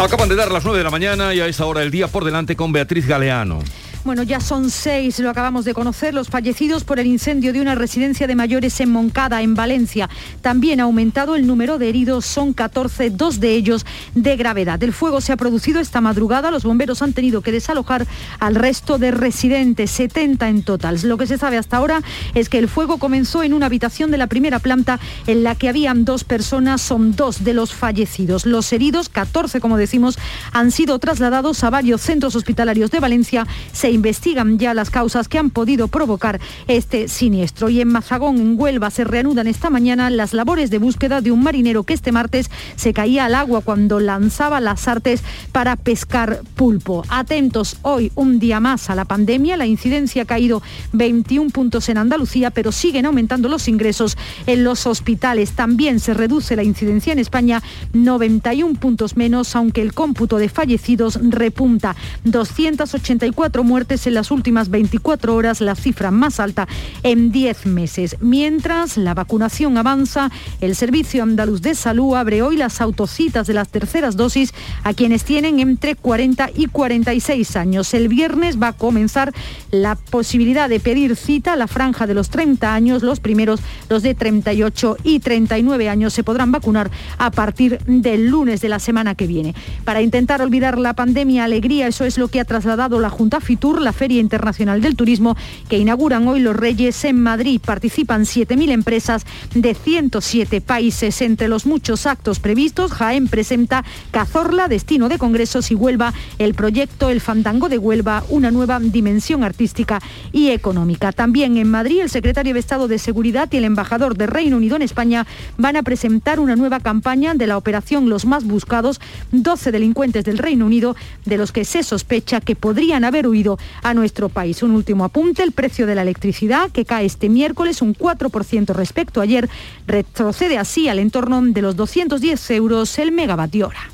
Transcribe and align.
Acaban 0.00 0.30
de 0.30 0.34
dar 0.34 0.50
las 0.50 0.64
9 0.64 0.78
de 0.78 0.84
la 0.84 0.90
mañana 0.90 1.34
y 1.34 1.40
a 1.40 1.46
esta 1.46 1.66
hora 1.66 1.82
el 1.82 1.90
día 1.90 2.08
por 2.08 2.24
delante 2.24 2.56
con 2.56 2.72
Beatriz 2.72 3.06
Galeano. 3.06 3.58
Bueno, 4.02 4.22
ya 4.22 4.40
son 4.40 4.70
seis, 4.70 5.18
lo 5.18 5.28
acabamos 5.28 5.66
de 5.66 5.74
conocer, 5.74 6.14
los 6.14 6.28
fallecidos 6.28 6.84
por 6.84 6.98
el 6.98 7.06
incendio 7.06 7.52
de 7.52 7.60
una 7.60 7.74
residencia 7.74 8.26
de 8.26 8.34
mayores 8.34 8.80
en 8.80 8.90
Moncada, 8.90 9.42
en 9.42 9.54
Valencia. 9.54 10.08
También 10.40 10.80
ha 10.80 10.84
aumentado 10.84 11.36
el 11.36 11.46
número 11.46 11.76
de 11.76 11.90
heridos, 11.90 12.24
son 12.24 12.54
14, 12.54 13.10
dos 13.10 13.40
de 13.40 13.54
ellos 13.54 13.84
de 14.14 14.36
gravedad. 14.36 14.82
El 14.82 14.94
fuego 14.94 15.20
se 15.20 15.32
ha 15.32 15.36
producido 15.36 15.80
esta 15.80 16.00
madrugada, 16.00 16.50
los 16.50 16.64
bomberos 16.64 17.02
han 17.02 17.12
tenido 17.12 17.42
que 17.42 17.52
desalojar 17.52 18.06
al 18.38 18.54
resto 18.54 18.96
de 18.96 19.10
residentes, 19.10 19.90
70 19.90 20.48
en 20.48 20.62
total. 20.62 20.98
Lo 21.02 21.18
que 21.18 21.26
se 21.26 21.36
sabe 21.36 21.58
hasta 21.58 21.76
ahora 21.76 22.00
es 22.34 22.48
que 22.48 22.58
el 22.58 22.68
fuego 22.68 22.96
comenzó 22.96 23.42
en 23.42 23.52
una 23.52 23.66
habitación 23.66 24.10
de 24.10 24.16
la 24.16 24.28
primera 24.28 24.60
planta 24.60 24.98
en 25.26 25.44
la 25.44 25.56
que 25.56 25.68
habían 25.68 26.06
dos 26.06 26.24
personas, 26.24 26.80
son 26.80 27.14
dos 27.14 27.44
de 27.44 27.52
los 27.52 27.74
fallecidos. 27.74 28.46
Los 28.46 28.72
heridos, 28.72 29.10
14 29.10 29.60
como 29.60 29.76
decimos, 29.76 30.18
han 30.52 30.70
sido 30.70 30.98
trasladados 30.98 31.62
a 31.64 31.70
varios 31.70 32.00
centros 32.00 32.34
hospitalarios 32.34 32.90
de 32.90 33.00
Valencia 33.00 33.46
investigan 33.92 34.58
ya 34.58 34.74
las 34.74 34.90
causas 34.90 35.28
que 35.28 35.38
han 35.38 35.50
podido 35.50 35.88
provocar 35.88 36.40
este 36.68 37.08
siniestro. 37.08 37.68
Y 37.68 37.80
en 37.80 37.88
Mazagón, 37.88 38.38
en 38.38 38.54
Huelva, 38.58 38.90
se 38.90 39.04
reanudan 39.04 39.46
esta 39.46 39.70
mañana 39.70 40.10
las 40.10 40.32
labores 40.32 40.70
de 40.70 40.78
búsqueda 40.78 41.20
de 41.20 41.32
un 41.32 41.42
marinero 41.42 41.84
que 41.84 41.94
este 41.94 42.12
martes 42.12 42.50
se 42.76 42.92
caía 42.92 43.24
al 43.24 43.34
agua 43.34 43.60
cuando 43.60 44.00
lanzaba 44.00 44.60
las 44.60 44.88
artes 44.88 45.22
para 45.52 45.76
pescar 45.76 46.42
pulpo. 46.54 47.04
Atentos 47.08 47.78
hoy, 47.82 48.12
un 48.14 48.38
día 48.38 48.60
más 48.60 48.90
a 48.90 48.94
la 48.94 49.04
pandemia. 49.04 49.56
La 49.56 49.66
incidencia 49.66 50.22
ha 50.22 50.26
caído 50.26 50.62
21 50.92 51.50
puntos 51.50 51.88
en 51.88 51.98
Andalucía, 51.98 52.50
pero 52.50 52.72
siguen 52.72 53.06
aumentando 53.06 53.48
los 53.48 53.68
ingresos 53.68 54.16
en 54.46 54.64
los 54.64 54.86
hospitales. 54.86 55.52
También 55.52 56.00
se 56.00 56.14
reduce 56.14 56.56
la 56.56 56.62
incidencia 56.62 57.12
en 57.12 57.18
España 57.18 57.62
91 57.92 58.78
puntos 58.78 59.16
menos, 59.16 59.56
aunque 59.56 59.82
el 59.82 59.94
cómputo 59.94 60.38
de 60.38 60.48
fallecidos 60.48 61.18
repunta. 61.22 61.96
284 62.24 63.64
muertes 63.64 63.79
en 63.80 64.14
las 64.14 64.30
últimas 64.30 64.68
24 64.68 65.34
horas, 65.34 65.60
la 65.62 65.74
cifra 65.74 66.10
más 66.10 66.38
alta 66.38 66.68
en 67.02 67.32
10 67.32 67.64
meses. 67.66 68.16
Mientras 68.20 68.98
la 68.98 69.14
vacunación 69.14 69.78
avanza, 69.78 70.30
el 70.60 70.76
Servicio 70.76 71.22
Andaluz 71.22 71.62
de 71.62 71.74
Salud 71.74 72.14
abre 72.14 72.42
hoy 72.42 72.58
las 72.58 72.82
autocitas 72.82 73.46
de 73.46 73.54
las 73.54 73.68
terceras 73.68 74.16
dosis 74.16 74.52
a 74.84 74.92
quienes 74.92 75.24
tienen 75.24 75.60
entre 75.60 75.96
40 75.96 76.50
y 76.54 76.66
46 76.66 77.56
años. 77.56 77.94
El 77.94 78.08
viernes 78.08 78.60
va 78.60 78.68
a 78.68 78.72
comenzar 78.74 79.32
la 79.70 79.94
posibilidad 79.96 80.68
de 80.68 80.78
pedir 80.78 81.16
cita 81.16 81.54
a 81.54 81.56
la 81.56 81.66
franja 81.66 82.06
de 82.06 82.14
los 82.14 82.28
30 82.28 82.74
años. 82.74 83.02
Los 83.02 83.18
primeros, 83.20 83.60
los 83.88 84.02
de 84.02 84.14
38 84.14 84.98
y 85.04 85.20
39 85.20 85.88
años, 85.88 86.12
se 86.12 86.22
podrán 86.22 86.52
vacunar 86.52 86.90
a 87.16 87.30
partir 87.30 87.78
del 87.86 88.28
lunes 88.28 88.60
de 88.60 88.68
la 88.68 88.78
semana 88.78 89.14
que 89.14 89.26
viene. 89.26 89.54
Para 89.84 90.02
intentar 90.02 90.42
olvidar 90.42 90.78
la 90.78 90.92
pandemia, 90.92 91.44
alegría, 91.44 91.86
eso 91.86 92.04
es 92.04 92.18
lo 92.18 92.28
que 92.28 92.40
ha 92.40 92.44
trasladado 92.44 93.00
la 93.00 93.08
Junta 93.08 93.40
FITUR 93.40 93.69
la 93.78 93.92
Feria 93.92 94.20
Internacional 94.20 94.80
del 94.80 94.96
Turismo, 94.96 95.36
que 95.68 95.78
inauguran 95.78 96.26
hoy 96.26 96.40
los 96.40 96.56
Reyes 96.56 97.04
en 97.04 97.20
Madrid. 97.20 97.60
Participan 97.62 98.22
7.000 98.22 98.70
empresas 98.70 99.26
de 99.54 99.74
107 99.74 100.60
países. 100.62 101.20
Entre 101.20 101.48
los 101.48 101.66
muchos 101.66 102.06
actos 102.06 102.40
previstos, 102.40 102.92
Jaén 102.92 103.28
presenta 103.28 103.84
Cazorla, 104.10 104.68
destino 104.68 105.08
de 105.08 105.18
congresos, 105.18 105.70
y 105.70 105.74
Huelva, 105.74 106.14
el 106.38 106.54
proyecto 106.54 107.10
El 107.10 107.20
Fandango 107.20 107.68
de 107.68 107.76
Huelva, 107.76 108.24
una 108.28 108.50
nueva 108.50 108.80
dimensión 108.80 109.44
artística 109.44 110.00
y 110.32 110.48
económica. 110.48 111.12
También 111.12 111.56
en 111.56 111.70
Madrid, 111.70 112.00
el 112.00 112.10
secretario 112.10 112.54
de 112.54 112.60
Estado 112.60 112.88
de 112.88 112.98
Seguridad 112.98 113.48
y 113.52 113.56
el 113.56 113.64
embajador 113.64 114.16
de 114.16 114.26
Reino 114.26 114.56
Unido 114.56 114.76
en 114.76 114.82
España 114.82 115.26
van 115.58 115.76
a 115.76 115.82
presentar 115.82 116.40
una 116.40 116.56
nueva 116.56 116.80
campaña 116.80 117.34
de 117.34 117.46
la 117.46 117.56
operación 117.56 118.08
Los 118.08 118.24
Más 118.24 118.44
Buscados, 118.44 119.00
12 119.32 119.72
delincuentes 119.72 120.24
del 120.24 120.38
Reino 120.38 120.66
Unido, 120.66 120.96
de 121.24 121.36
los 121.36 121.52
que 121.52 121.64
se 121.64 121.82
sospecha 121.82 122.40
que 122.40 122.56
podrían 122.56 123.04
haber 123.04 123.26
huido 123.26 123.58
a 123.82 123.94
nuestro 123.94 124.28
país. 124.28 124.62
Un 124.62 124.72
último 124.72 125.04
apunte, 125.04 125.42
el 125.42 125.52
precio 125.52 125.86
de 125.86 125.94
la 125.94 126.02
electricidad, 126.02 126.70
que 126.70 126.84
cae 126.84 127.06
este 127.06 127.28
miércoles 127.28 127.82
un 127.82 127.94
4% 127.94 128.74
respecto 128.74 129.20
a 129.20 129.24
ayer, 129.24 129.48
retrocede 129.86 130.58
así 130.58 130.88
al 130.88 130.98
entorno 130.98 131.42
de 131.42 131.62
los 131.62 131.76
210 131.76 132.50
euros 132.50 132.98
el 132.98 133.12
megavatio 133.12 133.68
hora. 133.68 133.90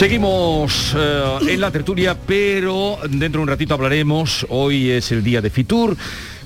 Seguimos 0.00 0.94
eh, 0.96 1.38
en 1.50 1.60
la 1.60 1.70
tertulia, 1.70 2.16
pero 2.26 2.96
dentro 3.02 3.40
de 3.40 3.42
un 3.42 3.48
ratito 3.48 3.74
hablaremos. 3.74 4.46
Hoy 4.48 4.88
es 4.88 5.12
el 5.12 5.22
día 5.22 5.42
de 5.42 5.50
Fitur 5.50 5.94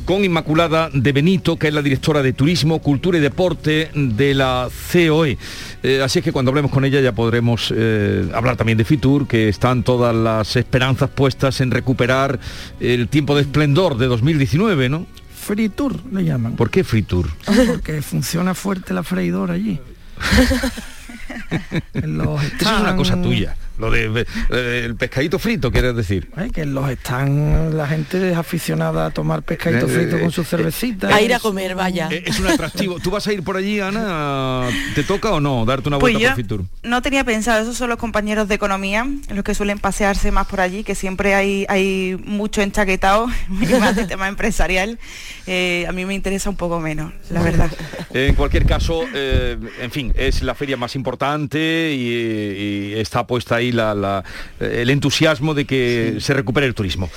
con 0.04 0.24
Inmaculada 0.24 0.90
de 0.92 1.12
Benito, 1.12 1.56
que 1.56 1.68
es 1.68 1.74
la 1.74 1.80
directora 1.80 2.20
de 2.20 2.32
Turismo, 2.32 2.80
Cultura 2.80 3.16
y 3.16 3.20
Deporte 3.20 3.90
de 3.94 4.34
la 4.34 4.68
COE. 4.92 5.38
Eh, 5.84 6.00
así 6.02 6.20
es 6.20 6.24
que 6.24 6.32
cuando 6.32 6.50
hablemos 6.50 6.70
con 6.70 6.86
ella 6.86 6.98
ya 7.02 7.12
podremos 7.12 7.70
eh, 7.76 8.26
hablar 8.32 8.56
también 8.56 8.78
de 8.78 8.86
Fitur, 8.86 9.28
que 9.28 9.50
están 9.50 9.82
todas 9.82 10.16
las 10.16 10.56
esperanzas 10.56 11.10
puestas 11.10 11.60
en 11.60 11.70
recuperar 11.70 12.40
el 12.80 13.06
tiempo 13.08 13.36
de 13.36 13.42
esplendor 13.42 13.98
de 13.98 14.06
2019, 14.06 14.88
¿no? 14.88 15.06
Fritur 15.36 16.00
le 16.10 16.24
llaman. 16.24 16.56
¿Por 16.56 16.70
qué 16.70 16.84
Fritur? 16.84 17.28
Porque 17.66 18.00
funciona 18.00 18.54
fuerte 18.54 18.94
la 18.94 19.02
freidora 19.02 19.52
allí. 19.52 19.78
Eso 21.92 22.38
es 22.40 22.80
una 22.80 22.96
cosa 22.96 23.20
tuya. 23.20 23.54
Lo 23.78 23.90
de 23.90 24.26
eh, 24.50 24.82
el 24.84 24.94
pescadito 24.94 25.38
frito, 25.38 25.72
quieres 25.72 25.96
decir. 25.96 26.28
que 26.52 26.64
los 26.64 26.88
están, 26.88 27.76
la 27.76 27.88
gente 27.88 28.30
es 28.30 28.36
aficionada 28.36 29.06
a 29.06 29.10
tomar 29.10 29.42
pescadito 29.42 29.86
eh, 29.86 29.88
frito 29.88 30.20
con 30.20 30.30
su 30.30 30.42
eh, 30.42 30.44
cervecita. 30.44 31.08
A 31.14 31.20
ir 31.20 31.34
a 31.34 31.40
comer, 31.40 31.74
vaya. 31.74 32.08
Es 32.08 32.38
un 32.38 32.46
atractivo. 32.46 33.00
¿Tú 33.00 33.10
vas 33.10 33.26
a 33.26 33.32
ir 33.32 33.42
por 33.42 33.56
allí, 33.56 33.80
Ana? 33.80 34.68
¿Te 34.94 35.02
toca 35.02 35.32
o 35.32 35.40
no 35.40 35.64
darte 35.64 35.88
una 35.88 35.98
pues 35.98 36.14
vuelta 36.14 36.34
por 36.34 36.42
Fitur? 36.42 36.64
No 36.84 37.02
tenía 37.02 37.24
pensado, 37.24 37.62
esos 37.62 37.76
son 37.76 37.88
los 37.88 37.98
compañeros 37.98 38.46
de 38.46 38.54
economía, 38.54 39.08
los 39.28 39.42
que 39.42 39.54
suelen 39.54 39.80
pasearse 39.80 40.30
más 40.30 40.46
por 40.46 40.60
allí, 40.60 40.84
que 40.84 40.94
siempre 40.94 41.34
hay, 41.34 41.66
hay 41.68 42.16
mucho 42.24 42.62
enchaquetado, 42.62 43.26
más 43.80 43.96
de 43.96 44.06
tema 44.06 44.28
empresarial. 44.28 45.00
a 45.48 45.92
mí 45.92 46.04
me 46.04 46.14
interesa 46.14 46.48
un 46.48 46.56
poco 46.56 46.78
menos, 46.78 47.12
la 47.30 47.42
verdad. 47.42 47.70
En 48.12 48.36
cualquier 48.36 48.66
caso, 48.66 49.04
en 49.12 49.90
fin, 49.90 50.12
es 50.14 50.42
la 50.42 50.54
feria 50.54 50.76
más 50.76 50.94
importante 50.94 51.92
y, 51.92 52.92
y 52.92 52.94
está 52.94 53.26
puesta 53.26 53.56
ahí 53.56 53.63
el 53.68 54.90
entusiasmo 54.90 55.54
de 55.54 55.64
que 55.64 56.16
se 56.20 56.34
recupere 56.34 56.66
el 56.66 56.74
turismo. 56.74 57.10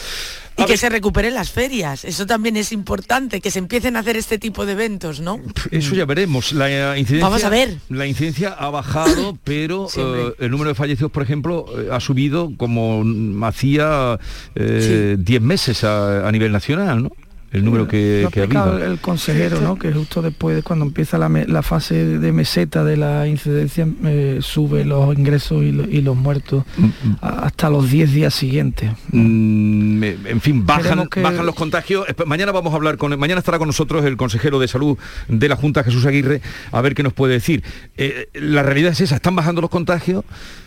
Y 0.57 0.65
que 0.65 0.77
se 0.77 0.89
recuperen 0.89 1.35
las 1.35 1.51
ferias, 1.51 2.03
eso 2.03 2.25
también 2.25 2.57
es 2.57 2.71
importante, 2.71 3.41
que 3.41 3.51
se 3.51 3.59
empiecen 3.59 3.95
a 3.95 3.99
hacer 3.99 4.17
este 4.17 4.39
tipo 4.39 4.65
de 4.65 4.71
eventos, 4.71 5.19
¿no? 5.19 5.39
Eso 5.69 5.93
ya 5.93 6.05
veremos. 6.05 6.51
La 6.51 6.97
incidencia, 6.97 7.27
Vamos 7.27 7.43
a 7.43 7.49
ver. 7.49 7.77
La 7.89 8.07
incidencia 8.07 8.49
ha 8.53 8.69
bajado, 8.71 9.37
pero 9.43 9.87
eh, 9.95 10.33
el 10.39 10.49
número 10.49 10.69
de 10.69 10.75
fallecidos, 10.75 11.11
por 11.11 11.21
ejemplo, 11.21 11.65
eh, 11.77 11.89
ha 11.91 11.99
subido 11.99 12.51
como 12.57 13.03
hacía 13.45 14.19
10 14.55 14.55
eh, 14.55 15.39
meses 15.39 15.83
a, 15.83 16.27
a 16.27 16.31
nivel 16.31 16.51
nacional, 16.51 17.03
¿no? 17.03 17.11
El 17.51 17.63
número 17.63 17.87
que, 17.87 18.27
que 18.31 18.41
ha 18.41 18.43
habido. 18.43 18.83
El 18.83 18.99
consejero, 18.99 19.61
¿no? 19.61 19.77
que 19.77 19.93
justo 19.93 20.21
después 20.21 20.55
de 20.55 20.63
cuando 20.63 20.85
empieza 20.85 21.17
la, 21.17 21.61
fase 21.61 22.19
de 22.19 22.31
meseta 22.33 22.83
de 22.83 22.97
la 22.97 23.27
incidencia, 23.27 23.87
eh, 24.05 24.39
sube 24.41 24.83
los 24.83 25.17
ingresos 25.17 25.63
y, 25.63 26.01
los 26.01 26.15
muertos 26.15 26.63
mm, 26.77 26.85
mm. 26.85 27.17
hasta 27.21 27.69
los 27.69 27.89
10 27.89 28.13
días 28.13 28.33
siguientes. 28.33 28.91
Mm, 29.11 30.03
en 30.03 30.41
fin, 30.41 30.65
bajan, 30.65 31.07
bajan 31.21 31.45
los 31.45 31.55
contagios. 31.55 32.05
Mañana 32.25 32.51
vamos 32.51 32.73
a 32.73 32.75
hablar 32.75 32.97
con 32.97 33.17
mañana 33.17 33.39
estará 33.39 33.57
con 33.57 33.67
nosotros 33.67 34.05
el 34.05 34.17
consejero 34.17 34.59
de 34.59 34.67
salud 34.67 34.97
de 35.27 35.49
la 35.49 35.55
Junta, 35.55 35.83
Jesús 35.83 36.05
Aguirre, 36.05 36.41
a 36.71 36.81
ver 36.81 36.95
qué 36.95 37.03
nos 37.03 37.13
puede 37.13 37.33
decir. 37.33 37.63
Eh, 37.95 38.29
la 38.33 38.63
realidad 38.63 38.91
es 38.91 39.01
esa, 39.01 39.15
están 39.15 39.35
bajando 39.35 39.61
los 39.61 39.69
contagios, 39.69 40.25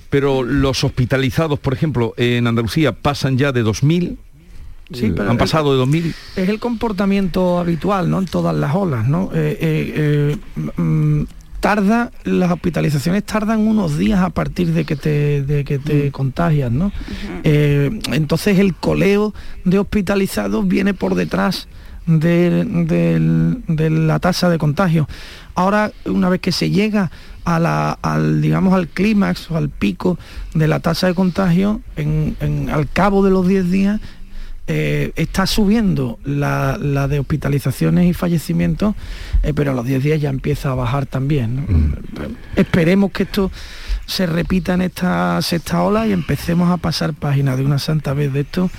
pero 0.08 0.42
los 0.42 0.82
hospitalizados, 0.82 1.58
por 1.58 1.74
ejemplo, 1.74 2.14
en 2.16 2.46
Andalucía 2.46 2.92
pasan 2.92 3.38
ya 3.38 3.52
de 3.52 3.64
2.000 3.64 4.16
Sí, 4.92 5.06
eh, 5.06 5.12
pero 5.16 5.30
han 5.30 5.38
pasado 5.38 5.72
de 5.72 5.78
2000. 5.78 6.14
Es 6.36 6.48
el 6.48 6.58
comportamiento 6.58 7.58
habitual, 7.58 8.10
¿no? 8.10 8.18
En 8.18 8.26
todas 8.26 8.54
las 8.54 8.74
olas, 8.74 9.08
¿no? 9.08 9.30
Eh, 9.34 10.36
eh, 10.56 10.70
mm, 10.76 11.22
tarda, 11.60 12.10
las 12.24 12.50
hospitalizaciones 12.50 13.24
tardan 13.24 13.66
unos 13.66 13.98
días 13.98 14.20
a 14.20 14.30
partir 14.30 14.72
de 14.72 14.84
que 14.84 14.96
te, 14.96 15.42
de 15.42 15.64
que 15.64 15.78
te 15.78 16.08
mm. 16.08 16.10
contagias, 16.10 16.72
¿no? 16.72 16.90
entonces 17.44 18.58
el 18.58 18.74
coleo 18.74 19.34
de 19.64 19.78
hospitalizados 19.78 20.66
viene 20.66 20.94
por 20.94 21.14
detrás 21.14 21.68
de, 22.06 23.90
la 23.90 24.18
tasa 24.18 24.48
de 24.48 24.58
contagio. 24.58 25.08
Ahora, 25.54 25.92
una 26.06 26.28
vez 26.28 26.40
que 26.40 26.52
se 26.52 26.70
llega 26.70 27.10
a 27.44 27.58
la, 27.58 27.98
al, 28.02 28.40
digamos, 28.40 28.74
al 28.74 28.88
clímax 28.88 29.50
o 29.50 29.56
al 29.56 29.68
pico 29.68 30.18
de 30.54 30.68
la 30.68 30.80
tasa 30.80 31.06
de 31.06 31.14
contagio, 31.14 31.80
en, 31.96 32.70
al 32.72 32.88
cabo 32.88 33.24
de 33.24 33.30
los 33.30 33.46
10 33.46 33.70
días, 33.70 34.00
eh, 34.72 35.12
está 35.16 35.48
subiendo 35.48 36.20
la, 36.22 36.78
de 36.78 37.18
hospitalizaciones 37.18 38.06
y 38.06 38.14
fallecimientos, 38.14 38.94
eh, 39.42 39.52
pero 39.52 39.72
a 39.72 39.74
los 39.74 39.84
10 39.84 40.00
días 40.00 40.20
ya 40.20 40.30
empieza 40.30 40.70
a 40.70 40.76
bajar 40.76 41.06
también. 41.06 41.56
Mm. 41.56 41.94
Esperemos 42.54 43.10
que 43.10 43.24
esto 43.24 43.50
se 44.06 44.26
repita 44.26 44.74
en 44.74 44.82
esta 44.82 45.42
sexta 45.42 45.82
ola 45.82 46.06
y 46.06 46.12
empecemos 46.12 46.70
a 46.70 46.76
pasar 46.76 47.14
páginas 47.14 47.58
de 47.58 47.64
una 47.64 47.80
santa 47.80 48.14
vez 48.14 48.32
de 48.32 48.42
esto, 48.42 48.70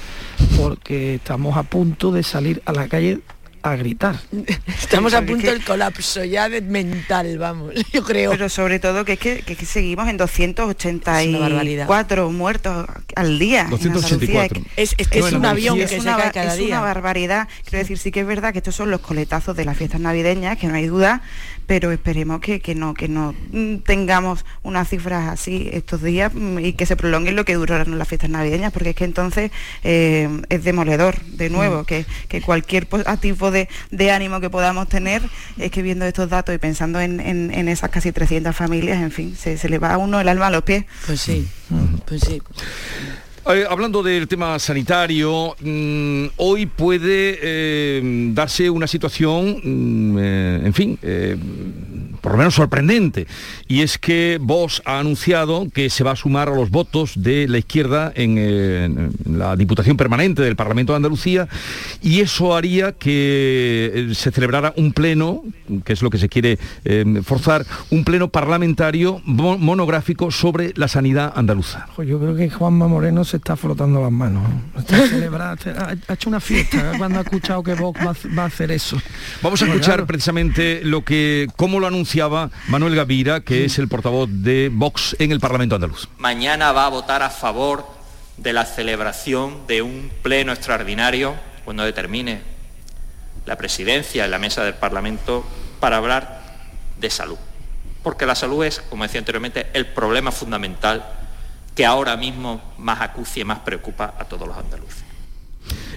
porque 0.55 1.15
estamos 1.15 1.57
a 1.57 1.63
punto 1.63 2.13
de 2.13 2.23
salir 2.23 2.61
a 2.65 2.71
la 2.71 2.87
calle 2.87 3.19
a 3.63 3.75
gritar. 3.75 4.19
Estamos 4.67 5.13
a 5.13 5.21
punto 5.21 5.47
del 5.47 5.63
colapso 5.63 6.23
ya 6.23 6.49
de 6.49 6.61
mental, 6.61 7.37
vamos, 7.37 7.73
yo 7.93 8.03
creo. 8.03 8.31
Pero 8.31 8.49
sobre 8.49 8.79
todo 8.79 9.05
que 9.05 9.13
es 9.13 9.19
que, 9.19 9.41
que, 9.41 9.55
seguimos 9.65 10.09
en 10.09 10.17
284 10.17 12.31
muertos 12.31 12.87
al 13.15 13.39
día. 13.39 13.67
284. 13.69 14.61
Es, 14.75 14.95
es, 14.97 15.07
que 15.07 15.19
es 15.19 15.31
un 15.31 15.45
avión 15.45 15.77
que 15.77 15.83
es 15.83 15.91
se 15.91 16.01
una, 16.01 16.17
cae 16.17 16.31
cada 16.31 16.53
es 16.53 16.57
día. 16.57 16.77
una 16.77 16.81
barbaridad. 16.81 17.47
Quiero 17.63 17.79
decir, 17.79 17.97
sí 17.97 18.11
que 18.11 18.21
es 18.21 18.27
verdad 18.27 18.53
que 18.53 18.59
estos 18.59 18.75
son 18.75 18.91
los 18.91 19.01
coletazos 19.01 19.55
de 19.55 19.65
las 19.65 19.77
fiestas 19.77 20.01
navideñas, 20.01 20.57
que 20.57 20.67
no 20.67 20.75
hay 20.75 20.87
duda, 20.87 21.21
pero 21.67 21.91
esperemos 21.91 22.41
que, 22.41 22.59
que 22.59 22.75
no, 22.75 22.93
que 22.93 23.07
no 23.07 23.33
tengamos 23.85 24.45
unas 24.63 24.89
cifras 24.89 25.29
así 25.29 25.69
estos 25.71 26.01
días 26.01 26.33
mm, 26.33 26.59
y 26.59 26.73
que 26.73 26.85
se 26.85 26.95
prolonguen 26.95 27.35
lo 27.35 27.45
que 27.45 27.55
duraron 27.55 27.97
las 27.97 28.07
fiestas 28.07 28.29
navideñas, 28.29 28.71
porque 28.71 28.91
es 28.91 28.95
que 28.95 29.05
entonces 29.05 29.51
eh, 29.83 30.29
es 30.49 30.63
demoledor 30.63 31.21
de 31.21 31.49
nuevo, 31.49 31.81
mm. 31.81 31.85
que, 31.85 32.05
que, 32.27 32.41
cualquier 32.41 32.87
tipo 33.19 33.51
de, 33.51 33.69
de, 33.91 34.11
ánimo 34.11 34.39
que 34.39 34.49
podamos 34.49 34.87
tener 34.89 35.21
es 35.57 35.71
que 35.71 35.81
viendo 35.81 36.05
estos 36.05 36.29
datos 36.29 36.53
y 36.53 36.57
pensando 36.57 36.99
en, 36.99 37.19
en, 37.19 37.51
en 37.53 37.67
esas 37.67 37.89
casi 37.89 38.11
300 38.11 38.55
familias, 38.55 39.01
en 39.01 39.11
fin, 39.11 39.35
se, 39.35 39.57
se, 39.57 39.69
le 39.69 39.77
va 39.77 39.93
a 39.93 39.97
uno 39.97 40.19
el 40.19 40.27
alma 40.27 40.47
a 40.47 40.51
los 40.51 40.63
pies. 40.63 40.85
Pues 41.05 41.21
sí, 41.21 41.47
pues 42.05 42.21
sí. 42.21 42.41
Eh, 43.49 43.65
hablando 43.67 44.03
del 44.03 44.27
tema 44.27 44.59
sanitario, 44.59 45.55
mmm, 45.59 46.25
hoy 46.37 46.67
puede 46.67 47.39
eh, 47.41 48.01
darse 48.33 48.69
una 48.69 48.85
situación, 48.85 49.59
mmm, 49.63 50.17
eh, 50.19 50.61
en 50.63 50.73
fin, 50.73 50.99
por 52.21 52.33
lo 52.33 52.37
menos 52.37 52.55
sorprendente, 52.55 53.27
y 53.67 53.81
es 53.81 53.97
que 53.97 54.37
Vox 54.41 54.81
ha 54.85 54.99
anunciado 54.99 55.67
que 55.73 55.89
se 55.89 56.03
va 56.03 56.11
a 56.11 56.15
sumar 56.15 56.49
a 56.49 56.55
los 56.55 56.69
votos 56.69 57.13
de 57.15 57.47
la 57.47 57.57
izquierda 57.57 58.11
en, 58.15 58.37
en 58.37 59.11
la 59.25 59.55
Diputación 59.55 59.97
Permanente 59.97 60.41
del 60.41 60.55
Parlamento 60.55 60.93
de 60.93 60.97
Andalucía, 60.97 61.47
y 62.01 62.21
eso 62.21 62.55
haría 62.55 62.93
que 62.93 64.09
se 64.13 64.31
celebrara 64.31 64.73
un 64.77 64.93
pleno, 64.93 65.43
que 65.83 65.93
es 65.93 66.01
lo 66.01 66.09
que 66.09 66.17
se 66.17 66.29
quiere 66.29 66.57
forzar, 67.23 67.65
un 67.89 68.03
pleno 68.03 68.29
parlamentario 68.29 69.21
monográfico 69.25 70.31
sobre 70.31 70.73
la 70.75 70.87
sanidad 70.87 71.33
andaluza. 71.35 71.87
Yo 71.97 72.19
creo 72.19 72.35
que 72.35 72.49
Juanma 72.49 72.87
Moreno 72.87 73.23
se 73.23 73.37
está 73.37 73.55
frotando 73.55 74.01
las 74.01 74.11
manos. 74.11 74.43
Está 74.77 74.97
ha 76.07 76.13
hecho 76.13 76.29
una 76.29 76.39
fiesta 76.39 76.93
cuando 76.97 77.19
ha 77.19 77.21
escuchado 77.21 77.63
que 77.63 77.73
Vox 77.73 77.99
va, 77.99 78.15
va 78.37 78.43
a 78.43 78.47
hacer 78.47 78.71
eso. 78.71 79.01
Vamos 79.41 79.61
a 79.61 79.65
escuchar 79.65 80.05
precisamente 80.05 80.81
lo 80.83 81.03
que, 81.03 81.47
cómo 81.55 81.79
lo 81.79 81.87
anunciaba 82.11 82.49
Manuel 82.67 82.95
Gavira, 82.95 83.39
que 83.39 83.63
es 83.63 83.79
el 83.79 83.87
portavoz 83.87 84.27
de 84.29 84.69
Vox 84.71 85.15
en 85.19 85.31
el 85.31 85.39
Parlamento 85.39 85.75
andaluz. 85.75 86.09
Mañana 86.17 86.73
va 86.73 86.85
a 86.85 86.89
votar 86.89 87.23
a 87.23 87.29
favor 87.29 87.85
de 88.37 88.51
la 88.51 88.65
celebración 88.65 89.65
de 89.65 89.81
un 89.81 90.11
pleno 90.21 90.51
extraordinario 90.51 91.35
cuando 91.63 91.83
determine 91.83 92.41
la 93.45 93.55
presidencia 93.55 94.25
en 94.25 94.31
la 94.31 94.39
mesa 94.39 94.63
del 94.65 94.73
Parlamento 94.73 95.45
para 95.79 95.97
hablar 95.97 96.41
de 96.99 97.09
salud. 97.09 97.37
Porque 98.03 98.25
la 98.25 98.35
salud 98.35 98.65
es, 98.65 98.81
como 98.81 99.03
decía 99.03 99.19
anteriormente, 99.19 99.67
el 99.73 99.85
problema 99.85 100.33
fundamental 100.33 101.05
que 101.75 101.85
ahora 101.85 102.17
mismo 102.17 102.61
más 102.77 102.99
acucia 102.99 103.41
y 103.41 103.45
más 103.45 103.59
preocupa 103.59 104.15
a 104.19 104.25
todos 104.25 104.49
los 104.49 104.57
andaluces. 104.57 105.05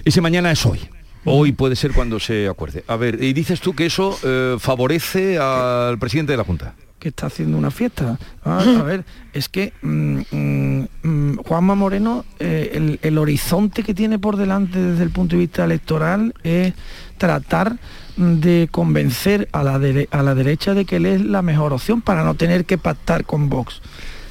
Ese 0.05 0.21
mañana 0.21 0.49
es 0.49 0.65
hoy. 0.65 0.87
Hoy 1.25 1.51
puede 1.51 1.75
ser 1.75 1.91
cuando 1.91 2.19
se 2.19 2.47
acuerde. 2.47 2.83
A 2.87 2.95
ver, 2.95 3.21
y 3.23 3.33
dices 3.33 3.59
tú 3.61 3.73
que 3.73 3.85
eso 3.87 4.17
eh, 4.23 4.55
favorece 4.59 5.37
al 5.39 5.97
presidente 5.99 6.33
de 6.33 6.37
la 6.37 6.43
Junta. 6.43 6.75
que 6.99 7.09
está 7.09 7.27
haciendo 7.27 7.57
una 7.57 7.69
fiesta. 7.71 8.17
Ah, 8.43 8.63
a 8.79 8.83
ver, 8.83 9.03
es 9.33 9.47
que 9.49 9.73
mm, 9.81 10.19
mm, 10.31 10.87
mm, 11.03 11.35
Juanma 11.37 11.75
Moreno, 11.75 12.25
eh, 12.39 12.71
el, 12.73 12.99
el 13.03 13.17
horizonte 13.17 13.83
que 13.83 13.93
tiene 13.93 14.17
por 14.19 14.37
delante 14.37 14.79
desde 14.79 15.03
el 15.03 15.09
punto 15.11 15.35
de 15.35 15.41
vista 15.41 15.65
electoral 15.65 16.33
es 16.43 16.73
tratar 17.17 17.77
de 18.17 18.69
convencer 18.71 19.49
a 19.51 19.61
la, 19.63 19.77
dere- 19.77 20.07
a 20.11 20.23
la 20.23 20.33
derecha 20.35 20.73
de 20.73 20.85
que 20.85 20.95
él 20.95 21.05
es 21.05 21.21
la 21.21 21.41
mejor 21.41 21.73
opción 21.73 22.01
para 22.01 22.23
no 22.23 22.35
tener 22.35 22.65
que 22.65 22.77
pactar 22.77 23.25
con 23.25 23.49
Vox. 23.49 23.81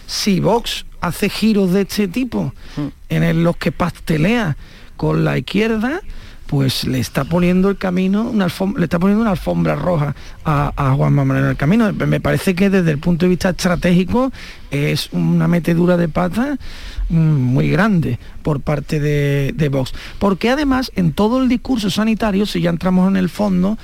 Si 0.06 0.40
Vox 0.40 0.86
hace 1.00 1.28
giros 1.28 1.72
de 1.72 1.82
este 1.82 2.08
tipo 2.08 2.52
en 3.08 3.22
el- 3.22 3.44
los 3.44 3.56
que 3.56 3.72
pastelea 3.72 4.56
con 4.96 5.24
la 5.24 5.36
izquierda, 5.38 6.00
pues 6.46 6.84
le 6.84 6.98
está 6.98 7.24
poniendo 7.24 7.70
el 7.70 7.76
camino, 7.76 8.22
una 8.22 8.48
le 8.76 8.84
está 8.84 8.98
poniendo 8.98 9.22
una 9.22 9.32
alfombra 9.32 9.74
roja 9.74 10.14
a, 10.44 10.72
a 10.76 10.94
Juanma 10.94 11.24
Moreno 11.24 11.46
en 11.46 11.50
el 11.52 11.56
camino. 11.56 11.92
Me 11.92 12.20
parece 12.20 12.54
que 12.54 12.70
desde 12.70 12.90
el 12.90 12.98
punto 12.98 13.24
de 13.24 13.30
vista 13.30 13.50
estratégico 13.50 14.32
es 14.70 15.08
una 15.12 15.48
metedura 15.48 15.96
de 15.96 16.08
pata 16.08 16.58
mm, 17.08 17.16
muy 17.16 17.70
grande 17.70 18.18
por 18.42 18.60
parte 18.60 19.00
de, 19.00 19.52
de 19.54 19.68
Vox. 19.68 19.94
Porque 20.18 20.50
además 20.50 20.92
en 20.96 21.12
todo 21.12 21.42
el 21.42 21.48
discurso 21.48 21.90
sanitario, 21.90 22.46
si 22.46 22.60
ya 22.60 22.70
entramos 22.70 23.08
en 23.08 23.16
el 23.16 23.28
fondo, 23.28 23.78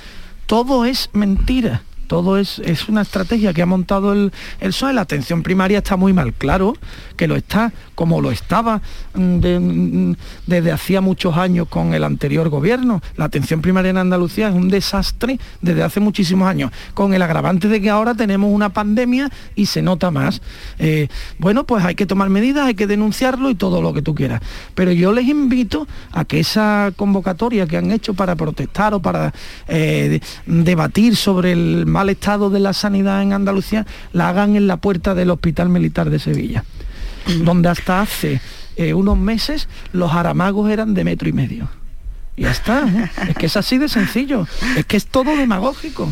todo 0.45 0.85
es 0.85 1.09
mentira. 1.13 1.83
Todo 2.11 2.37
es, 2.37 2.59
es 2.65 2.89
una 2.89 3.03
estrategia 3.03 3.53
que 3.53 3.61
ha 3.61 3.65
montado 3.65 4.11
el, 4.11 4.33
el 4.59 4.71
PSOE. 4.71 4.91
La 4.91 4.99
atención 4.99 5.43
primaria 5.43 5.77
está 5.77 5.95
muy 5.95 6.11
mal, 6.11 6.33
claro 6.33 6.73
que 7.15 7.25
lo 7.25 7.37
está, 7.37 7.71
como 7.95 8.19
lo 8.19 8.31
estaba 8.31 8.81
mm, 9.13 9.35
mm, 9.37 10.15
desde 10.45 10.73
hacía 10.73 10.99
muchos 10.99 11.37
años 11.37 11.69
con 11.69 11.93
el 11.93 12.03
anterior 12.03 12.49
gobierno. 12.49 13.01
La 13.15 13.23
atención 13.23 13.61
primaria 13.61 13.91
en 13.91 13.97
Andalucía 13.97 14.49
es 14.49 14.55
un 14.55 14.67
desastre 14.67 15.39
desde 15.61 15.83
hace 15.83 16.01
muchísimos 16.01 16.49
años, 16.49 16.71
con 16.93 17.13
el 17.13 17.21
agravante 17.21 17.69
de 17.69 17.79
que 17.79 17.89
ahora 17.89 18.13
tenemos 18.13 18.51
una 18.53 18.73
pandemia 18.73 19.29
y 19.55 19.67
se 19.67 19.81
nota 19.81 20.11
más. 20.11 20.41
Eh, 20.79 21.07
bueno, 21.37 21.63
pues 21.63 21.85
hay 21.85 21.95
que 21.95 22.05
tomar 22.05 22.29
medidas, 22.29 22.65
hay 22.67 22.73
que 22.75 22.87
denunciarlo 22.87 23.49
y 23.49 23.55
todo 23.55 23.81
lo 23.81 23.93
que 23.93 24.01
tú 24.01 24.13
quieras. 24.15 24.41
Pero 24.75 24.91
yo 24.91 25.13
les 25.13 25.29
invito 25.29 25.87
a 26.11 26.25
que 26.25 26.41
esa 26.41 26.91
convocatoria 26.97 27.67
que 27.67 27.77
han 27.77 27.89
hecho 27.89 28.13
para 28.15 28.35
protestar 28.35 28.93
o 28.95 28.99
para 28.99 29.33
eh, 29.69 30.19
de- 30.45 30.63
debatir 30.63 31.15
sobre 31.15 31.53
el 31.53 31.85
mal 31.85 32.00
estado 32.09 32.49
de 32.49 32.59
la 32.59 32.73
sanidad 32.73 33.21
en 33.21 33.33
Andalucía, 33.33 33.85
la 34.13 34.29
hagan 34.29 34.55
en 34.55 34.67
la 34.67 34.77
puerta 34.77 35.13
del 35.15 35.29
Hospital 35.31 35.69
Militar 35.69 36.09
de 36.09 36.19
Sevilla, 36.19 36.63
donde 37.43 37.69
hasta 37.69 38.01
hace 38.01 38.41
eh, 38.77 38.93
unos 38.93 39.17
meses 39.17 39.67
los 39.93 40.11
aramagos 40.13 40.69
eran 40.71 40.93
de 40.93 41.03
metro 41.03 41.29
y 41.29 41.33
medio. 41.33 41.69
Y 42.37 42.43
ya 42.43 42.51
está, 42.51 42.87
¿eh? 42.87 43.11
es 43.29 43.35
que 43.35 43.45
es 43.47 43.57
así 43.57 43.77
de 43.77 43.89
sencillo, 43.89 44.47
es 44.77 44.85
que 44.85 44.97
es 44.97 45.05
todo 45.07 45.35
demagógico. 45.35 46.11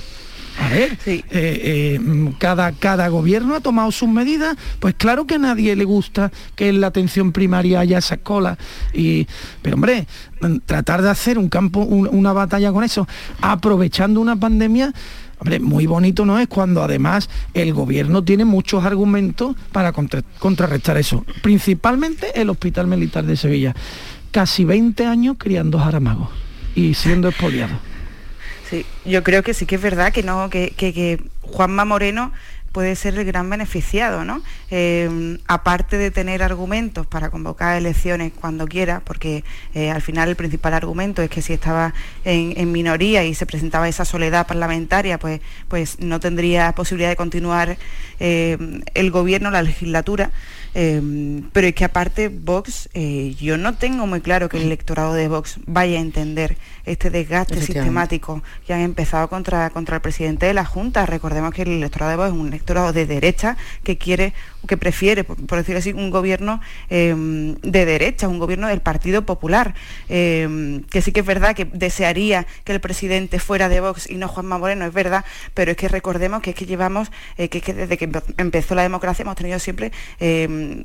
A 0.62 0.68
ver, 0.68 0.98
Sí. 1.06 1.24
eh, 1.32 1.96
eh, 1.96 2.00
mm, 2.00 2.32
cada, 2.38 2.74
cada 2.74 3.08
gobierno 3.08 3.56
ha 3.56 3.62
tomado 3.62 3.94
sus 3.94 4.10
medidas, 4.10 4.58
pues 4.82 4.94
claro 4.94 5.26
que 5.26 5.36
a 5.36 5.38
nadie 5.40 5.74
le 5.78 5.86
gusta 5.86 6.32
que 6.58 6.68
en 6.68 6.82
la 6.82 6.88
atención 6.88 7.32
primaria 7.32 7.80
haya 7.80 7.98
esas 8.00 8.18
colas. 8.18 8.58
Y, 8.94 9.26
pero 9.62 9.76
hombre, 9.76 10.06
mm, 10.42 10.58
tratar 10.66 11.02
de 11.02 11.10
hacer 11.12 11.38
un 11.38 11.48
campo, 11.48 11.80
un- 11.80 12.10
una 12.12 12.34
batalla 12.34 12.74
con 12.74 12.84
eso, 12.84 13.08
aprovechando 13.40 14.20
una 14.20 14.36
pandemia, 14.36 14.92
hombre, 15.40 15.60
muy 15.60 15.86
bonito 15.88 16.26
no 16.26 16.38
es 16.40 16.48
cuando 16.48 16.84
además 16.84 17.30
el 17.54 17.74
gobierno 17.74 18.24
tiene 18.24 18.46
muchos 18.46 18.84
argumentos 18.86 19.56
para 19.72 19.92
contra- 19.94 20.22
contrarrestar 20.40 20.98
eso. 20.98 21.26
Principalmente 21.42 22.40
el 22.42 22.50
Hospital 22.50 22.88
Militar 22.88 23.26
de 23.26 23.36
Sevilla. 23.38 23.76
Casi 24.31 24.64
20 24.64 25.06
años 25.06 25.38
criando 25.40 25.80
jaramagos 25.80 26.30
y 26.76 26.94
siendo 26.94 27.30
expoliados. 27.30 27.78
Sí, 28.69 28.86
yo 29.06 29.24
creo 29.24 29.42
que 29.42 29.54
sí 29.56 29.66
que 29.66 29.76
es 29.76 29.81
verdad 29.81 30.14
que 30.14 30.22
no, 30.24 30.50
que, 30.50 30.74
que- 30.78 30.94
que 30.94 31.24
Juanma 31.42 31.84
Moreno 31.86 32.31
puede 32.71 32.95
ser 32.95 33.18
el 33.18 33.26
gran 33.26 33.49
beneficiado, 33.49 34.26
¿no? 34.26 34.42
Eh, 34.71 35.38
aparte 35.47 35.97
de 35.97 36.11
tener 36.11 36.44
argumentos 36.44 37.07
para 37.07 37.30
convocar 37.30 37.78
elecciones 37.78 38.31
cuando 38.33 38.68
quiera, 38.68 39.02
porque 39.04 39.44
eh, 39.73 39.92
al 39.92 40.02
final 40.02 40.30
el 40.30 40.35
principal 40.35 40.73
argumento 40.73 41.21
es 41.21 41.30
que 41.30 41.42
si 41.42 41.54
estaba 41.54 41.94
en, 42.23 42.71
minoría 42.71 43.23
y 43.23 43.33
se 43.33 43.45
presentaba 43.45 43.90
esa 43.90 44.06
soledad 44.06 44.45
parlamentaria, 44.47 45.18
pues, 45.18 45.42
pues 45.68 45.99
no 45.99 46.19
tendría 46.19 46.71
posibilidad 46.73 47.09
de 47.09 47.16
continuar 47.16 47.78
eh, 48.19 48.57
el 48.94 49.11
gobierno, 49.11 49.52
la 49.52 49.61
legislatura. 49.61 50.31
Eh, 50.76 51.42
pero 51.52 51.68
es 51.68 51.73
que 51.73 51.85
aparte 51.85 52.30
Vox, 52.30 52.90
eh, 52.94 53.35
yo 53.40 53.57
no 53.57 53.76
tengo 53.76 54.06
muy 54.07 54.21
claro 54.21 54.49
que 54.49 54.57
el 54.57 54.64
electorado 54.64 55.14
de 55.14 55.28
Vox 55.28 55.59
vaya 55.66 55.97
a 55.97 56.02
entender 56.02 56.57
este 56.85 57.09
desgaste 57.09 57.56
sistemático 57.83 58.42
que 58.66 58.73
han 58.73 58.81
empezado 58.81 59.30
contra, 59.30 59.69
contra 59.69 59.95
el 59.97 60.02
presidente 60.02 60.45
de 60.45 60.54
la 60.54 60.66
Junta. 60.66 61.06
Recordemos 61.06 61.54
que 61.54 61.64
el 61.64 61.69
electorado 61.69 62.11
de 62.11 62.18
Vox 62.18 62.28
es 62.30 62.33
un 62.33 62.47
electorado 62.47 62.94
de 62.94 63.06
derecha 63.06 63.57
que 63.83 63.97
quiere, 63.97 64.33
que 64.68 64.78
prefiere, 64.78 65.23
por, 65.23 65.38
por 65.45 65.57
decirlo 65.57 65.80
así, 65.80 65.92
un 65.94 66.09
gobierno 66.09 66.61
eh, 66.90 67.16
de 67.61 67.85
derecha, 67.85 68.28
un 68.28 68.40
gobierno 68.40 68.68
del 68.68 68.81
Partido 68.81 69.26
Popular, 69.26 69.76
eh, 70.07 70.81
que 70.90 71.02
sí 71.02 71.11
que 71.11 71.19
es 71.21 71.26
verdad 71.26 71.56
que 71.56 71.66
desearía 71.66 72.47
que 72.64 72.73
el 72.73 72.80
presidente 72.80 73.40
fuera 73.40 73.69
de 73.69 73.81
Vox 73.81 74.09
y 74.09 74.16
no 74.16 74.28
Juanma 74.28 74.57
Moreno, 74.57 74.85
es 74.85 74.94
verdad, 74.94 75.26
pero 75.54 75.71
es 75.71 75.78
que 75.78 75.88
recordemos 75.88 76.42
que 76.42 76.52
es 76.52 76.56
que 76.56 76.66
llevamos, 76.66 77.11
eh, 77.38 77.49
que, 77.49 77.59
es 77.59 77.64
que 77.64 77.73
desde 77.73 77.97
que 77.97 78.09
empe- 78.09 78.23
empezó 78.38 78.76
la 78.76 78.83
democracia 78.83 79.23
hemos 79.23 79.35
tenido 79.35 79.59
siempre... 79.59 79.92
eh, 80.59 80.83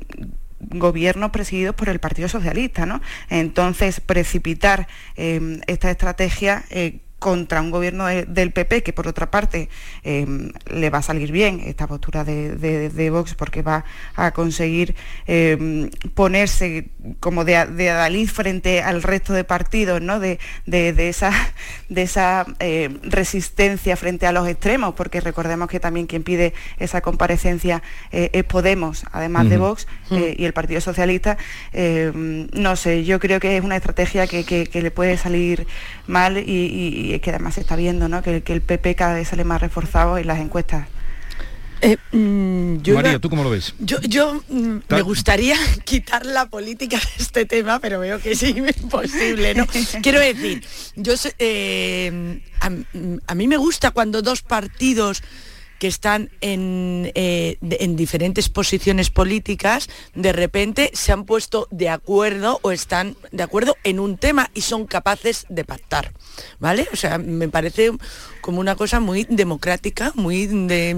gobiernos 0.59 1.31
presididos 1.31 1.75
por 1.75 1.89
el 1.89 1.99
Partido 1.99 2.27
Socialista, 2.27 2.85
¿no? 2.85 3.01
Entonces, 3.29 3.99
precipitar 3.99 4.87
eh, 5.15 5.59
esta 5.67 5.91
estrategia 5.91 6.63
eh, 6.69 6.99
contra 7.19 7.61
un 7.61 7.71
gobierno 7.71 8.05
del 8.05 8.51
PP 8.51 8.83
que 8.83 8.93
por 8.93 9.07
otra 9.07 9.31
parte 9.31 9.69
em, 10.03 10.51
le 10.67 10.89
va 10.89 10.99
a 10.99 11.01
salir 11.01 11.31
bien 11.31 11.61
esta 11.65 11.87
postura 11.87 12.23
de, 12.23 13.09
Vox 13.09 13.35
porque 13.35 13.61
va 13.61 13.85
a 14.15 14.31
conseguir 14.31 14.95
em, 15.25 15.89
ponerse 16.13 16.89
como 17.19 17.45
de, 17.45 17.55
adalid 17.55 18.27
frente 18.27 18.81
al 18.81 19.01
resto 19.01 19.33
de 19.33 19.43
partidos, 19.43 20.01
¿no? 20.01 20.19
de, 20.19 20.39
esa, 20.67 21.31
de 21.89 22.01
esa 22.01 22.45
em, 22.59 22.99
resistencia 23.03 23.95
frente 23.95 24.27
a 24.27 24.31
los 24.31 24.47
extremos, 24.47 24.93
porque 24.93 25.21
recordemos 25.21 25.69
que 25.69 25.79
también 25.79 26.07
quien 26.07 26.23
pide 26.23 26.53
esa 26.77 27.01
comparecencia 27.01 27.81
eh, 28.11 28.29
es 28.33 28.43
Podemos, 28.43 29.05
además 29.11 29.49
de 29.49 29.57
Vox 29.57 29.87
eh, 30.11 30.35
y 30.37 30.45
el 30.45 30.53
Partido 30.53 30.79
Socialista. 30.79 31.37
no 31.73 32.75
sé, 32.75 33.03
yo 33.03 33.19
creo 33.19 33.39
que 33.39 33.57
es 33.57 33.63
una 33.63 33.75
estrategia 33.75 34.27
que, 34.27 34.69
le 34.75 34.91
puede 34.91 35.17
salir 35.17 35.65
mal 36.07 36.37
y 36.37 37.04
es 37.13 37.21
que 37.21 37.29
además 37.29 37.55
se 37.55 37.61
está 37.61 37.75
viendo 37.75 38.09
¿no? 38.09 38.21
que, 38.23 38.43
el 38.45 38.61
PP 38.61 38.95
cada 38.95 39.15
vez 39.15 39.27
sale 39.27 39.43
más 39.43 39.61
reforzado 39.61 40.17
en 40.17 40.27
las 40.27 40.39
encuestas. 40.39 40.87
Eh, 41.81 41.97
mm, 42.11 42.77
María, 42.93 43.19
¿tú 43.19 43.29
cómo 43.29 43.43
lo 43.43 43.49
ves? 43.49 43.75
Yo, 43.79 44.41
mm, 44.47 44.77
me 44.89 45.01
gustaría 45.01 45.57
quitar 45.85 46.25
la 46.25 46.49
política 46.49 46.97
de 46.97 47.23
este 47.23 47.45
tema, 47.45 47.79
pero 47.79 47.99
veo 47.99 48.19
que 48.19 48.31
es 48.31 48.43
imposible, 48.43 49.53
¿no? 49.53 49.67
Quiero 50.01 50.19
decir, 50.19 50.63
yo 50.95 51.13
eh, 51.37 52.41
a, 52.59 53.35
mí 53.35 53.47
me 53.47 53.57
gusta 53.57 53.91
cuando 53.91 54.21
dos 54.21 54.41
partidos 54.41 55.21
que 55.79 55.87
están 55.87 56.29
en, 56.41 57.11
eh, 57.15 57.57
en, 57.61 57.95
diferentes 57.95 58.49
posiciones 58.49 59.09
políticas, 59.09 59.89
de 60.13 60.33
repente 60.33 60.91
se 60.93 61.11
han 61.11 61.25
puesto 61.25 61.67
de 61.71 61.89
acuerdo 61.89 62.59
o 62.61 62.71
están 62.71 63.15
de 63.31 63.43
acuerdo 63.43 63.75
en 63.83 63.99
un 63.99 64.17
tema 64.17 64.49
y 64.53 64.61
son 64.61 64.85
capaces 64.85 65.45
de 65.49 65.63
pactar. 65.63 66.13
¿Vale? 66.59 66.87
O 66.91 66.95
sea, 66.95 67.17
me 67.17 67.47
parece 67.49 67.91
como 68.45 68.59
una 68.59 68.75
cosa 68.75 68.99
muy 68.99 69.25
democrática, 69.27 70.11
muy 70.13 70.45
de, 70.45 70.93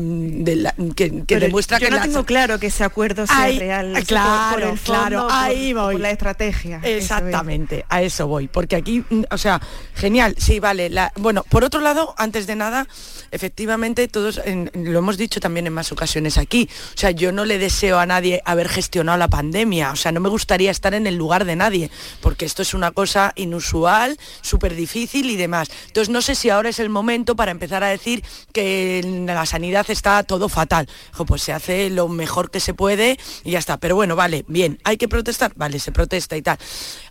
que, 0.98 1.40
demuestra 1.40 1.80
yo 1.80 1.86
que 1.88 1.92
no 1.96 2.02
tengo 2.02 2.26
claro 2.26 2.60
que 2.60 2.68
ese 2.68 2.84
acuerdo 2.84 3.26
sea 3.26 3.48
real. 3.48 3.94
Claro, 4.06 4.76
claro, 4.84 5.28
ahí 5.32 5.72
voy. 5.72 5.98
la 5.98 6.10
estrategia. 6.10 6.82
Exactamente, 6.84 7.86
a 7.88 8.02
eso 8.02 8.28
voy. 8.28 8.50
Porque 8.50 8.76
aquí, 8.76 9.02
mm, 9.10 9.24
o 9.32 9.38
sea, 9.38 9.62
genial, 9.96 10.36
sí, 10.38 10.60
vale. 10.60 10.90
La, 10.90 11.14
bueno, 11.16 11.46
por 11.48 11.64
otro 11.64 11.80
lado, 11.80 12.14
antes 12.18 12.48
de 12.48 12.58
nada, 12.58 12.86
efectivamente, 13.32 14.10
todos 14.10 14.42
lo 14.74 15.00
hemos 15.00 15.16
dicho 15.16 15.40
también 15.40 15.68
en 15.68 15.74
más 15.74 15.94
ocasiones 15.94 16.38
aquí. 16.38 16.68
O 16.96 16.98
sea, 16.98 17.12
yo 17.12 17.32
no 17.32 17.46
le 17.46 17.60
deseo 17.60 17.98
a 17.98 18.06
nadie 18.06 18.42
haber 18.44 18.68
gestionado 18.68 19.18
la 19.18 19.30
pandemia. 19.30 19.94
O 19.94 19.96
sea, 19.96 20.12
no 20.12 20.20
me 20.20 20.28
gustaría 20.28 20.70
estar 20.70 20.94
en 20.94 21.08
el 21.08 21.16
lugar 21.16 21.46
de 21.46 21.56
nadie, 21.56 21.92
porque 22.20 22.44
esto 22.44 22.62
es 22.62 22.74
una 22.74 22.92
cosa 22.92 23.32
inusual, 23.38 24.18
súper 24.42 24.76
difícil 24.76 25.30
y 25.30 25.38
demás. 25.38 25.70
Entonces, 25.86 26.10
no 26.10 26.22
sé 26.22 26.36
si 26.36 26.50
ahora 26.50 26.68
es 26.68 26.80
el 26.80 26.90
momento 26.90 27.37
para 27.38 27.52
empezar 27.52 27.86
a 27.86 27.88
decir 27.88 28.26
que 28.52 29.00
en 29.00 29.26
la 29.26 29.46
sanidad 29.46 29.90
está 29.90 30.24
todo 30.24 30.50
fatal. 30.50 30.90
pues 31.26 31.44
se 31.44 31.54
hace 31.54 31.90
lo 31.90 32.10
mejor 32.10 32.52
que 32.52 32.60
se 32.60 32.74
puede 32.74 33.18
y 33.46 33.52
ya 33.52 33.60
está. 33.60 33.78
Pero 33.78 33.96
bueno, 33.96 34.18
vale, 34.18 34.44
bien, 34.50 34.80
hay 34.84 34.98
que 34.98 35.08
protestar, 35.08 35.54
vale, 35.56 35.80
se 35.80 35.94
protesta 35.94 36.36
y 36.36 36.42
tal. 36.42 36.58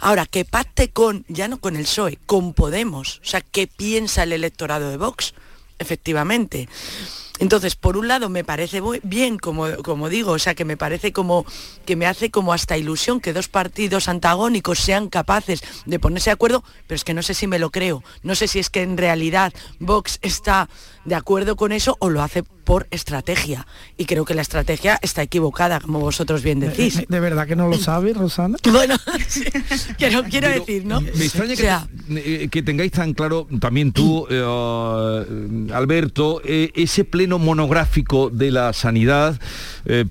Ahora, 0.01 0.27
que 0.27 0.45
pacte 0.45 0.91
con, 0.91 1.25
ya 1.29 1.49
no 1.49 1.59
con 1.59 1.77
el 1.77 1.85
PSOE, 1.85 2.19
con 2.27 2.53
Podemos. 2.53 3.21
O 3.23 3.25
sea, 3.25 3.41
¿qué 3.41 3.67
piensa 3.67 4.25
el 4.25 4.33
electorado 4.33 4.91
de 4.91 4.99
Vox? 4.99 5.33
Efectivamente. 5.79 6.69
Entonces, 7.39 7.77
por 7.77 7.97
un 7.97 8.09
lado 8.09 8.29
me 8.29 8.45
parece 8.45 8.81
bien, 9.03 9.39
como, 9.39 9.67
como 9.83 10.09
digo, 10.09 10.33
o 10.33 10.39
sea, 10.39 10.55
que 10.55 10.65
me 10.65 10.77
parece 10.77 11.13
como 11.13 11.45
que 11.85 11.97
me 11.97 12.07
hace 12.07 12.31
como 12.31 12.53
hasta 12.53 12.79
ilusión 12.79 13.21
que 13.21 13.33
dos 13.33 13.49
partidos 13.49 14.09
antagónicos 14.09 14.79
sean 14.79 15.09
capaces 15.09 15.63
de 15.85 15.99
ponerse 15.99 16.31
de 16.31 16.35
acuerdo, 16.35 16.65
pero 16.87 16.97
es 16.97 17.05
que 17.05 17.15
no 17.15 17.23
sé 17.23 17.35
si 17.35 17.47
me 17.47 17.59
lo 17.59 17.71
creo. 17.71 18.03
No 18.23 18.35
sé 18.35 18.49
si 18.49 18.59
es 18.59 18.71
que 18.71 18.83
en 18.83 18.97
realidad 18.97 19.53
Vox 19.79 20.19
está 20.23 20.69
de 21.07 21.15
acuerdo 21.15 21.57
con 21.57 21.73
eso 21.73 21.97
o 22.01 22.11
lo 22.11 22.23
hace 22.23 22.43
por 22.67 22.89
estrategia. 22.91 23.65
Y 23.97 24.07
creo 24.07 24.25
que 24.25 24.35
la 24.35 24.43
estrategia 24.43 24.99
está 25.01 25.23
equivocada, 25.23 25.79
como 25.81 26.01
vosotros 26.01 26.43
bien 26.43 26.59
decís. 26.59 27.05
¿De, 27.09 27.21
verdad 27.21 27.47
que 27.47 27.55
no 27.55 27.69
lo 27.69 27.79
sabes, 27.79 28.17
Rosana? 28.17 28.59
Bueno, 28.77 28.97
quiero, 29.97 30.25
quiero 30.25 30.49
decir, 30.49 30.85
¿no? 30.85 31.01
Me 31.01 31.09
extraña 31.09 31.87
eh, 32.11 32.49
que, 32.51 32.63
tengáis 32.63 32.93
tan 32.93 33.15
claro, 33.15 33.47
también 33.61 33.93
tú, 33.93 34.27
eh, 34.31 35.71
Alberto, 35.73 36.43
eh, 36.45 36.73
ese 36.75 37.05
pleno 37.05 37.39
monográfico 37.39 38.29
de 38.31 38.51
la 38.51 38.73
sanidad 38.73 39.41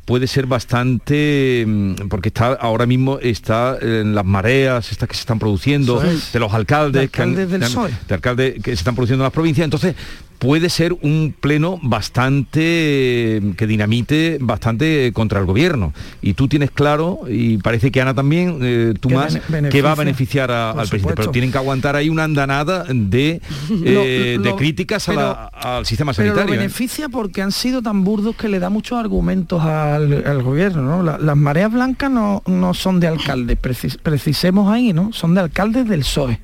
puede 0.06 0.25
ser 0.28 0.46
bastante, 0.46 1.66
mm, 1.68 2.08
porque 2.08 2.30
está 2.30 2.54
ahora 2.54 2.86
mismo 2.86 3.20
está 3.20 3.78
en 3.82 4.16
las 4.16 4.24
mareas 4.24 4.90
estas 4.92 5.10
que 5.10 5.16
se 5.16 5.20
están 5.20 5.38
produciendo, 5.38 6.00
de 6.00 6.40
los 6.40 6.54
alcaldes, 6.54 7.12
que, 7.12 7.25
del 7.25 7.60
de 7.60 8.14
alcaldes 8.14 8.54
que 8.64 8.72
se 8.72 8.74
están 8.74 8.96
produciendo 8.96 9.24
en 9.24 9.25
las 9.25 9.34
provincias. 9.34 9.66
Entonces, 9.66 9.96
puede 10.39 10.70
ser 10.70 10.94
un 10.94 11.34
pleno 11.39 11.80
bastante 11.82 13.42
que 13.58 13.68
dinamite 13.68 14.38
bastante 14.42 15.12
contra 15.13 15.39
el 15.39 15.46
gobierno. 15.46 15.94
Y 16.22 16.34
tú 16.34 16.48
tienes 16.48 16.72
claro 16.72 17.22
y 17.27 17.58
parece 17.58 17.92
que 17.92 18.01
Ana 18.01 18.13
también 18.13 18.60
eh, 18.62 18.94
tú 19.00 19.10
más 19.10 19.39
que 19.72 19.82
va 19.82 19.94
a 19.94 19.96
beneficiar 19.96 20.51
al 20.51 20.88
presidente. 20.88 21.15
Pero 21.15 21.32
tienen 21.32 21.51
que 21.51 21.58
aguantar 21.58 21.96
ahí 21.96 22.10
una 22.10 22.24
andanada 22.24 22.86
de, 22.89 23.42
eh, 23.86 24.39
de 24.42 24.56
críticas 24.56 25.10
al 25.10 25.86
sistema 25.86 26.13
sanitario 26.13 26.36
pero 26.36 26.48
lo 26.48 26.54
¿eh? 26.54 26.58
beneficia 26.58 27.10
porque 27.10 27.42
han 27.42 27.51
sido 27.51 27.82
tan 27.82 28.04
burdos 28.04 28.36
que 28.36 28.50
le 28.50 28.60
da 28.60 28.70
muchos 28.70 28.98
argumentos 28.98 29.62
al, 29.62 30.44
gobierno 30.44 31.01
las 31.04 31.38
mareas 31.38 31.72
blancas 31.72 32.12
no, 32.12 32.44
no 32.46 32.74
son 32.74 33.00
de 33.00 33.08
alcaldes 33.08 33.58
precisemos 33.58 34.72
ahí 34.72 34.94
no 34.94 35.13
son 35.13 35.34
de 35.34 35.42
alcaldes 35.42 35.88
del 35.88 36.01
PSOE 36.01 36.39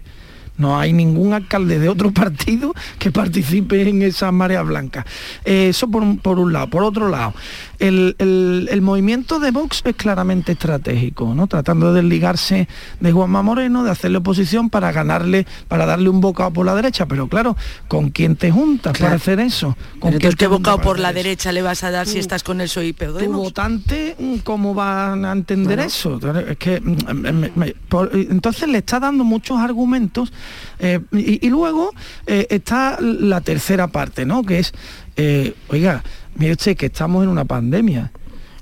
no 0.62 0.80
hay 0.80 0.94
ningún 0.94 1.34
alcalde 1.34 1.80
de 1.80 1.90
otro 1.90 2.12
partido 2.14 2.74
que 3.00 3.12
participe 3.12 3.90
en 3.90 4.04
esa 4.04 4.32
marea 4.32 4.62
blanca. 4.62 5.06
Eh, 5.44 5.70
eso 5.70 5.88
por 5.90 6.04
un, 6.04 6.54
lado. 6.54 6.68
Por 6.68 6.84
otro 6.84 7.10
lado, 7.10 7.34
el, 7.82 8.80
movimiento 8.82 9.40
de 9.40 9.52
Vox 9.52 9.82
es 9.86 9.96
claramente 9.96 10.54
estratégico, 10.54 11.34
¿no? 11.34 11.48
Tratando 11.48 11.94
de 11.94 12.02
desligarse 12.02 12.68
de 13.00 13.12
Juanma 13.12 13.42
Moreno, 13.42 13.84
de 13.84 13.92
hacerle 13.92 14.20
oposición 14.20 14.70
para 14.70 14.92
ganarle, 14.92 15.46
para 15.68 15.86
darle 15.86 16.10
un 16.10 16.22
bocado 16.22 16.52
por 16.52 16.66
la 16.66 16.76
derecha. 16.76 17.06
Pero 17.06 17.28
claro, 17.28 17.56
¿con 17.88 18.10
quién 18.10 18.36
te 18.36 18.52
juntas 18.52 18.98
para 18.98 19.16
hacer 19.16 19.40
eso? 19.40 19.76
¿Con 20.00 20.18
qué 20.18 20.48
bocado 20.48 20.82
por 20.82 21.00
la 21.00 21.14
derecha 21.14 21.52
le 21.52 21.62
vas 21.62 21.84
a 21.84 21.92
dar 21.92 22.08
si 22.08 22.20
estás 22.20 22.44
con 22.44 22.62
el 22.62 22.68
PSOE 22.68 22.94
Tu 22.94 23.32
votante, 23.32 24.16
¿cómo 24.44 24.74
van 24.74 25.26
a 25.26 25.32
entender 25.32 25.80
eso? 25.80 26.20
Es 26.48 26.58
que 26.58 26.80
mm, 26.80 27.64
entonces 28.30 28.70
le 28.70 28.80
está 28.80 29.00
dando 29.00 29.24
muchos 29.24 29.60
argumentos 29.60 30.32
eh, 30.80 31.00
y, 31.12 31.50
luego 31.50 31.94
eh, 32.26 32.48
está 32.50 32.98
la 33.00 33.42
tercera 33.42 33.88
parte, 33.88 34.26
¿no? 34.26 34.44
Que 34.44 34.60
es, 34.60 34.74
eh, 35.16 35.54
oiga, 35.70 36.04
mire 36.36 36.54
usted 36.54 36.78
que 36.78 36.88
estamos 36.88 37.24
en 37.24 37.30
una 37.30 37.46
pandemia 37.46 38.12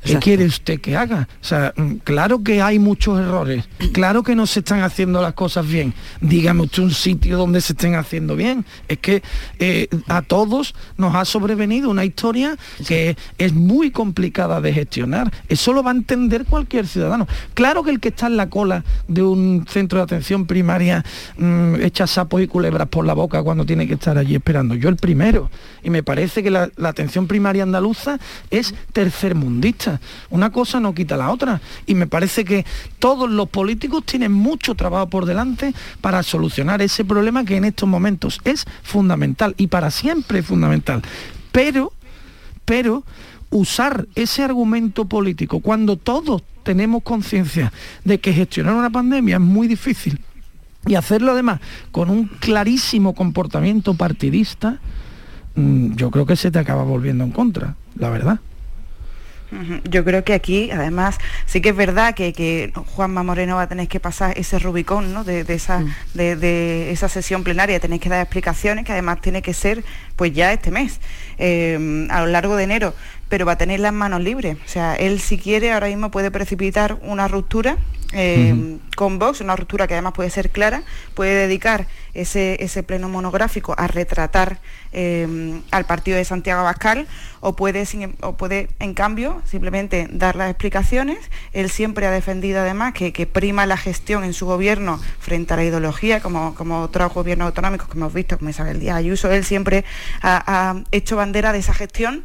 ¿Qué 0.03 0.15
quiere 0.17 0.45
usted 0.45 0.79
que 0.79 0.95
haga? 0.95 1.27
O 1.41 1.43
sea, 1.43 1.73
mm, 1.75 1.95
claro 2.03 2.43
que 2.43 2.61
hay 2.61 2.79
muchos 2.79 3.19
errores, 3.19 3.67
claro 3.91 4.23
que 4.23 4.35
no 4.35 4.47
se 4.47 4.59
están 4.59 4.81
haciendo 4.81 5.21
las 5.21 5.33
cosas 5.33 5.67
bien. 5.67 5.93
Dígame 6.21 6.63
usted 6.63 6.83
un 6.83 6.91
sitio 6.91 7.37
donde 7.37 7.61
se 7.61 7.73
estén 7.73 7.95
haciendo 7.95 8.35
bien. 8.35 8.65
Es 8.87 8.99
que 8.99 9.21
eh, 9.59 9.87
a 10.07 10.21
todos 10.21 10.73
nos 10.97 11.15
ha 11.15 11.25
sobrevenido 11.25 11.89
una 11.89 12.05
historia 12.05 12.55
que 12.87 13.17
es 13.37 13.53
muy 13.53 13.91
complicada 13.91 14.61
de 14.61 14.73
gestionar. 14.73 15.31
Eso 15.47 15.73
lo 15.73 15.83
va 15.83 15.91
a 15.91 15.95
entender 15.95 16.45
cualquier 16.45 16.87
ciudadano. 16.87 17.27
Claro 17.53 17.83
que 17.83 17.91
el 17.91 17.99
que 17.99 18.09
está 18.09 18.27
en 18.27 18.37
la 18.37 18.49
cola 18.49 18.83
de 19.07 19.23
un 19.23 19.65
centro 19.67 19.99
de 19.99 20.03
atención 20.03 20.45
primaria 20.45 21.03
mm, 21.37 21.75
echa 21.81 22.07
sapos 22.07 22.41
y 22.41 22.47
culebras 22.47 22.87
por 22.87 23.05
la 23.05 23.13
boca 23.13 23.43
cuando 23.43 23.65
tiene 23.65 23.87
que 23.87 23.95
estar 23.95 24.17
allí 24.17 24.35
esperando. 24.35 24.75
Yo 24.75 24.89
el 24.89 24.95
primero. 24.95 25.49
Y 25.83 25.89
me 25.89 26.03
parece 26.03 26.43
que 26.43 26.51
la 26.51 26.69
atención 26.83 27.27
primaria 27.27 27.63
andaluza 27.63 28.19
es 28.49 28.73
tercermundista. 28.93 29.88
Una 30.29 30.51
cosa 30.51 30.79
no 30.79 30.93
quita 30.93 31.17
la 31.17 31.31
otra. 31.31 31.62
Y 31.86 31.96
me 31.96 32.08
parece 32.08 32.46
que 32.46 32.65
todos 33.00 33.29
los 33.29 33.50
políticos 33.50 34.03
tienen 34.05 34.31
mucho 34.31 34.75
trabajo 34.75 35.10
por 35.10 35.25
delante 35.25 35.74
para 36.01 36.24
solucionar 36.24 36.81
ese 36.81 37.05
problema 37.05 37.46
que 37.46 37.58
en 37.58 37.65
estos 37.65 37.88
momentos 37.88 38.39
es 38.43 38.65
fundamental 38.84 39.55
y 39.58 39.67
para 39.67 39.91
siempre 39.91 40.39
es 40.39 40.46
fundamental. 40.46 41.01
Pero, 41.51 41.93
pero 42.65 43.03
usar 43.50 44.08
ese 44.15 44.43
argumento 44.43 45.05
político 45.05 45.60
cuando 45.60 45.96
todos 45.98 46.43
tenemos 46.63 47.03
conciencia 47.03 47.72
de 48.03 48.19
que 48.19 48.34
gestionar 48.34 48.75
una 48.75 48.89
pandemia 48.89 49.36
es 49.36 49.41
muy 49.41 49.67
difícil 49.67 50.19
y 50.86 50.96
hacerlo 50.96 51.31
además 51.31 51.60
con 51.91 52.10
un 52.10 52.27
clarísimo 52.27 53.13
comportamiento 53.13 53.96
partidista, 53.96 54.79
mm, 55.55 55.96
yo 55.96 56.12
creo 56.12 56.25
que 56.25 56.36
se 56.36 56.51
te 56.51 56.60
acaba 56.60 56.84
volviendo 56.84 57.24
en 57.24 57.31
contra, 57.31 57.75
la 57.96 58.10
verdad. 58.10 58.39
Yo 59.83 60.05
creo 60.05 60.23
que 60.23 60.33
aquí, 60.33 60.69
además, 60.71 61.17
sí 61.45 61.61
que 61.61 61.69
es 61.69 61.75
verdad 61.75 62.13
que, 62.13 62.71
Juanma 62.95 63.23
Moreno 63.23 63.55
va 63.55 63.63
a 63.63 63.67
tener 63.67 63.87
que 63.87 63.99
pasar 63.99 64.37
ese 64.37 64.59
Rubicón 64.59 65.13
¿no? 65.13 65.23
de, 65.23 65.45
esa, 65.47 65.79
mm. 65.79 65.93
de, 66.13 66.91
esa 66.91 67.09
sesión 67.09 67.43
plenaria, 67.43 67.79
tenéis 67.79 68.01
que 68.01 68.09
dar 68.09 68.21
explicaciones, 68.21 68.85
que 68.85 68.91
además 68.91 69.21
tiene 69.21 69.41
que 69.41 69.53
ser 69.53 69.83
pues 70.15 70.33
ya 70.33 70.53
este 70.53 70.71
mes, 70.71 70.99
eh, 71.37 72.07
a 72.09 72.21
lo 72.21 72.27
largo 72.27 72.55
de 72.55 72.63
enero, 72.63 72.93
pero 73.29 73.45
va 73.45 73.53
a 73.53 73.57
tener 73.57 73.79
las 73.79 73.93
manos 73.93 74.21
libres. 74.21 74.57
O 74.65 74.67
sea, 74.67 74.95
él 74.95 75.19
si 75.19 75.37
quiere 75.37 75.71
ahora 75.71 75.87
mismo 75.87 76.11
puede 76.11 76.31
precipitar 76.31 76.97
una 77.01 77.27
ruptura 77.27 77.77
eh, 78.11 78.79
con 78.95 79.19
Vox, 79.19 79.41
una 79.41 79.55
ruptura 79.55 79.87
que 79.87 79.93
además 79.93 80.13
puede 80.13 80.29
ser 80.31 80.49
clara, 80.49 80.81
puede 81.13 81.35
dedicar 81.35 81.87
ese, 82.15 82.63
ese 82.63 82.81
pleno 82.81 83.07
monográfico 83.07 83.75
a 83.77 83.87
retratar 83.87 84.59
eh, 84.93 85.61
al 85.69 85.85
partido 85.85 86.17
de 86.17 86.25
Santiago 86.25 86.61
Abascal 86.61 87.07
o 87.39 87.55
puede, 87.55 87.85
o 88.21 88.33
puede, 88.35 88.69
en 88.79 88.95
cambio, 88.95 89.41
simplemente 89.45 90.07
dar 90.11 90.35
las 90.35 90.49
explicaciones. 90.49 91.19
Él 91.53 91.69
siempre 91.69 92.07
ha 92.07 92.11
defendido 92.11 92.61
además 92.61 92.93
que, 92.93 93.11
prima 93.27 93.67
la 93.67 93.77
gestión 93.77 94.23
en 94.23 94.33
su 94.33 94.47
gobierno 94.47 94.99
frente 95.19 95.53
a 95.53 95.57
la 95.57 95.63
ideología, 95.63 96.19
como, 96.19 96.55
como 96.55 96.81
otros 96.81 97.13
gobiernos 97.13 97.45
autonómicos 97.45 97.87
que 97.87 97.97
hemos 97.97 98.13
visto, 98.13 98.37
como 98.37 98.49
Isabel 98.49 98.79
Díaz 98.79 98.97
Ayuso. 98.97 99.31
Él 99.31 99.45
siempre 99.45 99.85
ha 100.21 100.81
hecho 100.91 101.15
bandera 101.15 101.53
de 101.53 101.59
esa 101.59 101.73
gestión. 101.73 102.23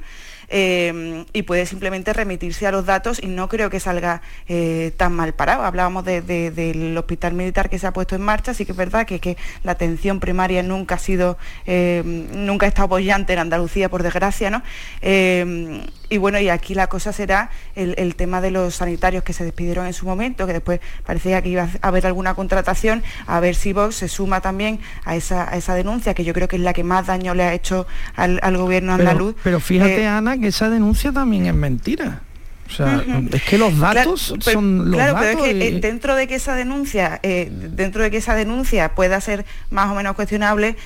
Em, 0.56 1.24
y 1.32 1.42
puede 1.42 1.66
simplemente 1.66 2.12
remitirse 2.12 2.64
a 2.64 2.70
los 2.70 2.86
datos 2.86 3.20
y 3.20 3.26
no 3.26 3.48
creo 3.48 3.70
que 3.70 3.80
salga 3.80 4.22
eh, 4.46 4.92
tan 4.96 5.12
mal 5.12 5.34
parado. 5.34 5.64
Hablábamos 5.64 6.04
del 6.04 6.96
hospital 6.96 7.34
militar 7.34 7.68
que 7.68 7.80
se 7.80 7.88
ha 7.88 7.92
puesto 7.92 8.14
en 8.14 8.22
marcha, 8.22 8.54
sí 8.54 8.64
que 8.64 8.70
es 8.70 8.78
verdad 8.78 9.04
que, 9.04 9.18
que 9.18 9.36
la 9.64 9.72
atención 9.72 10.20
primaria 10.20 10.62
nunca 10.62 10.94
ha 10.94 10.98
sido, 10.98 11.38
em, 11.66 12.28
nunca 12.46 12.66
ha 12.66 12.68
estado 12.68 12.86
apoyante 12.86 13.32
en 13.32 13.40
Andalucía, 13.40 13.88
por 13.88 14.04
desgracia, 14.04 14.48
¿no? 14.48 14.62
Em, 15.00 15.80
y 16.08 16.18
bueno, 16.18 16.38
y 16.38 16.48
aquí 16.48 16.74
la 16.74 16.86
cosa 16.86 17.12
será 17.12 17.50
el, 17.74 18.14
tema 18.14 18.40
de 18.40 18.52
los 18.52 18.76
sanitarios 18.76 19.24
que 19.24 19.32
se 19.32 19.42
despidieron 19.42 19.86
en 19.86 19.92
su 19.92 20.06
momento, 20.06 20.46
que 20.46 20.52
después 20.52 20.80
parecía 21.04 21.42
que 21.42 21.48
iba 21.48 21.68
a 21.82 21.88
haber 21.88 22.06
alguna 22.06 22.34
contratación, 22.34 23.02
a 23.26 23.40
ver 23.40 23.56
si 23.56 23.72
Vox 23.72 23.96
se 23.96 24.06
suma 24.06 24.40
también 24.40 24.78
a 25.04 25.16
esa, 25.16 25.44
esa 25.56 25.74
denuncia, 25.74 26.14
que 26.14 26.22
yo 26.22 26.32
creo 26.32 26.46
que 26.46 26.54
es 26.54 26.62
la 26.62 26.72
que 26.72 26.84
más 26.84 27.06
daño 27.08 27.34
le 27.34 27.42
ha 27.42 27.54
hecho 27.54 27.88
al, 28.14 28.56
gobierno 28.56 28.92
andaluz. 28.92 29.34
Pero, 29.42 29.58
fíjate, 29.58 30.02
eh, 30.02 30.06
Ana, 30.06 30.36
que 30.44 30.48
esa 30.48 30.68
denuncia 30.68 31.10
también 31.10 31.46
es 31.46 31.54
mentira. 31.54 32.20
O 32.66 32.70
sea, 32.70 33.04
es 33.30 33.42
que 33.42 33.58
los 33.58 33.78
datos 33.78 34.34
son 34.40 34.90
los 34.90 34.94
claro, 34.94 35.16
pero 35.18 35.30
es 35.30 35.36
que 35.36 35.68
eh, 35.68 35.80
dentro 35.80 36.16
de 36.16 36.26
que 36.26 36.34
esa 36.34 36.54
denuncia, 36.54 37.20
eh, 37.22 37.50
dentro 37.50 38.02
de 38.02 38.10
que 38.10 38.16
esa 38.16 38.34
denuncia 38.34 38.94
pueda 38.94 39.20
ser 39.20 39.44
más 39.70 39.90
o 39.90 39.94
menos 39.94 40.14
cuestionable, 40.14 40.76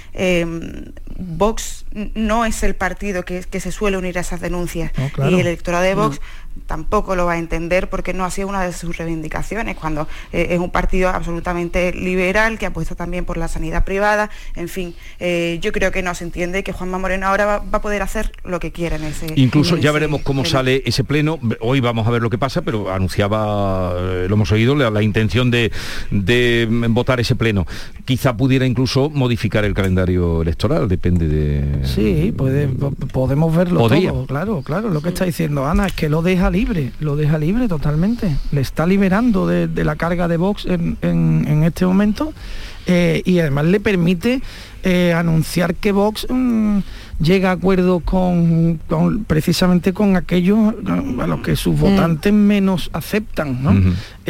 Vox 1.16 1.84
no 2.14 2.44
es 2.44 2.62
el 2.62 2.74
partido 2.74 3.24
que, 3.24 3.42
se 3.42 3.72
suele 3.72 3.96
unir 3.96 4.18
a 4.18 4.22
esas 4.22 4.40
denuncias. 4.40 4.92
Y 5.18 5.34
el 5.34 5.40
electorado 5.40 5.84
de 5.84 5.94
Vox 5.94 6.20
tampoco 6.66 7.16
lo 7.16 7.26
va 7.26 7.32
a 7.32 7.38
entender 7.38 7.88
porque 7.88 8.12
no 8.12 8.24
ha 8.24 8.30
sido 8.30 8.48
una 8.48 8.62
de 8.62 8.72
sus 8.72 8.96
reivindicaciones, 8.96 9.76
cuando 9.76 10.08
eh, 10.32 10.48
es 10.50 10.58
un 10.58 10.70
partido 10.70 11.08
absolutamente 11.08 11.92
liberal 11.92 12.58
que 12.58 12.66
apuesta 12.66 12.94
también 12.94 13.24
por 13.24 13.36
la 13.36 13.48
sanidad 13.48 13.84
privada, 13.84 14.30
en 14.54 14.68
fin, 14.68 14.94
eh, 15.20 15.58
yo 15.60 15.72
creo 15.72 15.92
que 15.92 16.02
no 16.02 16.14
se 16.14 16.24
entiende 16.24 16.62
que 16.62 16.72
Juanma 16.72 16.98
Moreno 16.98 17.26
ahora 17.26 17.46
va, 17.46 17.54
a 17.72 17.80
poder 17.80 18.02
hacer 18.02 18.32
lo 18.44 18.60
que 18.60 18.72
quiera 18.72 18.96
en 18.96 19.04
ese... 19.04 19.26
Incluso 19.36 19.76
ya 19.76 19.92
veremos 19.92 20.22
cómo 20.22 20.44
sale 20.44 20.82
ese 20.86 21.04
pleno, 21.04 21.38
hoy 21.60 21.80
vamos 21.80 22.06
a 22.06 22.10
ver 22.10 22.22
lo 22.22 22.30
que 22.30 22.38
pasa, 22.38 22.62
pero 22.62 22.92
anunciaba, 22.92 23.92
eh, 23.96 24.26
lo 24.28 24.34
hemos 24.34 24.50
oído, 24.52 24.74
la, 24.74 25.02
intención 25.02 25.50
de, 25.50 25.70
votar 26.90 27.20
ese 27.20 27.36
pleno. 27.36 27.66
Quizá 28.04 28.36
pudiera 28.36 28.66
incluso 28.66 29.10
modificar 29.10 29.64
el 29.64 29.74
calendario 29.74 30.42
electoral, 30.42 30.88
depende 30.88 31.28
de... 31.28 31.86
Sí, 31.86 32.34
podemos 33.12 33.54
verlo 33.54 33.88
todo, 33.88 34.26
claro, 34.26 34.62
claro, 34.62 34.90
lo 34.90 35.00
que 35.00 35.10
está 35.10 35.24
diciendo 35.24 35.66
Ana 35.66 35.86
es 35.86 35.92
que 35.92 36.08
lo 36.08 36.22
deja 36.22 36.47
libre, 36.50 36.92
lo 37.00 37.16
deja 37.16 37.38
libre 37.38 37.68
totalmente. 37.68 38.36
Le 38.52 38.60
está 38.60 38.86
liberando 38.86 39.46
de, 39.46 39.84
la 39.84 39.96
carga 39.96 40.28
de 40.28 40.36
Vox 40.36 40.66
en, 40.66 41.62
este 41.64 41.86
momento 41.86 42.32
eh, 42.86 43.22
y 43.24 43.38
además 43.38 43.66
le 43.66 43.80
permite 43.80 44.40
eh, 44.82 45.12
anunciar 45.12 45.74
que 45.74 45.92
Vox 45.92 46.26
mm, 46.30 46.78
llega 47.20 47.50
a 47.50 47.52
acuerdos 47.52 48.02
con, 48.04 48.80
precisamente 49.26 49.92
con 49.92 50.16
aquellos 50.16 50.74
a 51.20 51.26
los 51.26 51.40
que 51.40 51.56
sus 51.56 51.74
mm. 51.76 51.80
votantes 51.80 52.32
menos 52.32 52.90
aceptan, 52.92 53.62
¿no? 53.62 53.74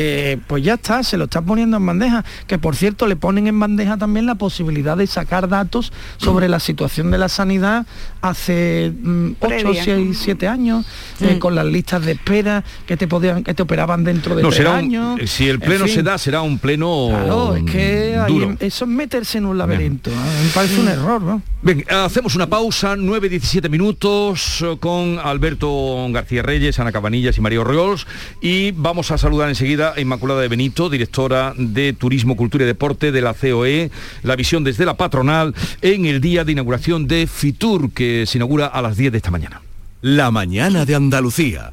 Eh, 0.01 0.39
pues 0.47 0.63
ya 0.63 0.75
está, 0.75 1.03
se 1.03 1.17
lo 1.17 1.25
está 1.25 1.43
poniendo 1.43 1.77
en 1.77 1.85
bandeja, 1.85 2.25
que 2.47 2.57
por 2.57 2.77
cierto 2.77 3.09
le 3.09 3.17
ponen 3.17 3.49
en 3.49 3.59
bandeja 3.59 3.97
también 3.97 4.27
la 4.27 4.37
posibilidad 4.37 4.97
de 4.97 5.09
sacar 5.09 5.49
datos 5.49 5.93
sobre 6.19 6.49
la 6.49 6.61
situación 6.61 7.11
de 7.11 7.19
la 7.19 7.29
sanidad 7.29 7.85
hace 8.21 8.93
8, 9.41 9.73
6, 9.85 10.17
7 10.23 10.47
años, 10.47 10.87
eh, 11.19 11.35
mm. 11.35 11.39
con 11.41 11.57
las 11.57 11.67
listas 11.67 12.05
de 12.05 12.13
espera 12.13 12.63
que 12.87 12.97
te 12.97 13.09
podían, 13.09 13.43
que 13.43 13.55
te 13.55 13.63
operaban 13.65 14.05
dentro 14.05 14.37
de 14.37 14.45
no, 14.45 14.71
años. 14.71 15.19
si 15.29 15.49
el 15.49 15.59
pleno 15.59 15.89
se 15.89 16.05
da, 16.05 16.17
será 16.17 16.43
un 16.43 16.61
pleno. 16.61 17.09
Claro, 17.11 17.57
es 17.57 17.65
que 17.65 18.57
eso 18.61 18.85
es 18.85 18.91
meterse 18.91 19.39
en 19.39 19.47
un 19.47 19.59
laberinto. 19.59 20.11
Me 20.11 20.51
parece 20.55 20.81
un 20.81 20.87
error, 20.87 21.21
¿no? 21.21 21.43
Bien, 21.61 21.85
hacemos 21.89 22.37
una 22.37 22.49
pausa, 22.49 22.95
9-17 22.95 23.69
minutos, 23.69 24.63
eh, 24.63 24.77
con 24.79 25.19
Alberto 25.19 26.07
García 26.11 26.41
Reyes, 26.43 26.79
Ana 26.79 26.93
Cabanillas 26.93 27.37
y 27.37 27.41
Mario 27.41 27.65
Riols, 27.65 28.07
y 28.41 28.71
vamos 28.71 29.11
a 29.11 29.19
saludar 29.19 29.49
enseguida 29.49 29.88
Inmaculada 29.97 30.41
de 30.41 30.49
Benito, 30.49 30.91
directora 30.91 31.55
de 31.57 31.93
Turismo, 31.93 32.37
Cultura 32.37 32.65
y 32.65 32.67
Deporte 32.67 33.13
de 33.13 33.21
la 33.21 33.35
COE, 33.35 33.91
la 34.23 34.37
visión 34.37 34.65
desde 34.65 34.85
la 34.85 34.97
patronal 34.97 35.55
en 35.83 36.07
el 36.07 36.21
día 36.21 36.45
de 36.45 36.53
inauguración 36.53 37.07
de 37.07 37.27
Fitur, 37.27 37.91
que 37.93 38.25
se 38.27 38.39
inaugura 38.39 38.67
a 38.67 38.83
las 38.83 38.97
10 38.97 39.13
de 39.13 39.19
esta 39.19 39.31
mañana. 39.31 39.63
La 40.01 40.31
mañana 40.31 40.85
de 40.85 40.95
Andalucía. 40.95 41.73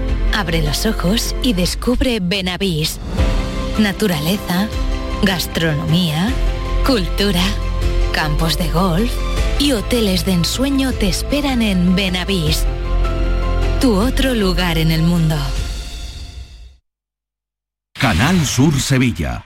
Abre 0.33 0.61
los 0.61 0.85
ojos 0.85 1.35
y 1.43 1.53
descubre 1.53 2.19
Benavís. 2.21 2.99
Naturaleza, 3.79 4.67
gastronomía, 5.23 6.29
cultura, 6.85 7.43
campos 8.13 8.57
de 8.57 8.69
golf 8.69 9.11
y 9.59 9.73
hoteles 9.73 10.25
de 10.25 10.33
ensueño 10.33 10.93
te 10.93 11.09
esperan 11.09 11.61
en 11.61 11.95
Benavís. 11.95 12.65
Tu 13.81 13.93
otro 13.93 14.33
lugar 14.33 14.77
en 14.77 14.91
el 14.91 15.03
mundo. 15.03 15.35
Canal 17.99 18.45
Sur 18.45 18.79
Sevilla. 18.79 19.45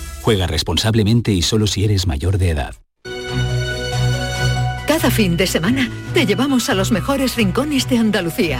Juega 0.21 0.47
responsablemente 0.47 1.31
y 1.31 1.41
solo 1.41 1.67
si 1.67 1.83
eres 1.83 2.07
mayor 2.07 2.37
de 2.37 2.49
edad. 2.51 2.75
Cada 4.87 5.09
fin 5.09 5.35
de 5.35 5.47
semana 5.47 5.89
te 6.13 6.25
llevamos 6.25 6.69
a 6.69 6.75
los 6.75 6.91
mejores 6.91 7.35
rincones 7.35 7.89
de 7.89 7.97
Andalucía, 7.97 8.59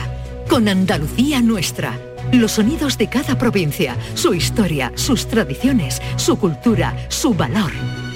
con 0.50 0.68
Andalucía 0.68 1.42
Nuestra. 1.42 2.00
Los 2.32 2.54
sonidos 2.54 2.98
de 2.98 3.10
cada 3.10 3.38
provincia, 3.38 3.96
su 4.16 4.34
historia, 4.34 4.92
sus 4.96 5.28
tradiciones, 5.28 6.02
su 6.16 6.38
cultura, 6.38 6.96
su 7.10 7.34
valor. 7.34 7.72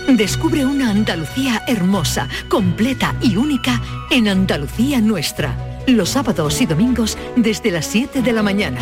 Descubre 0.08 0.66
una 0.66 0.90
Andalucía 0.90 1.64
hermosa, 1.68 2.30
completa 2.50 3.16
y 3.22 3.36
única 3.36 3.82
en 4.10 4.28
Andalucía 4.28 5.02
Nuestra. 5.02 5.84
Los 5.86 6.10
sábados 6.10 6.62
y 6.62 6.66
domingos 6.66 7.18
desde 7.36 7.70
las 7.70 7.86
7 7.86 8.22
de 8.22 8.34
la 8.34 8.42
mañana. 8.42 8.80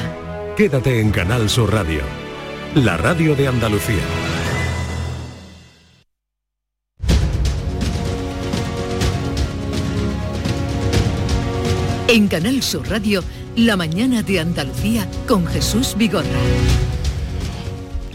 Quédate 0.55 1.01
en 1.01 1.11
Canal 1.11 1.49
Sur 1.49 1.73
Radio, 1.73 2.01
la 2.75 2.95
radio 2.97 3.35
de 3.35 3.47
Andalucía. 3.47 4.42
En 12.09 12.27
Canal 12.27 12.61
Sur 12.61 12.89
Radio, 12.89 13.23
la 13.55 13.77
mañana 13.77 14.21
de 14.23 14.41
Andalucía 14.41 15.07
con 15.25 15.47
Jesús 15.47 15.95
Vigorra. 15.97 16.27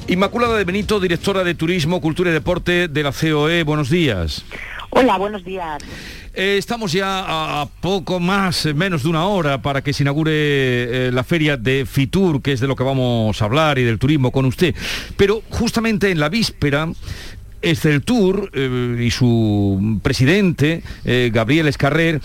Inmaculada 0.07 0.59
de 0.59 0.65
Benito, 0.65 1.01
directora 1.01 1.43
de 1.43 1.55
Turismo, 1.55 2.01
Cultura 2.03 2.29
y 2.31 2.35
Deporte 2.35 2.89
de 2.89 3.03
la 3.03 3.13
COE. 3.13 3.63
Buenos 3.63 3.89
días. 3.89 4.45
Hola, 4.91 5.17
buenos 5.17 5.43
días. 5.43 5.83
Eh, 6.35 6.57
estamos 6.59 6.93
ya 6.93 7.63
a 7.63 7.67
poco 7.81 8.21
más, 8.21 8.67
eh, 8.67 8.75
menos 8.75 9.05
de 9.05 9.09
una 9.09 9.27
hora 9.27 9.63
para 9.63 9.83
que 9.83 9.95
se 9.95 10.03
inaugure 10.03 10.33
eh, 10.35 11.11
la 11.11 11.25
feria 11.25 11.57
de 11.57 11.87
Fitur, 11.87 12.43
que 12.43 12.53
es 12.53 12.61
de 12.61 12.69
lo 12.69 12.77
que 12.77 12.85
vamos 12.85 13.41
a 13.41 13.45
hablar, 13.47 13.79
y 13.79 13.85
del 13.85 13.99
turismo 13.99 14.31
con 14.31 14.45
usted. 14.45 14.75
Pero 15.17 15.43
justamente 15.49 16.11
en 16.11 16.21
la 16.21 16.29
víspera 16.29 16.89
Esceltur 17.63 18.51
eh, 18.53 18.97
y 19.01 19.11
su 19.11 19.99
presidente, 20.03 20.83
eh, 21.05 21.31
Gabriel 21.33 21.67
Escarrer, 21.67 22.21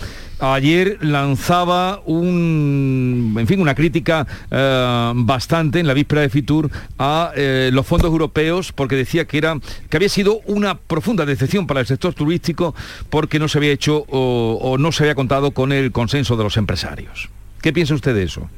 ayer 0.52 0.98
lanzaba 1.02 2.02
un, 2.06 3.36
en 3.38 3.48
fin, 3.48 3.62
una 3.62 3.76
crítica 3.76 4.28
eh, 4.52 5.12
bastante 5.16 5.80
en 5.80 5.88
la 5.88 5.94
víspera 5.94 6.22
de 6.22 6.30
Fitur 6.30 6.70
a 7.00 7.32
eh, 7.36 7.70
los 7.72 7.88
fondos 7.88 8.12
europeos 8.12 8.74
porque 8.74 8.96
decía 8.96 9.26
que 9.26 9.38
era 9.38 9.58
que 9.90 9.98
había 9.98 10.10
sido 10.10 10.40
una 10.46 10.78
profunda 10.78 11.26
decepción 11.26 11.66
para 11.66 11.80
el 11.80 11.86
sector 11.86 12.14
turístico 12.14 12.76
porque 13.10 13.40
no 13.40 13.48
se 13.48 13.60
había 13.60 13.72
hecho 13.72 14.06
o, 14.10 14.60
o 14.62 14.78
no 14.78 14.92
se 14.92 15.04
había 15.04 15.16
contado 15.16 15.52
con 15.52 15.72
el 15.72 15.92
consenso 15.92 16.36
de 16.36 16.44
los 16.44 16.58
empresarios. 16.58 17.30
¿Qué 17.62 17.72
piensa 17.72 17.94
usted 17.94 18.14
de 18.14 18.24
eso? 18.24 18.50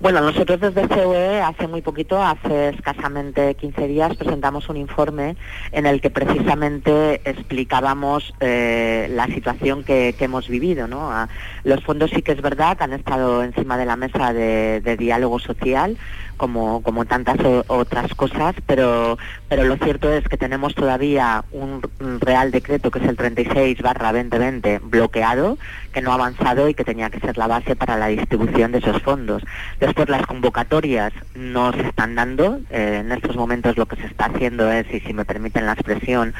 Bueno, 0.00 0.20
nosotros 0.20 0.60
desde 0.60 0.86
COE 0.86 1.40
hace 1.40 1.66
muy 1.66 1.82
poquito, 1.82 2.22
hace 2.22 2.68
escasamente 2.68 3.56
15 3.56 3.88
días, 3.88 4.16
presentamos 4.16 4.68
un 4.68 4.76
informe 4.76 5.36
en 5.72 5.86
el 5.86 6.00
que 6.00 6.08
precisamente 6.08 7.20
explicábamos 7.28 8.32
eh, 8.38 9.08
la 9.10 9.26
situación 9.26 9.82
que, 9.82 10.14
hemos 10.20 10.46
vivido. 10.48 10.86
¿no? 10.86 11.10
A- 11.10 11.28
los 11.64 11.82
fondos 11.82 12.10
sí 12.10 12.22
que 12.22 12.30
es 12.30 12.40
verdad 12.40 12.76
han 12.80 12.92
estado 12.92 13.42
encima 13.42 13.76
de 13.76 13.86
la 13.86 13.96
mesa 13.96 14.32
de, 14.32 14.80
de 14.82 14.96
diálogo 14.96 15.40
social, 15.40 15.96
como, 16.36 16.80
como 16.84 17.04
tantas 17.04 17.40
o- 17.40 17.64
otras 17.66 18.14
cosas, 18.14 18.54
pero, 18.66 19.18
pero 19.48 19.64
lo 19.64 19.76
cierto 19.78 20.12
es 20.12 20.28
que 20.28 20.36
tenemos 20.36 20.76
todavía 20.76 21.44
un, 21.50 21.80
un 21.98 22.20
Real 22.20 22.52
Decreto, 22.52 22.92
que 22.92 23.00
es 23.00 23.04
el 23.08 23.16
36 23.16 23.82
barra 23.82 24.12
2020, 24.12 24.78
bloqueado, 24.84 25.58
que 25.92 26.00
no 26.00 26.12
ha 26.12 26.14
avanzado 26.14 26.68
y 26.68 26.74
que 26.74 26.84
tenía 26.84 27.10
que 27.10 27.20
ser 27.20 27.36
la 27.38 27.46
base 27.46 27.76
para 27.76 27.96
la 27.96 28.08
distribución 28.08 28.72
de 28.72 28.78
esos 28.78 29.02
fondos. 29.02 29.42
Después 29.80 30.08
las 30.08 30.26
convocatorias 30.26 31.12
no 31.34 31.72
se 31.72 31.82
están 31.82 32.14
dando. 32.14 32.60
eh, 32.70 32.98
en 33.00 33.12
estos 33.12 33.36
momentos 33.36 33.76
lo 33.76 33.86
que 33.86 33.96
se 33.96 34.06
está 34.06 34.26
haciendo 34.26 34.70
es, 34.70 34.86
y 34.92 35.00
si 35.00 35.12
me 35.12 35.24
permiten 35.24 35.66
la 35.66 35.72
expresión, 35.72 36.34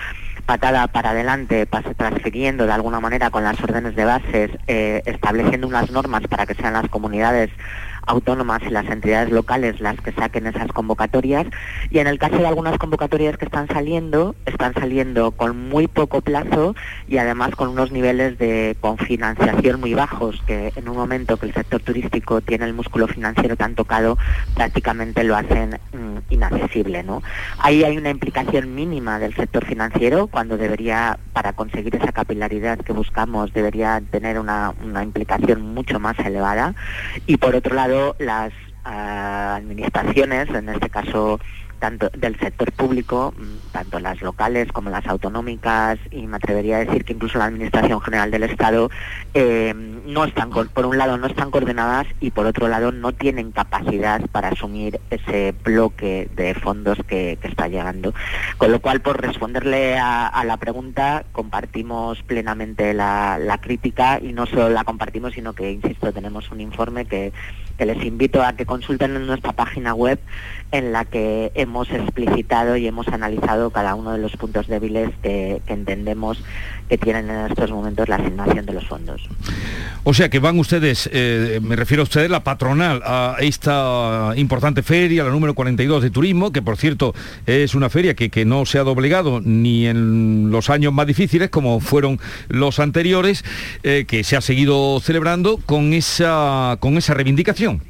patada 0.46 0.86
para 0.86 1.10
adelante, 1.10 1.66
transfiriendo 1.96 2.64
de 2.64 2.72
alguna 2.72 3.00
manera 3.00 3.30
con 3.30 3.44
las 3.44 3.62
órdenes 3.62 3.94
de 3.94 4.04
bases, 4.04 4.50
eh, 4.66 5.02
estableciendo 5.04 5.66
unas 5.66 5.90
normas 5.90 6.22
para 6.26 6.46
que 6.46 6.54
sean 6.54 6.72
las 6.72 6.88
comunidades 6.88 7.50
autónomas 8.08 8.62
y 8.66 8.70
las 8.70 8.86
entidades 8.86 9.30
locales 9.30 9.80
las 9.80 10.00
que 10.00 10.12
saquen 10.12 10.46
esas 10.46 10.72
convocatorias 10.72 11.46
y 11.90 11.98
en 11.98 12.06
el 12.06 12.18
caso 12.18 12.38
de 12.38 12.46
algunas 12.46 12.78
convocatorias 12.78 13.36
que 13.36 13.44
están 13.44 13.68
saliendo, 13.68 14.34
están 14.46 14.74
saliendo 14.74 15.30
con 15.30 15.68
muy 15.68 15.86
poco 15.86 16.20
plazo 16.22 16.74
y 17.06 17.18
además 17.18 17.54
con 17.54 17.68
unos 17.68 17.92
niveles 17.92 18.38
de 18.38 18.76
confinanciación 18.80 19.80
muy 19.80 19.94
bajos 19.94 20.42
que 20.46 20.72
en 20.74 20.88
un 20.88 20.96
momento 20.96 21.36
que 21.36 21.46
el 21.46 21.54
sector 21.54 21.80
turístico 21.80 22.40
tiene 22.40 22.64
el 22.64 22.74
músculo 22.74 23.06
financiero 23.06 23.56
tan 23.56 23.74
tocado 23.74 24.16
prácticamente 24.54 25.22
lo 25.24 25.36
hacen 25.36 25.78
mm, 25.92 26.32
inaccesible. 26.32 27.02
¿no? 27.02 27.22
Ahí 27.58 27.84
hay 27.84 27.96
una 27.98 28.10
implicación 28.10 28.74
mínima 28.74 29.18
del 29.18 29.34
sector 29.34 29.64
financiero 29.64 30.26
cuando 30.26 30.56
debería, 30.56 31.18
para 31.32 31.52
conseguir 31.52 31.94
esa 31.94 32.12
capilaridad 32.12 32.78
que 32.78 32.92
buscamos, 32.92 33.52
debería 33.52 34.00
tener 34.10 34.38
una, 34.38 34.72
una 34.82 35.02
implicación 35.02 35.74
mucho 35.74 36.00
más 36.00 36.18
elevada 36.20 36.74
y 37.26 37.36
por 37.36 37.54
otro 37.54 37.74
lado 37.74 37.97
las 38.18 38.52
ah, 38.84 39.56
administraciones, 39.56 40.48
en 40.50 40.68
este 40.68 40.90
caso 40.90 41.38
tanto 41.78 42.10
del 42.10 42.38
sector 42.38 42.72
público, 42.72 43.32
mm, 43.36 43.72
tanto 43.72 44.00
las 44.00 44.20
locales 44.20 44.70
como 44.72 44.90
las 44.90 45.06
autonómicas 45.06 45.98
y 46.10 46.26
me 46.26 46.36
atrevería 46.36 46.76
a 46.76 46.80
decir 46.80 47.04
que 47.04 47.12
incluso 47.12 47.38
la 47.38 47.46
Administración 47.46 48.00
General 48.00 48.30
del 48.30 48.44
Estado 48.44 48.90
eh, 49.34 49.74
no 50.06 50.24
están, 50.24 50.50
por 50.50 50.86
un 50.86 50.98
lado 50.98 51.16
no 51.18 51.26
están 51.26 51.50
coordinadas 51.50 52.06
y 52.20 52.30
por 52.30 52.46
otro 52.46 52.68
lado 52.68 52.92
no 52.92 53.12
tienen 53.12 53.52
capacidad 53.52 54.20
para 54.30 54.48
asumir 54.48 55.00
ese 55.10 55.54
bloque 55.64 56.28
de 56.34 56.54
fondos 56.54 56.98
que, 57.06 57.38
que 57.40 57.48
está 57.48 57.68
llegando. 57.68 58.14
Con 58.56 58.72
lo 58.72 58.80
cual, 58.80 59.00
por 59.00 59.20
responderle 59.20 59.98
a, 59.98 60.26
a 60.26 60.44
la 60.44 60.56
pregunta, 60.56 61.24
compartimos 61.32 62.22
plenamente 62.22 62.94
la, 62.94 63.38
la 63.38 63.58
crítica 63.58 64.18
y 64.20 64.32
no 64.32 64.46
solo 64.46 64.70
la 64.70 64.84
compartimos, 64.84 65.34
sino 65.34 65.52
que, 65.52 65.70
insisto, 65.70 66.12
tenemos 66.12 66.50
un 66.50 66.60
informe 66.60 67.04
que, 67.04 67.32
que 67.78 67.86
les 67.86 68.04
invito 68.04 68.42
a 68.42 68.54
que 68.54 68.66
consulten 68.66 69.16
en 69.16 69.26
nuestra 69.26 69.52
página 69.52 69.94
web 69.94 70.18
en 70.72 70.92
la 70.92 71.04
que 71.04 71.52
hemos 71.54 71.88
explicitado 71.90 72.76
y 72.76 72.86
hemos 72.86 73.08
analizado 73.08 73.70
cada 73.70 73.94
uno 73.94 74.12
de 74.12 74.18
los 74.18 74.36
puntos 74.36 74.66
débiles 74.66 75.10
que, 75.22 75.62
que 75.64 75.72
entendemos 75.72 76.42
que 76.88 76.98
tienen 76.98 77.30
en 77.30 77.46
estos 77.46 77.70
momentos 77.70 78.08
la 78.08 78.16
asignación 78.16 78.66
de 78.66 78.72
los 78.72 78.86
fondos. 78.86 79.28
O 80.04 80.14
sea 80.14 80.28
que 80.28 80.38
van 80.38 80.58
ustedes, 80.58 81.08
eh, 81.12 81.60
me 81.62 81.76
refiero 81.76 82.02
a 82.02 82.04
ustedes, 82.04 82.30
la 82.30 82.42
patronal, 82.42 83.02
a 83.04 83.36
esta 83.40 84.32
importante 84.36 84.82
feria, 84.82 85.24
la 85.24 85.30
número 85.30 85.54
42 85.54 86.02
de 86.02 86.10
turismo, 86.10 86.50
que 86.50 86.62
por 86.62 86.76
cierto 86.76 87.14
es 87.46 87.74
una 87.74 87.90
feria 87.90 88.14
que, 88.14 88.30
que 88.30 88.44
no 88.44 88.64
se 88.64 88.78
ha 88.78 88.84
doblegado 88.84 89.40
ni 89.40 89.86
en 89.86 90.50
los 90.50 90.70
años 90.70 90.92
más 90.92 91.06
difíciles 91.06 91.50
como 91.50 91.80
fueron 91.80 92.18
los 92.48 92.78
anteriores, 92.78 93.44
eh, 93.82 94.04
que 94.06 94.24
se 94.24 94.36
ha 94.36 94.40
seguido 94.40 95.00
celebrando 95.00 95.58
con 95.58 95.92
esa, 95.92 96.76
con 96.80 96.96
esa 96.96 97.14
reivindicación. 97.14 97.82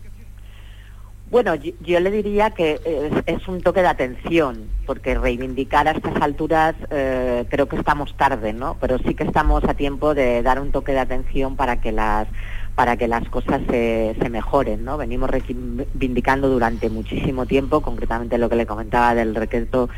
Bueno, 1.31 1.55
yo, 1.57 1.73
yo 1.83 2.01
le 2.01 2.11
diría 2.11 2.51
que 2.51 2.81
es, 3.27 3.49
un 3.49 3.61
toque 3.61 3.83
de 3.83 3.89
atención, 3.89 4.69
porque 4.87 5.15
reivindicar 5.15 5.87
a 5.87 5.91
estas 5.91 6.17
alturas 6.23 6.75
eh, 6.91 7.45
creo 7.51 7.69
que 7.69 7.77
estamos 7.77 8.17
tarde, 8.17 8.55
¿no? 8.55 8.79
Pero 8.81 8.99
sí 8.99 9.15
que 9.15 9.25
estamos 9.25 9.63
a 9.65 9.75
tiempo 9.75 10.15
de 10.15 10.43
dar 10.43 10.59
un 10.59 10.73
toque 10.73 10.93
de 10.93 11.01
atención 11.01 11.57
para 11.57 11.81
que 11.81 11.93
las 11.93 12.29
para 12.75 12.97
que 12.97 13.09
las 13.09 13.29
cosas 13.29 13.61
se, 13.69 14.15
se 14.23 14.31
mejoren, 14.31 14.85
¿no? 14.85 14.97
Venimos 14.97 15.29
reivindicando 15.29 16.49
durante 16.49 16.89
muchísimo 16.89 17.45
tiempo, 17.45 17.81
concretamente 17.81 18.39
lo 18.39 18.49
que 18.49 18.55
le 18.55 18.67
comentaba 18.67 19.17
del 19.17 19.35
decreto 19.35 19.89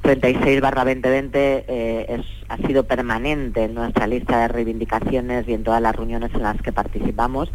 36 0.00 0.58
barra 0.62 0.84
2020 0.86 1.66
eh, 1.68 2.06
es, 2.08 2.26
ha 2.48 2.56
sido 2.66 2.84
permanente 2.84 3.64
en 3.64 3.74
nuestra 3.74 4.06
lista 4.06 4.40
de 4.40 4.48
reivindicaciones 4.48 5.46
y 5.46 5.52
en 5.52 5.64
todas 5.64 5.82
las 5.82 5.94
reuniones 5.94 6.32
en 6.32 6.42
las 6.42 6.60
que 6.62 6.72
participamos 6.72 7.52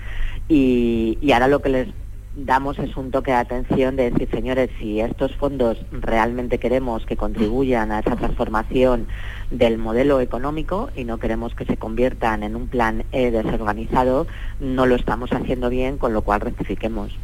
y, 0.48 1.18
y 1.20 1.32
ahora 1.32 1.48
lo 1.48 1.64
que 1.64 1.70
les 1.70 1.88
damos 2.36 2.78
es 2.80 2.96
un 2.98 3.12
toque 3.12 3.32
de 3.32 3.38
atención 3.38 3.96
de 3.96 4.12
decir, 4.12 4.30
señores, 4.30 4.70
si 4.80 5.00
estos 5.00 5.34
fondos 5.36 5.78
realmente 5.92 6.58
queremos 6.60 7.06
que 7.06 7.16
contribuyan 7.16 7.92
a 7.92 8.00
esa 8.00 8.16
transformación 8.16 9.08
del 9.52 9.78
modelo 9.78 10.20
económico 10.20 10.90
y 10.96 11.04
no 11.06 11.18
queremos 11.18 11.56
que 11.56 11.66
se 11.66 11.78
conviertan 11.78 12.44
en 12.44 12.56
un 12.56 12.68
plan 12.68 13.04
E 13.12 13.32
desorganizado, 13.32 14.28
no 14.60 14.86
lo 14.86 14.96
estamos 14.96 15.32
haciendo 15.32 15.70
bien, 15.70 15.98
con 15.98 16.14
lo 16.14 16.22
cual 16.22 16.42
rectifiquemos. 16.42 17.18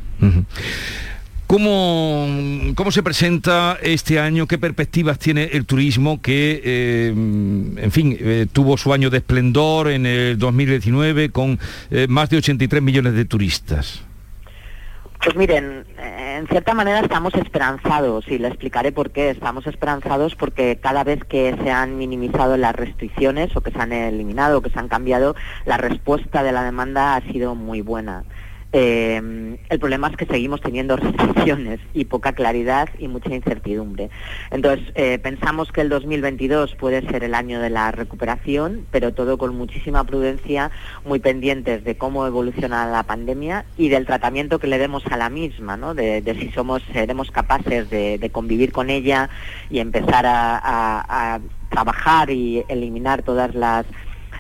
¿Cómo, 1.48 2.28
¿Cómo 2.76 2.92
se 2.92 3.04
presenta 3.04 3.78
este 3.82 4.20
año? 4.20 4.48
¿Qué 4.48 4.58
perspectivas 4.58 5.20
tiene 5.20 5.50
el 5.52 5.66
turismo 5.66 6.22
que, 6.22 6.62
eh, 6.64 7.08
en 7.10 7.92
fin, 7.92 8.16
eh, 8.18 8.48
tuvo 8.50 8.78
su 8.78 8.94
año 8.94 9.10
de 9.10 9.18
esplendor 9.18 9.90
en 9.90 10.06
el 10.06 10.38
2019 10.38 11.30
con 11.32 11.60
eh, 11.90 12.08
más 12.08 12.30
de 12.30 12.38
83 12.38 12.82
millones 12.82 13.16
de 13.16 13.26
turistas? 13.26 14.04
Pues 15.24 15.36
miren, 15.36 15.86
en 16.00 16.48
cierta 16.48 16.74
manera 16.74 17.00
estamos 17.00 17.36
esperanzados 17.36 18.28
y 18.28 18.40
le 18.40 18.48
explicaré 18.48 18.92
por 18.92 19.12
qué. 19.12 19.30
Estamos 19.30 19.68
esperanzados 19.68 20.36
porque 20.36 20.80
cada 20.82 21.04
vez 21.04 21.24
que 21.24 21.56
se 21.64 21.70
han 21.70 22.00
minimizado 22.00 22.58
las 22.58 22.76
restricciones 22.76 23.56
o 23.56 23.62
que 23.62 23.70
se 23.70 23.80
han 23.80 23.94
eliminado 23.94 24.58
o 24.58 24.62
que 24.62 24.72
se 24.72 24.80
han 24.80 24.88
cambiado, 24.88 25.36
la 25.66 25.78
respuesta 25.78 26.42
de 26.42 26.52
la 26.52 26.64
demanda 26.64 27.16
ha 27.16 27.22
sido 27.22 27.54
muy 27.54 27.82
buena. 27.82 28.24
Eh, 28.74 29.58
el 29.70 29.80
problema 29.80 30.08
es 30.08 30.18
que 30.18 30.26
seguimos 30.26 30.62
teniendo 30.62 30.96
restricciones 30.98 31.80
y 31.94 32.06
poca 32.06 32.34
claridad 32.34 32.90
y 33.00 33.08
mucha 33.08 33.34
incertidumbre. 33.34 34.10
Entonces, 34.50 34.92
eh, 34.96 35.20
pensamos 35.20 35.72
que 35.72 35.82
el 35.82 35.90
2022 35.90 36.76
puede 36.76 37.02
ser 37.10 37.24
el 37.24 37.34
año 37.34 37.60
de 37.60 37.70
la 37.70 37.92
recuperación, 37.92 38.86
pero 38.92 39.14
todo 39.14 39.38
con 39.38 39.56
muchísima 39.56 40.04
prudencia, 40.04 40.72
muy 41.06 41.20
pendientes 41.20 41.84
de 41.84 41.98
cómo 41.98 42.26
evoluciona 42.28 42.86
la 42.86 43.04
pandemia 43.04 43.66
y 43.78 43.90
del 43.90 44.06
tratamiento 44.06 44.60
que 44.60 44.68
le 44.68 44.78
demos 44.78 45.06
a 45.08 45.18
la 45.18 45.30
misma, 45.30 45.78
¿no? 45.78 45.94
de, 45.94 46.22
si 46.40 46.50
somos, 46.52 46.82
seremos 46.94 47.32
capaces 47.32 47.90
de, 47.90 48.18
de, 48.18 48.30
convivir 48.30 48.72
con 48.72 48.90
ella 48.90 49.30
y 49.70 49.80
empezar 49.80 50.26
a, 50.26 50.58
a, 50.58 51.36
a 51.36 51.40
trabajar 51.70 52.30
y 52.30 52.64
eliminar 52.68 53.24
todas 53.24 53.54
las 53.54 53.86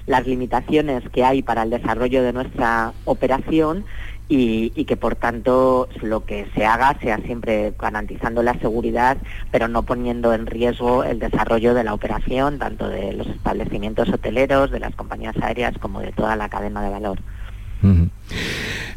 las 0.08 0.26
limitaciones 0.26 1.04
que 1.10 1.24
hay 1.24 1.41
para 1.41 1.63
el 1.63 1.70
desarrollo 1.70 2.24
de 2.24 2.34
nuestra 2.34 2.94
operación 3.06 3.86
y, 4.32 4.72
y, 4.78 4.86
que 4.86 4.96
por 4.96 5.17
tanto 5.17 5.89
lo 6.02 6.24
que 6.24 6.48
se 6.56 6.65
haga 6.65 6.98
sea 7.02 7.17
siempre 7.17 7.74
garantizando 7.78 8.41
la 8.41 8.54
seguridad, 8.60 9.17
pero 9.52 9.67
no 9.67 9.84
poniendo 9.84 10.34
en 10.34 10.46
riesgo 10.46 11.04
el 11.04 11.20
desarrollo 11.20 11.74
de 11.74 11.84
la 11.84 11.94
operación, 11.94 12.58
tanto 12.58 12.88
de 12.88 13.12
los 13.12 13.28
establecimientos 13.28 14.08
hoteleros, 14.08 14.72
de 14.72 14.80
las 14.80 14.96
compañías 14.96 15.36
aéreas, 15.41 15.78
como 15.80 16.00
de 16.00 16.13
toda 16.13 16.38
la 16.38 16.48
cadena 16.48 16.82
de 16.82 16.91
valor. 16.91 17.20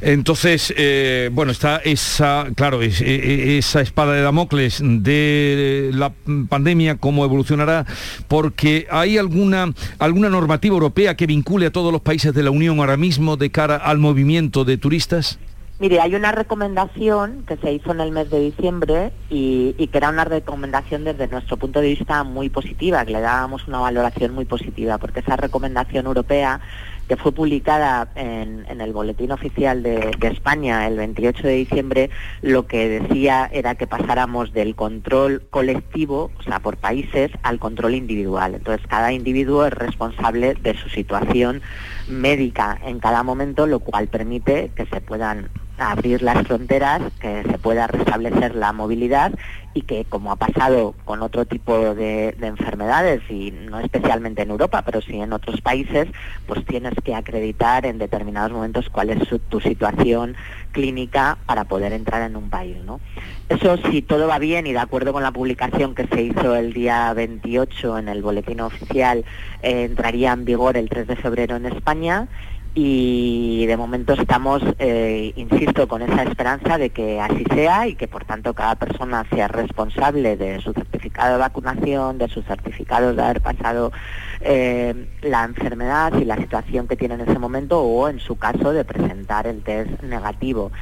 Entonces, 0.01 0.75
eh, 0.77 1.31
bueno, 1.33 1.51
está 1.51 1.79
esa, 1.79 2.49
claro, 2.55 2.83
es, 2.83 3.01
esa 3.01 3.81
espada 3.81 4.13
de 4.13 4.21
Damocles 4.21 4.83
de 4.85 5.91
la 5.95 6.13
pandemia, 6.49 6.97
cómo 6.97 7.25
evolucionará, 7.25 7.87
porque 8.29 8.87
hay 8.91 9.17
alguna, 9.17 9.73
alguna 9.99 10.29
normativa 10.29 10.75
europea 10.75 11.17
que 11.17 11.27
vincule 11.27 11.67
a 11.67 11.73
todos 11.73 11.91
los 11.91 12.03
países 12.03 12.35
de 12.35 12.43
la 12.43 12.51
Unión 12.51 12.81
ahora 12.81 12.99
mismo 12.99 13.39
de 13.39 13.51
cara 13.51 13.77
al 13.77 13.99
movimiento 13.99 14.65
de 14.67 14.77
turistas. 14.77 15.39
Mire, 15.81 16.01
hay 16.01 16.15
una 16.15 16.31
recomendación 16.31 17.45
que 17.49 17.57
se 17.57 17.73
hizo 17.73 17.91
en 17.91 18.01
el 18.01 18.13
mes 18.13 18.31
de 18.31 18.39
diciembre 18.39 19.11
y, 19.29 19.75
y, 19.77 19.89
que 19.89 19.99
era 19.99 20.09
una 20.11 20.25
recomendación 20.25 21.03
desde 21.03 21.27
nuestro 21.27 21.57
punto 21.57 21.81
de 21.81 21.89
vista 21.89 22.23
muy 22.23 22.49
positiva, 22.49 23.05
que 23.05 23.13
le 23.13 23.21
dábamos 23.21 23.67
una 23.67 23.81
valoración 23.81 24.35
muy 24.35 24.45
positiva, 24.45 24.99
porque 24.99 25.21
esa 25.21 25.37
recomendación 25.37 26.07
europea 26.07 26.61
que 27.09 27.17
fue 27.17 27.33
publicada 27.33 28.11
en, 28.15 28.65
en 28.69 28.81
el 28.81 28.93
Boletín 28.93 29.33
Oficial 29.33 29.83
de, 29.83 30.11
de, 30.19 30.29
España 30.29 30.87
el 30.87 30.97
28 30.97 31.43
de 31.47 31.55
diciembre, 31.55 32.11
lo 32.43 32.67
que 32.67 33.01
decía 33.01 33.49
era 33.53 33.75
que 33.75 33.87
pasáramos 33.87 34.53
del 34.53 34.75
control 34.75 35.43
colectivo, 35.51 36.31
o 36.39 36.43
sea, 36.43 36.61
por 36.61 36.77
países, 36.77 37.31
al 37.43 37.59
control 37.59 37.95
individual. 37.95 38.55
Entonces, 38.55 38.87
cada 38.87 39.13
individuo 39.13 39.67
es 39.67 39.73
responsable 39.73 40.55
de 40.55 40.75
su 40.75 40.89
situación 40.89 41.63
médica 42.09 42.79
en 42.85 43.01
cada 43.01 43.23
momento, 43.23 43.67
lo 43.67 43.81
cual 43.81 44.09
permite 44.09 44.71
que 44.75 44.87
se 44.87 45.01
puedan 45.01 45.51
abrir 45.79 46.23
las 46.23 46.47
fronteras, 46.47 47.03
que 47.21 47.43
se 47.43 47.59
pueda 47.59 47.87
restablecer 47.87 48.55
la 48.55 48.73
movilidad 48.73 49.33
y 49.75 49.83
que, 49.83 50.05
como 50.05 50.31
ha 50.31 50.37
pasado 50.37 50.95
con 51.05 51.23
otro 51.23 51.47
tipo 51.47 51.95
de, 51.95 52.33
de, 52.39 52.47
enfermedades, 52.47 53.23
y 53.29 53.51
no 53.51 53.81
especialmente 53.81 54.43
en 54.43 54.51
Europa, 54.51 54.83
pero 54.83 55.01
sí 55.01 55.21
en 55.21 55.33
otros 55.33 55.61
países, 55.61 56.07
pues 56.47 56.65
tienes 56.65 56.95
que 57.03 57.15
acreditar 57.15 57.85
en 57.85 57.99
determinados 57.99 58.53
momentos 58.53 58.89
cuál 58.89 59.11
es 59.11 59.29
su, 59.29 59.41
tu 59.41 59.61
situación 59.61 60.37
clínica 60.71 61.39
para 61.47 61.65
poder 61.65 61.93
entrar 61.93 62.23
en 62.23 62.37
un 62.37 62.51
país. 62.51 62.77
¿no? 62.85 63.01
Eso, 63.49 63.77
si 63.91 64.01
todo 64.01 64.29
va 64.29 64.39
bien 64.39 64.69
y 64.69 64.73
de 64.73 64.79
acuerdo 64.79 65.13
con 65.13 65.25
la 65.25 65.33
publicación 65.33 65.95
que 65.95 66.07
se 66.07 66.23
hizo 66.23 66.55
el 66.55 66.73
día 66.73 67.13
28 67.13 67.99
en 67.99 68.09
el 68.09 68.23
boletín 68.23 68.61
oficial, 68.61 69.25
eh, 69.63 69.85
entraría 69.85 70.33
en 70.33 70.45
vigor 70.45 70.77
el 70.77 70.89
3 70.89 71.09
de 71.09 71.17
febrero 71.17 71.57
en 71.57 71.67
España 71.67 72.29
y 72.75 73.67
de 73.67 73.77
momento 73.77 74.15
estamos, 74.15 74.61
eh, 74.81 75.33
insisto, 75.37 75.87
con 75.87 76.03
esa 76.03 76.25
esperanza 76.25 76.77
de 76.77 76.91
que 76.91 77.21
así 77.21 77.45
sea 77.55 77.87
y 77.87 77.95
que 77.95 78.09
por 78.09 78.25
tanto 78.25 78.53
cada 78.53 78.75
persona 78.75 79.25
sea 79.31 79.47
responsable 79.47 80.37
de 80.37 80.61
su 80.61 80.73
certificado 80.73 81.35
de 81.35 81.39
vacunación, 81.39 82.19
de 82.19 82.29
sus 82.29 82.45
certificados 82.45 83.15
de 83.15 83.23
haber 83.23 83.41
pasado 83.41 83.93
eh, 84.41 85.07
la 85.23 85.45
enfermedad 85.45 86.15
y 86.15 86.25
la 86.25 86.37
situación 86.37 86.89
que 86.89 86.97
tiene 86.97 87.15
en 87.15 87.21
ese 87.21 87.39
momento 87.39 87.81
o 87.81 88.09
en 88.09 88.19
su 88.19 88.37
caso 88.37 88.73
de 88.73 88.85
presentar 88.85 89.47
el 89.47 89.63
test 89.63 90.03
negativo 90.03 90.73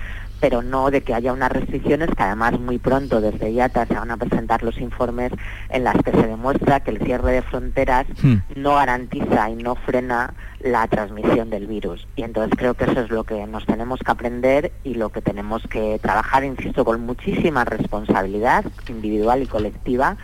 pero 0.43 0.61
no 0.61 0.91
de 0.91 1.03
que 1.03 1.15
haya 1.15 1.33
unas 1.33 1.53
restricciones 1.53 2.11
que 2.17 2.23
además 2.25 2.59
muy 2.59 2.79
pronto 2.79 3.21
desde 3.21 3.53
IATA 3.53 3.87
se 3.87 3.95
van 3.95 4.11
a 4.11 4.17
presentar 4.17 4.65
los 4.65 4.77
informes 4.81 5.31
en 5.69 5.85
las 5.85 5.95
que 6.03 6.11
se 6.11 6.27
demuestra 6.27 6.81
que 6.81 6.91
el 6.91 6.99
cierre 6.99 7.31
de 7.31 7.43
fronteras 7.43 8.07
hmm. 8.21 8.39
no 8.57 8.75
garantiza 8.75 9.51
y 9.51 9.55
no 9.55 9.77
frena 9.77 10.35
la 10.59 10.89
transmisión 10.89 11.49
del 11.49 11.69
virus. 11.69 12.09
Y 12.17 12.25
entonces 12.25 12.59
creo 12.59 12.75
que 12.75 12.87
eso 12.87 13.03
es 13.03 13.11
lo 13.11 13.23
que 13.23 13.47
nos 13.47 13.67
tenemos 13.67 14.01
que 14.01 14.11
aprender 14.11 14.73
y 14.83 14.95
lo 14.95 15.11
que 15.11 15.23
tenemos 15.23 15.63
que 15.69 16.01
trabajar, 16.03 16.43
insisto, 16.43 16.85
con 16.85 17.03
muchísima 17.07 17.65
responsabilidad 17.65 18.65
individual 18.89 19.45
y 19.45 19.47
colectiva 19.47 20.17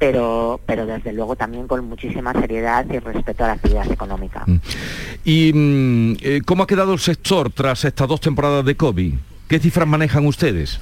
pero, 0.00 0.58
pero 0.64 0.86
desde 0.86 1.12
luego 1.12 1.36
también 1.36 1.68
con 1.68 1.84
muchísima 1.84 2.32
seriedad 2.32 2.86
y 2.90 2.98
respeto 2.98 3.44
a 3.44 3.48
la 3.48 3.52
actividad 3.52 3.92
económica. 3.92 4.46
¿Y 5.24 5.52
eh, 6.22 6.40
cómo 6.46 6.62
ha 6.62 6.66
quedado 6.66 6.94
el 6.94 6.98
sector 6.98 7.52
tras 7.52 7.84
estas 7.84 8.08
dos 8.08 8.18
temporadas 8.18 8.64
de 8.64 8.76
COVID? 8.76 9.14
¿Qué 9.50 9.58
cifras 9.58 9.88
manejan 9.88 10.24
ustedes? 10.26 10.78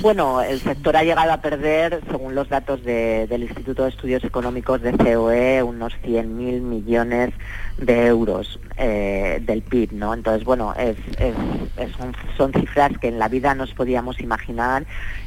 Bueno, 0.00 0.42
el 0.42 0.60
sector 0.60 0.96
ha 0.96 1.02
llegado 1.02 1.32
a 1.32 1.40
perder, 1.40 2.00
según 2.08 2.36
los 2.36 2.48
datos 2.48 2.84
de, 2.84 3.26
del 3.26 3.42
Instituto 3.42 3.82
de 3.82 3.88
Estudios 3.88 4.22
Económicos 4.22 4.80
de 4.80 4.92
COE, 4.92 5.60
unos 5.64 5.94
100.000 6.04 6.24
millones 6.60 7.30
de 7.78 8.06
euros 8.06 8.60
eh, 8.76 9.42
del 9.44 9.62
PIB, 9.62 9.94
¿no? 9.94 10.14
Entonces, 10.14 10.44
bueno, 10.44 10.72
es, 10.78 10.98
son 12.36 12.52
cifras 12.52 12.92
que 13.00 13.08
en 13.08 13.18
la 13.18 13.26
vida 13.26 13.56
nos 13.56 13.74
podíamos 13.74 14.20
imaginar 14.20 14.86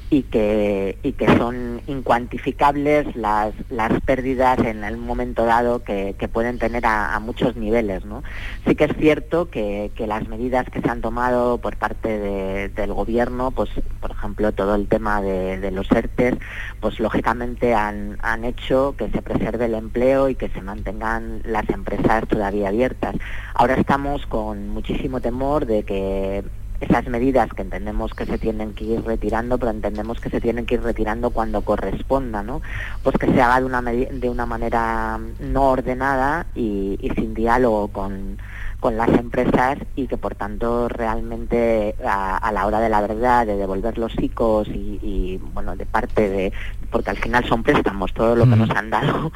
y 0.09 0.23
que, 0.23 0.97
y 1.01 1.13
que 1.13 1.25
son 1.37 1.81
incuantificables 1.87 3.15
las, 3.15 3.53
las 3.69 3.99
pérdidas 4.01 4.59
en 4.59 4.83
el 4.83 4.97
momento 4.97 5.45
dado 5.45 5.83
que, 5.83 6.15
que 6.17 6.27
pueden 6.27 6.59
tener 6.59 6.85
a, 6.85 7.15
a, 7.15 7.19
muchos 7.19 7.55
niveles. 7.55 8.05
¿no? 8.05 8.23
Sí 8.67 8.75
que 8.75 8.85
es 8.85 8.95
cierto 8.97 9.49
que, 9.49 9.91
que, 9.95 10.05
las 10.05 10.27
medidas 10.27 10.69
que 10.69 10.81
se 10.81 10.89
han 10.89 11.01
tomado 11.01 11.57
por 11.57 11.77
parte 11.77 12.19
de, 12.19 12.69
del 12.69 12.93
gobierno, 12.93 13.51
pues 13.51 13.69
por 13.99 14.11
ejemplo 14.11 14.51
todo 14.51 14.75
el 14.75 14.87
tema 14.87 15.21
de, 15.21 15.71
los 15.71 15.91
ERTES, 15.91 16.35
pues 16.79 16.99
lógicamente 16.99 17.73
han, 17.73 18.17
han 18.21 18.43
hecho 18.45 18.95
que 18.97 19.09
se 19.09 19.21
preserve 19.21 19.65
el 19.65 19.73
empleo 19.73 20.29
y 20.29 20.35
que 20.35 20.49
se 20.49 20.61
mantengan 20.61 21.41
las 21.45 21.67
empresas 21.69 22.27
todavía 22.27 22.67
abiertas. 22.67 23.15
Ahora 23.55 23.75
estamos 23.75 24.25
con 24.27 24.69
muchísimo 24.69 25.21
temor 25.21 25.65
de 25.65 25.83
que 25.83 26.43
esas 26.83 27.07
medidas 27.07 27.49
que 27.53 27.61
entendemos 27.61 28.13
que 28.13 28.25
se 28.25 28.37
tienen 28.37 28.73
que 28.73 28.85
ir 28.85 29.03
retirando, 29.03 29.57
pero 29.57 29.71
entendemos 29.71 30.19
que 30.19 30.29
se 30.29 30.41
tienen 30.41 30.65
que 30.65 30.75
ir 30.75 30.83
retirando 30.83 31.29
cuando 31.31 31.61
corresponda, 31.61 32.43
¿no? 32.43 32.61
Pues 33.03 33.17
que 33.17 33.27
se 33.27 33.41
haga 33.41 33.59
de 33.59 33.65
una, 33.65 33.81
de 33.81 34.29
una 34.29 34.45
manera 34.45 35.19
no 35.39 35.69
ordenada 35.69 36.45
y, 36.55 36.97
y 37.01 37.09
sin 37.11 37.33
diálogo 37.33 37.87
con, 37.89 38.37
con 38.79 38.97
las 38.97 39.07
empresas 39.09 39.77
y 39.95 40.07
que 40.07 40.17
por 40.17 40.35
tanto 40.35 40.89
realmente 40.89 41.95
a, 42.05 42.35
a, 42.35 42.51
la 42.51 42.67
hora 42.67 42.81
de 42.81 42.89
la 42.89 42.99
verdad 42.99 43.47
de 43.47 43.55
devolver 43.55 43.97
los 43.97 44.13
ICOs 44.17 44.67
y, 44.67 44.99
y 45.01 45.39
bueno 45.53 45.77
de 45.77 45.85
parte 45.85 46.27
de 46.27 46.53
porque 46.91 47.11
al 47.11 47.17
final 47.17 47.45
son 47.45 47.63
préstamos 47.63 48.13
todo 48.13 48.35
lo 48.35 48.43
que 48.43 48.57
nos 48.57 48.69
han 48.71 48.89
dado 48.89 49.31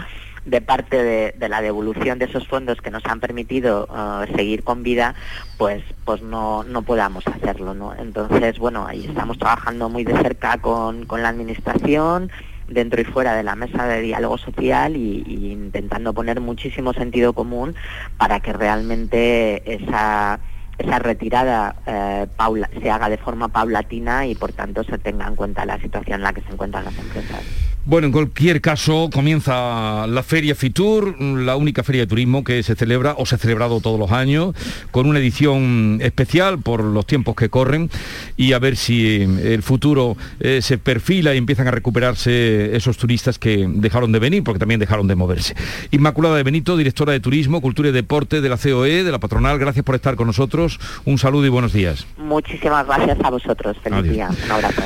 de 0.47 0.61
parte 0.61 1.03
de, 1.03 1.49
la 1.49 1.61
devolución 1.61 2.17
de 2.19 2.25
esos 2.25 2.47
fondos 2.47 2.81
que 2.81 2.89
nos 2.89 3.05
han 3.05 3.19
permitido 3.19 3.87
uh, 3.89 4.35
seguir 4.35 4.63
con 4.63 4.81
vida, 4.81 5.13
pues, 5.57 5.83
pues 6.05 6.21
no, 6.21 6.63
no 6.63 6.81
podamos 6.81 7.27
hacerlo, 7.27 7.73
¿no? 7.73 7.93
Entonces, 7.93 8.57
bueno, 8.57 8.87
ahí 8.87 9.05
estamos 9.05 9.37
trabajando 9.37 9.89
muy 9.89 10.03
de 10.03 10.17
cerca 10.17 10.57
con, 10.57 11.05
con 11.05 11.21
la 11.21 11.29
administración, 11.29 12.31
dentro 12.67 12.99
y 12.99 13.05
fuera 13.05 13.35
de 13.35 13.43
la 13.43 13.55
mesa 13.55 13.85
de 13.85 14.01
diálogo 14.01 14.37
social 14.37 14.95
y, 14.95 15.23
y 15.25 15.51
intentando 15.51 16.13
poner 16.13 16.41
muchísimo 16.41 16.93
sentido 16.93 17.33
común 17.33 17.75
para 18.17 18.39
que 18.39 18.51
realmente 18.51 19.73
esa 19.73 20.39
esa 20.77 20.99
retirada 20.99 21.75
eh, 21.85 22.27
paula, 22.35 22.69
se 22.79 22.89
haga 22.89 23.09
de 23.09 23.17
forma 23.17 23.47
paulatina 23.47 24.27
y 24.27 24.35
por 24.35 24.51
tanto 24.51 24.83
se 24.83 24.97
tenga 24.97 25.27
en 25.27 25.35
cuenta 25.35 25.65
la 25.65 25.79
situación 25.79 26.19
en 26.19 26.23
la 26.23 26.33
que 26.33 26.41
se 26.41 26.51
encuentran 26.51 26.85
las 26.85 26.97
empresas. 26.97 27.41
Bueno, 27.87 28.07
en 28.07 28.11
cualquier 28.11 28.59
caso, 28.59 29.09
comienza 29.13 30.07
la 30.07 30.21
Feria 30.21 30.55
Fitur, 30.55 31.21
la 31.21 31.55
única 31.55 31.83
feria 31.85 32.01
de 32.01 32.07
turismo 32.07 32.43
que 32.43 32.61
se 32.61 32.75
celebra 32.75 33.15
o 33.17 33.25
se 33.25 33.35
ha 33.35 33.37
celebrado 33.37 33.79
todos 33.79 33.97
los 33.97 34.11
años, 34.11 34.53
con 34.91 35.07
una 35.07 35.19
edición 35.19 35.99
especial 36.01 36.59
por 36.59 36.83
los 36.83 37.05
tiempos 37.05 37.35
que 37.35 37.47
corren 37.47 37.89
y 38.35 38.51
a 38.51 38.59
ver 38.59 38.75
si 38.75 39.21
el 39.21 39.63
futuro 39.63 40.17
eh, 40.41 40.61
se 40.61 40.77
perfila 40.77 41.33
y 41.33 41.37
empiezan 41.37 41.69
a 41.69 41.71
recuperarse 41.71 42.75
esos 42.75 42.97
turistas 42.97 43.39
que 43.39 43.65
dejaron 43.65 44.11
de 44.11 44.19
venir, 44.19 44.43
porque 44.43 44.59
también 44.59 44.81
dejaron 44.81 45.07
de 45.07 45.15
moverse. 45.15 45.55
Inmaculada 45.91 46.35
de 46.35 46.43
Benito, 46.43 46.75
directora 46.75 47.13
de 47.13 47.21
Turismo, 47.21 47.61
Cultura 47.61 47.87
y 47.87 47.93
Deporte 47.93 48.41
de 48.41 48.49
la 48.49 48.57
COE, 48.57 49.05
de 49.05 49.11
la 49.13 49.19
patronal, 49.19 49.59
gracias 49.59 49.85
por 49.85 49.95
estar 49.95 50.17
con 50.17 50.27
nosotros. 50.27 50.77
Un 51.05 51.17
saludo 51.19 51.45
y 51.45 51.49
buenos 51.49 51.71
días. 51.71 52.05
Muchísimas 52.17 52.85
gracias 52.85 53.17
a 53.23 53.29
vosotros. 53.29 53.77
Feliz 53.81 53.99
Adiós. 53.99 54.13
día. 54.13 54.29
Un 54.43 54.51
abrazo. 54.51 54.83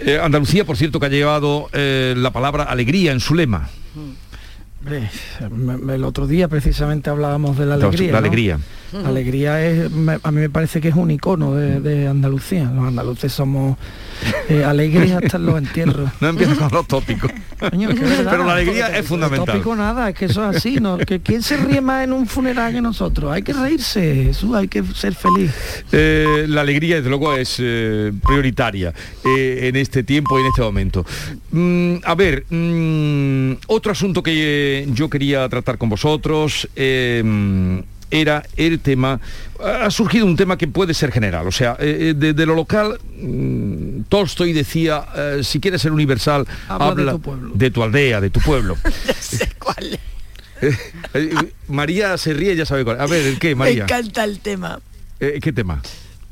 Eh, 0.00 0.18
Andalucía, 0.22 0.64
por 0.64 0.76
cierto, 0.76 1.00
que 1.00 1.06
ha 1.06 1.10
llevado 1.10 1.68
eh, 1.72 2.14
la 2.16 2.30
palabra 2.32 2.64
alegría 2.64 3.12
en 3.12 3.20
su 3.20 3.34
lema. 3.34 3.68
Hombre, 4.88 5.94
el 5.94 6.04
otro 6.04 6.26
día 6.26 6.48
precisamente 6.48 7.10
hablábamos 7.10 7.58
de 7.58 7.66
la 7.66 7.74
alegría. 7.74 8.12
la 8.12 8.20
¿no? 8.20 8.26
alegría. 8.26 8.58
La 8.92 9.08
alegría 9.08 9.66
es, 9.66 9.90
a 10.22 10.30
mí 10.30 10.40
me 10.40 10.48
parece 10.48 10.80
que 10.80 10.88
es 10.88 10.94
un 10.94 11.10
icono 11.10 11.54
de, 11.54 11.80
de 11.80 12.08
Andalucía. 12.08 12.64
Los 12.64 12.86
andaluces 12.86 13.30
somos 13.30 13.76
eh, 14.48 14.64
alegres 14.64 15.12
hasta 15.12 15.36
en 15.36 15.46
los 15.46 15.58
entierros. 15.58 16.10
No 16.20 16.28
empieza 16.28 16.56
con 16.56 16.70
los 16.72 16.86
tópicos. 16.86 17.30
Coño, 17.58 17.88
verdad. 17.88 18.30
Pero 18.30 18.44
la 18.44 18.52
alegría 18.52 18.96
es 18.96 19.06
fundamental. 19.06 19.46
tópico 19.46 19.76
nada, 19.76 20.08
es 20.08 20.14
que 20.14 20.24
eso 20.26 20.48
es 20.48 20.56
así, 20.56 20.78
¿no? 20.80 20.96
Que 20.96 21.20
quién 21.20 21.42
se 21.42 21.56
ríe 21.56 21.80
más 21.80 22.04
en 22.04 22.12
un 22.12 22.26
funeral 22.26 22.72
que 22.72 22.80
nosotros. 22.80 23.30
Hay 23.30 23.42
que 23.42 23.52
reírse, 23.52 24.24
Jesús, 24.26 24.54
hay 24.54 24.68
que 24.68 24.82
ser 24.94 25.14
feliz. 25.14 25.52
Eh, 25.92 26.46
la 26.48 26.62
alegría, 26.62 26.96
desde 26.96 27.10
luego, 27.10 27.34
es 27.34 27.56
eh, 27.58 28.12
prioritaria 28.26 28.94
eh, 29.24 29.68
en 29.68 29.76
este 29.76 30.02
tiempo 30.02 30.38
y 30.38 30.42
en 30.42 30.48
este 30.48 30.62
momento. 30.62 31.04
Mm, 31.50 31.96
a 32.04 32.14
ver, 32.14 32.44
mm, 32.48 33.52
otro 33.66 33.92
asunto 33.92 34.22
que 34.22 34.77
eh, 34.80 34.86
yo 34.92 35.08
quería 35.10 35.48
tratar 35.48 35.78
con 35.78 35.88
vosotros 35.88 36.68
eh, 36.76 37.82
era 38.10 38.42
el 38.56 38.80
tema, 38.80 39.20
ha 39.62 39.90
surgido 39.90 40.24
un 40.24 40.34
tema 40.34 40.56
que 40.56 40.66
puede 40.66 40.94
ser 40.94 41.12
general, 41.12 41.46
o 41.46 41.52
sea, 41.52 41.76
eh, 41.78 42.14
de, 42.16 42.32
de 42.32 42.46
lo 42.46 42.54
local, 42.54 42.98
mm, 43.20 44.04
Tolstoy 44.08 44.54
decía, 44.54 45.04
eh, 45.14 45.40
si 45.42 45.60
quieres 45.60 45.82
ser 45.82 45.92
universal, 45.92 46.46
Habla 46.68 47.12
de 47.12 47.18
tu 47.18 47.20
pueblo. 47.20 47.50
de 47.54 47.70
tu 47.70 47.82
aldea, 47.82 48.20
de 48.22 48.30
tu 48.30 48.40
pueblo. 48.40 48.76
Eh, 50.60 50.76
eh, 51.14 51.30
María 51.68 52.18
se 52.18 52.34
ríe, 52.34 52.56
ya 52.56 52.66
sabe 52.66 52.82
cuál. 52.84 53.00
A 53.00 53.06
ver, 53.06 53.24
¿el 53.24 53.38
qué, 53.38 53.50
Me 53.54 53.54
María? 53.66 53.84
encanta 53.84 54.24
el 54.24 54.40
tema. 54.40 54.80
Eh, 55.20 55.38
¿Qué 55.40 55.52
tema? 55.52 55.80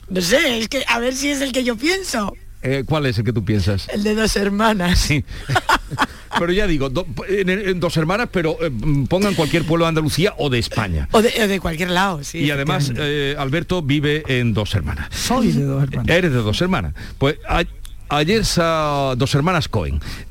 No 0.09 0.21
sé, 0.21 0.59
es 0.59 0.69
que 0.69 0.85
a 0.89 0.99
ver 0.99 1.15
si 1.15 1.29
es 1.29 1.41
el 1.41 1.53
que 1.53 1.63
yo 1.63 1.77
pienso. 1.77 2.35
Eh, 2.69 2.83
¿Cuál 2.85 3.07
es 3.07 3.17
el 3.19 3.25
que 3.25 3.33
tú 3.33 3.45
piensas? 3.45 3.89
El 3.89 4.03
de 4.03 4.15
dos 4.17 4.35
hermanas. 4.37 4.99
Sí. 4.99 5.25
pero 6.39 6.53
ya 6.53 6.67
digo, 6.67 6.91
do- 6.91 7.07
en, 7.29 7.49
en 7.49 7.79
dos 7.81 7.97
hermanas, 7.97 8.29
pero 8.33 8.57
eh, 8.61 8.71
pongan 9.09 9.35
cualquier 9.35 9.65
pueblo 9.65 9.85
de 9.85 9.91
Andalucía 9.91 10.35
o 10.39 10.51
de 10.51 10.59
España. 10.59 11.09
O 11.13 11.23
de, 11.23 11.33
o 11.43 11.47
de 11.49 11.61
cualquier 11.61 11.91
lado, 11.91 12.25
sí. 12.25 12.39
y 12.41 12.51
además, 12.51 12.93
eh, 12.97 13.37
Alberto 13.39 13.83
vive 13.83 14.25
en 14.27 14.53
dos 14.53 14.75
hermanas. 14.75 15.09
Soy 15.15 15.53
de 15.53 15.63
dos 15.63 15.85
hermanas. 15.85 16.09
Eres 16.17 16.33
de 16.33 16.39
dos 16.39 16.61
hermanas. 16.61 16.95
Pues 17.19 17.37
a- 17.49 17.63
ayer 18.09 18.45
sa 18.45 19.15
dos 19.17 19.33
hermanas 19.37 19.69
Cohen. 19.69 20.01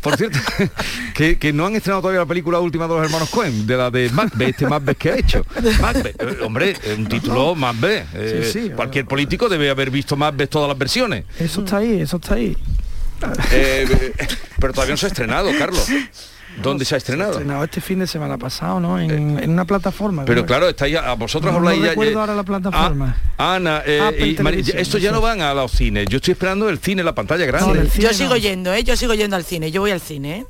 Por 0.00 0.16
cierto, 0.16 0.38
que, 1.14 1.38
que 1.38 1.52
no 1.52 1.66
han 1.66 1.74
estrenado 1.76 2.02
todavía 2.02 2.20
la 2.20 2.26
película 2.26 2.58
última 2.60 2.86
de 2.88 2.94
los 2.94 3.04
hermanos 3.04 3.28
Cohen, 3.30 3.66
de 3.66 3.76
la 3.76 3.90
de 3.90 4.08
Macbeth, 4.10 4.50
este 4.50 4.66
Macbeth 4.66 4.98
que 4.98 5.10
ha 5.10 5.16
hecho. 5.16 5.44
Macbeth, 5.80 6.20
eh, 6.20 6.38
hombre, 6.42 6.76
un 6.96 7.06
título 7.08 7.54
Macbeth. 7.54 8.06
Eh, 8.14 8.48
Sí, 8.52 8.60
sí, 8.60 8.70
cualquier 8.70 9.06
político 9.06 9.48
debe 9.48 9.70
haber 9.70 9.90
visto 9.90 10.16
Macbeth 10.16 10.50
todas 10.50 10.68
las 10.68 10.78
versiones. 10.78 11.24
Eso 11.38 11.60
está 11.64 11.78
ahí, 11.78 12.00
eso 12.00 12.16
está 12.16 12.34
ahí. 12.34 12.56
Eh, 13.52 13.86
eh, 13.88 14.12
pero 14.58 14.72
todavía 14.72 14.94
no 14.94 14.96
se 14.96 15.06
ha 15.06 15.08
estrenado, 15.08 15.50
Carlos. 15.58 15.86
¿Dónde 16.60 16.84
se 16.84 16.94
ha 16.94 16.98
estrenado? 16.98 17.32
Estrenado 17.32 17.64
este 17.64 17.80
fin 17.80 17.98
de 18.00 18.06
semana 18.06 18.36
pasado, 18.36 18.78
¿no? 18.80 18.98
En, 19.00 19.38
en 19.38 19.50
una 19.50 19.64
plataforma. 19.64 20.24
Pero 20.24 20.42
¿no? 20.42 20.46
claro, 20.46 20.68
está 20.68 20.84
ahí, 20.84 20.94
a 20.96 21.14
vosotros 21.14 21.50
No, 21.52 21.58
habláis 21.58 21.78
no 21.78 21.84
ya- 21.84 21.90
recuerdo 21.92 22.12
ya- 22.12 22.20
ahora 22.20 22.34
la 22.34 22.42
plataforma. 22.42 23.16
Ah, 23.38 23.54
Ana, 23.54 23.82
eh, 23.86 24.36
y 24.36 24.70
estos 24.76 25.00
ya 25.00 25.12
no 25.12 25.20
van 25.20 25.40
a 25.40 25.54
los 25.54 25.72
cines. 25.72 26.06
Yo 26.08 26.16
estoy 26.16 26.32
esperando 26.32 26.68
el 26.68 26.78
cine, 26.78 27.02
la 27.02 27.14
pantalla 27.14 27.46
grande. 27.46 27.88
yo 27.98 28.12
sigo 28.12 28.36
yendo, 28.36 28.72
¿eh? 28.74 28.84
Yo 28.84 28.96
sigo 28.96 29.14
yendo 29.14 29.36
al 29.36 29.44
cine. 29.44 29.70
Yo 29.70 29.80
voy 29.80 29.90
al 29.92 30.00
cine, 30.00 30.38
¿eh? 30.40 30.46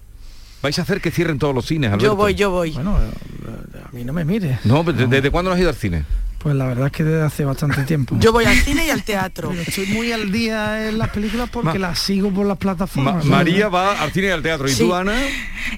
Vais 0.63 0.79
a 0.79 0.83
hacer 0.83 1.01
que 1.01 1.11
cierren 1.11 1.39
todos 1.39 1.55
los 1.55 1.67
cines, 1.67 1.89
Alberto. 1.89 2.05
Yo 2.07 2.17
voy, 2.17 2.35
yo 2.35 2.51
voy. 2.51 2.71
Bueno, 2.73 2.97
a 2.97 3.93
mí 3.95 4.05
no 4.05 4.13
me 4.13 4.25
mires. 4.25 4.59
No, 4.65 4.83
¿desde, 4.85 5.07
desde 5.07 5.31
cuándo 5.31 5.51
no 5.51 5.55
has 5.55 5.61
ido 5.61 5.71
al 5.71 5.77
cine? 5.77 6.05
Pues 6.43 6.55
la 6.57 6.67
verdad 6.67 6.87
es 6.87 6.93
que 6.93 7.05
desde 7.05 7.23
hace 7.23 7.45
bastante 7.45 7.83
tiempo. 7.87 8.17
Yo 8.19 8.33
voy 8.33 8.45
al 8.45 8.57
cine 8.57 8.87
y 8.87 8.91
al 8.91 9.03
teatro. 9.05 9.51
Pero 9.51 9.63
estoy 9.63 9.87
muy 9.87 10.11
al 10.13 10.33
día 10.33 10.89
en 10.89 10.99
las 10.99 11.11
películas 11.11 11.49
porque 11.51 11.79
Ma- 11.79 11.89
las 11.89 11.99
sigo 12.01 12.31
por 12.31 12.47
las 12.47 12.57
Ma- 12.57 12.59
plataformas. 12.59 13.25
María 13.25 13.69
va 13.69 14.01
al 14.03 14.11
cine 14.13 14.29
y 14.29 14.31
al 14.31 14.43
teatro. 14.43 14.67
¿Y 14.69 14.73
Sí. 14.73 14.83
tú, 14.83 14.95
Ana? 14.95 15.15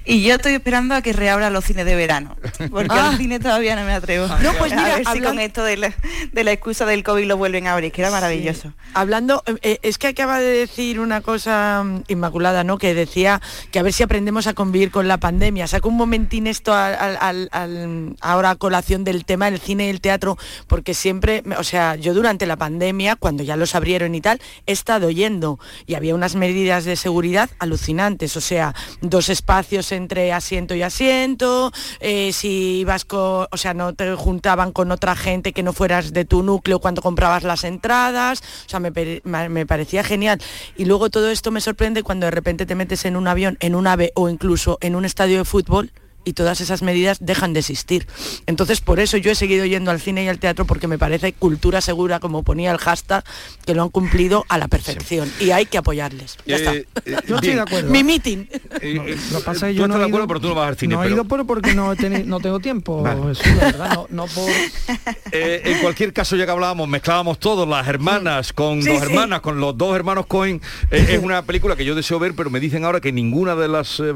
Y 0.04 0.22
yo 0.22 0.34
estoy 0.36 0.54
esperando 0.54 0.94
a 0.94 1.02
que 1.02 1.12
reabran 1.12 1.52
los 1.52 1.64
cines 1.64 1.84
de 1.84 1.94
verano, 1.94 2.36
porque 2.70 2.88
Ah. 2.98 3.10
al 3.10 3.16
cine 3.18 3.38
todavía 3.40 3.76
no 3.76 3.84
me 3.84 3.92
atrevo. 3.92 4.26
No, 4.42 4.52
pues 4.54 4.72
a 4.72 4.76
mira, 4.76 4.88
ver 4.96 4.98
si 5.06 5.10
hablan- 5.18 5.24
con 5.24 5.38
esto 5.40 5.62
de 5.64 5.76
la, 5.76 5.94
de 6.32 6.44
la 6.44 6.52
excusa 6.52 6.86
del 6.86 7.02
COVID 7.04 7.26
lo 7.26 7.36
vuelven 7.36 7.66
a 7.66 7.74
abrir, 7.74 7.92
que 7.92 8.00
era 8.00 8.10
maravilloso. 8.10 8.72
Hablando, 8.94 9.42
eh, 9.46 9.56
eh, 9.62 9.78
es 9.82 9.98
que 9.98 10.08
acaba 10.08 10.38
de 10.38 10.46
decir 10.50 10.98
una 11.00 11.20
cosa 11.20 11.82
mm, 11.84 12.04
inmaculada, 12.08 12.64
¿no? 12.64 12.78
Que 12.78 12.94
decía 12.94 13.40
que 13.70 13.78
a 13.78 13.82
ver 13.82 13.92
si 13.92 14.02
aprendemos 14.02 14.46
a 14.46 14.54
convivir 14.54 14.90
con 14.90 15.08
la 15.08 15.18
pandemia. 15.18 15.66
Saco 15.66 15.88
un 15.90 15.96
momentín 15.96 16.46
esto 16.46 16.72
al, 16.74 16.94
al- 16.94 17.18
al- 17.20 17.48
al- 17.52 18.16
ahora 18.20 18.50
a 18.50 18.56
colación 18.56 19.04
del 19.04 19.24
tema 19.24 19.50
del 19.50 19.60
cine 19.60 19.86
y 19.86 19.90
el 19.90 20.00
teatro, 20.00 20.38
porque 20.66 20.94
siempre, 20.94 21.42
o 21.58 21.64
sea, 21.64 21.96
yo 21.96 22.14
durante 22.14 22.46
la 22.46 22.56
pandemia, 22.56 23.16
cuando 23.16 23.42
ya 23.42 23.56
los 23.56 23.74
abrieron 23.74 24.14
y 24.14 24.20
tal, 24.20 24.40
he 24.66 24.72
estado 24.72 25.10
yendo 25.10 25.58
y 25.86 25.94
había 25.94 26.14
unas 26.14 26.34
medidas 26.34 26.84
de 26.84 26.96
seguridad 26.96 27.50
alucinantes, 27.58 28.36
o 28.36 28.40
sea, 28.40 28.74
dos 29.00 29.28
espacios 29.28 29.92
entre 29.92 30.32
asiento 30.32 30.74
y 30.74 30.82
asiento, 30.82 31.72
eh, 32.00 32.32
si 32.32 32.78
ibas 32.80 33.04
con, 33.04 33.46
o 33.50 33.56
sea, 33.56 33.74
no 33.74 33.94
te 33.94 34.14
juntaban 34.14 34.72
con 34.72 34.90
otra 34.90 35.16
gente 35.16 35.52
que 35.52 35.62
no 35.62 35.72
fueras 35.72 36.12
de 36.12 36.24
tu 36.24 36.42
núcleo 36.42 36.80
cuando 36.80 37.02
comprabas 37.02 37.42
las 37.42 37.64
entradas, 37.64 38.42
o 38.66 38.68
sea, 38.68 38.80
me- 38.80 38.92
me 39.24 39.66
parecía 39.66 40.04
genial. 40.04 40.40
Y 40.76 40.84
luego 40.84 41.10
todo 41.10 41.30
esto 41.30 41.50
me 41.50 41.60
sorprende 41.60 42.02
cuando 42.02 42.26
de 42.26 42.30
repente 42.30 42.66
te 42.66 42.74
metes 42.74 43.04
en 43.04 43.16
un 43.16 43.26
avión, 43.28 43.56
en 43.60 43.74
un 43.74 43.86
ave 43.86 44.12
o 44.14 44.28
incluso 44.28 44.78
en 44.80 44.94
un 44.96 45.04
estadio 45.04 45.38
de 45.38 45.44
fútbol 45.44 45.92
y 46.24 46.32
todas 46.32 46.60
esas 46.60 46.82
medidas 46.82 47.18
dejan 47.20 47.52
de 47.52 47.60
existir. 47.60 48.06
Entonces, 48.46 48.80
por 48.80 49.00
eso 49.00 49.16
yo 49.16 49.30
he 49.30 49.34
seguido 49.34 49.64
yendo 49.66 49.90
al 49.90 50.00
cine 50.00 50.24
y 50.24 50.28
al 50.28 50.38
teatro 50.38 50.64
porque 50.64 50.88
me 50.88 50.98
parece 50.98 51.32
cultura 51.32 51.80
segura, 51.80 52.20
como 52.20 52.42
ponía 52.42 52.70
el 52.72 52.78
hashtag, 52.78 53.24
que 53.66 53.74
lo 53.74 53.82
han 53.82 53.90
cumplido 53.90 54.44
a 54.48 54.58
la 54.58 54.68
perfección 54.68 55.30
y 55.40 55.50
hay 55.50 55.66
que 55.66 55.78
apoyarles. 55.78 56.36
Ya 56.46 56.56
está. 56.56 56.74
Eh, 56.74 56.86
eh, 57.04 57.16
Yo 57.26 57.36
estoy 57.36 57.54
de 57.54 57.60
acuerdo. 57.60 57.90
Mi 57.90 58.02
meeting. 58.04 58.46
Eh, 58.48 58.48
eh, 58.82 59.16
Lo 59.32 59.40
pasa 59.40 59.70
yo 59.70 59.86
no 59.86 59.94
estás 59.94 60.00
de 60.00 60.04
acuerdo, 60.06 60.18
ido- 60.24 60.28
pero 60.28 60.40
tú 60.40 60.48
no 60.48 60.54
vas 60.54 60.68
al 60.68 60.76
cine. 60.76 60.94
no 60.94 61.04
he 61.04 61.10
ido 61.10 61.24
pero 61.24 61.44
porque 61.46 61.74
no, 61.74 61.92
he 61.92 61.96
teni- 61.96 62.24
no 62.24 62.40
tengo 62.40 62.60
tiempo, 62.60 63.02
Vale. 63.02 63.34
Jesús, 63.34 63.46
la 63.56 63.64
verdad, 63.64 63.94
no, 63.94 64.06
no 64.10 64.26
por... 64.26 64.50
Eh, 65.32 65.62
en 65.64 65.78
cualquier 65.80 66.12
caso, 66.12 66.36
ya 66.36 66.44
que 66.44 66.52
hablábamos, 66.52 66.86
mezclábamos 66.88 67.38
todos, 67.40 67.66
las 67.68 67.86
hermanas 67.88 68.52
con 68.52 68.82
Sí, 68.82 68.88
dos 68.88 68.98
sí. 69.00 69.04
hermanas, 69.06 69.40
con 69.40 69.58
los 69.60 69.76
dos 69.76 69.96
hermanos 69.96 70.26
Cohen. 70.26 70.60
Eh, 70.90 71.06
es 71.10 71.18
una 71.22 71.42
película 71.42 71.74
que 71.76 71.84
yo 71.84 71.94
deseo 71.96 72.18
ver, 72.20 72.34
pero 72.36 72.50
me 72.50 72.60
dicen 72.60 72.84
ahora 72.84 73.00
que 73.00 73.10
ninguna 73.10 73.56
de 73.56 73.66
las 73.68 74.00
eh, 74.00 74.12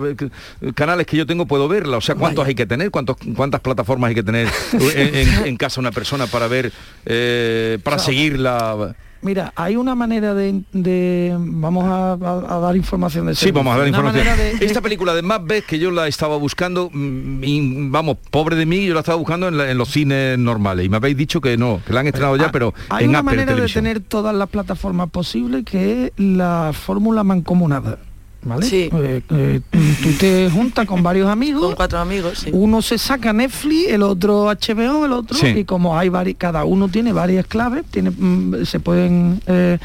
canales 0.75 1.07
que 1.07 1.17
yo 1.17 1.27
tengo 1.27 1.47
puedo 1.47 1.67
verla. 1.67 1.98
O 1.99 2.01
sea, 2.01 2.15
¿cuántos 2.15 2.47
hay 2.47 2.55
que 2.55 2.67
tener? 2.67 2.91
¿Cuántos, 2.91 3.17
¿Cuántas 3.37 3.61
plataformas 3.61 4.09
hay 4.09 4.15
que 4.15 4.23
tener 4.23 4.49
en, 4.73 5.15
en- 5.15 5.47
en 5.47 5.57
casa 5.57 5.81
una 5.81 5.91
persona 5.93 6.27
para 6.27 6.49
ver, 6.49 6.73
eh, 7.07 7.79
para 7.83 7.97
O 7.97 7.99
sea, 7.99 8.07
seguirla? 8.07 8.95
Mira, 9.21 9.53
hay 9.57 9.75
una 9.75 9.97
manera 9.97 10.33
de... 10.33 10.63
de- 10.73 11.35
vamos 11.37 11.85
a, 11.87 12.13
a- 12.13 12.57
a 12.57 12.61
dar 12.61 12.77
información 12.77 13.27
de 13.27 13.35
Sí, 13.35 13.51
vamos 13.51 13.75
a 13.75 13.79
dar 13.79 13.89
información. 13.89 14.25
de- 14.37 14.65
Esta 14.65 14.81
película 14.81 15.13
de 15.13 15.23
Macbeth 15.23 15.67
que 15.67 15.81
yo 15.81 15.91
la 15.91 16.07
estaba 16.07 16.37
buscando, 16.37 16.89
mm, 16.93 17.43
y, 17.43 17.89
vamos, 17.91 18.19
pobre 18.31 18.55
de 18.55 18.65
mí, 18.65 18.87
yo 18.87 18.95
la 18.95 19.01
estaba 19.01 19.19
buscando 19.19 19.49
en, 19.49 19.57
la- 19.59 19.71
en 19.73 19.77
los 19.77 19.89
cines 19.91 20.39
normales 20.39 20.87
y 20.87 20.89
me 20.89 20.99
habéis 20.99 21.17
dicho 21.17 21.41
que 21.41 21.57
no, 21.57 21.81
que 21.85 21.93
la 21.93 21.99
han 22.01 22.07
estrenado 22.07 22.37
ya, 22.37 22.53
pero 22.53 22.75
hay 22.91 23.05
en 23.07 23.11
una 23.11 23.19
Apple 23.19 23.37
manera 23.39 23.55
de 23.61 23.67
tener 23.69 23.99
todas 23.99 24.33
las 24.37 24.49
plataformas 24.51 25.11
posibles 25.11 25.65
que 25.65 26.05
es 26.07 26.13
la 26.17 26.71
fórmula 26.73 27.25
mancomunada. 27.25 27.99
¿Vale? 28.41 28.65
Sí. 28.67 28.89
Eh, 28.93 29.21
eh, 29.31 29.61
tú 30.03 30.11
te 30.19 30.49
juntas 30.49 30.87
con 30.87 31.03
varios 31.03 31.29
amigos, 31.29 31.61
Con 31.67 31.75
cuatro 31.75 31.99
amigos, 31.99 32.39
sí. 32.39 32.51
uno 32.53 32.81
se 32.83 32.97
saca 32.97 33.33
Netflix, 33.33 33.89
el 33.91 34.03
otro 34.05 34.47
HBO, 34.49 35.05
el 35.07 35.13
otro, 35.13 35.37
Sí. 35.37 35.49
y 35.49 35.65
como 35.65 35.99
hay 35.99 36.09
vari- 36.09 36.37
cada 36.39 36.65
uno 36.65 36.89
tiene 36.89 37.13
varias 37.13 37.47
claves, 37.47 37.85
tiene, 37.91 38.11
mm, 38.11 38.65
se 38.65 38.79
pueden 38.79 39.41
eh, 39.49 39.79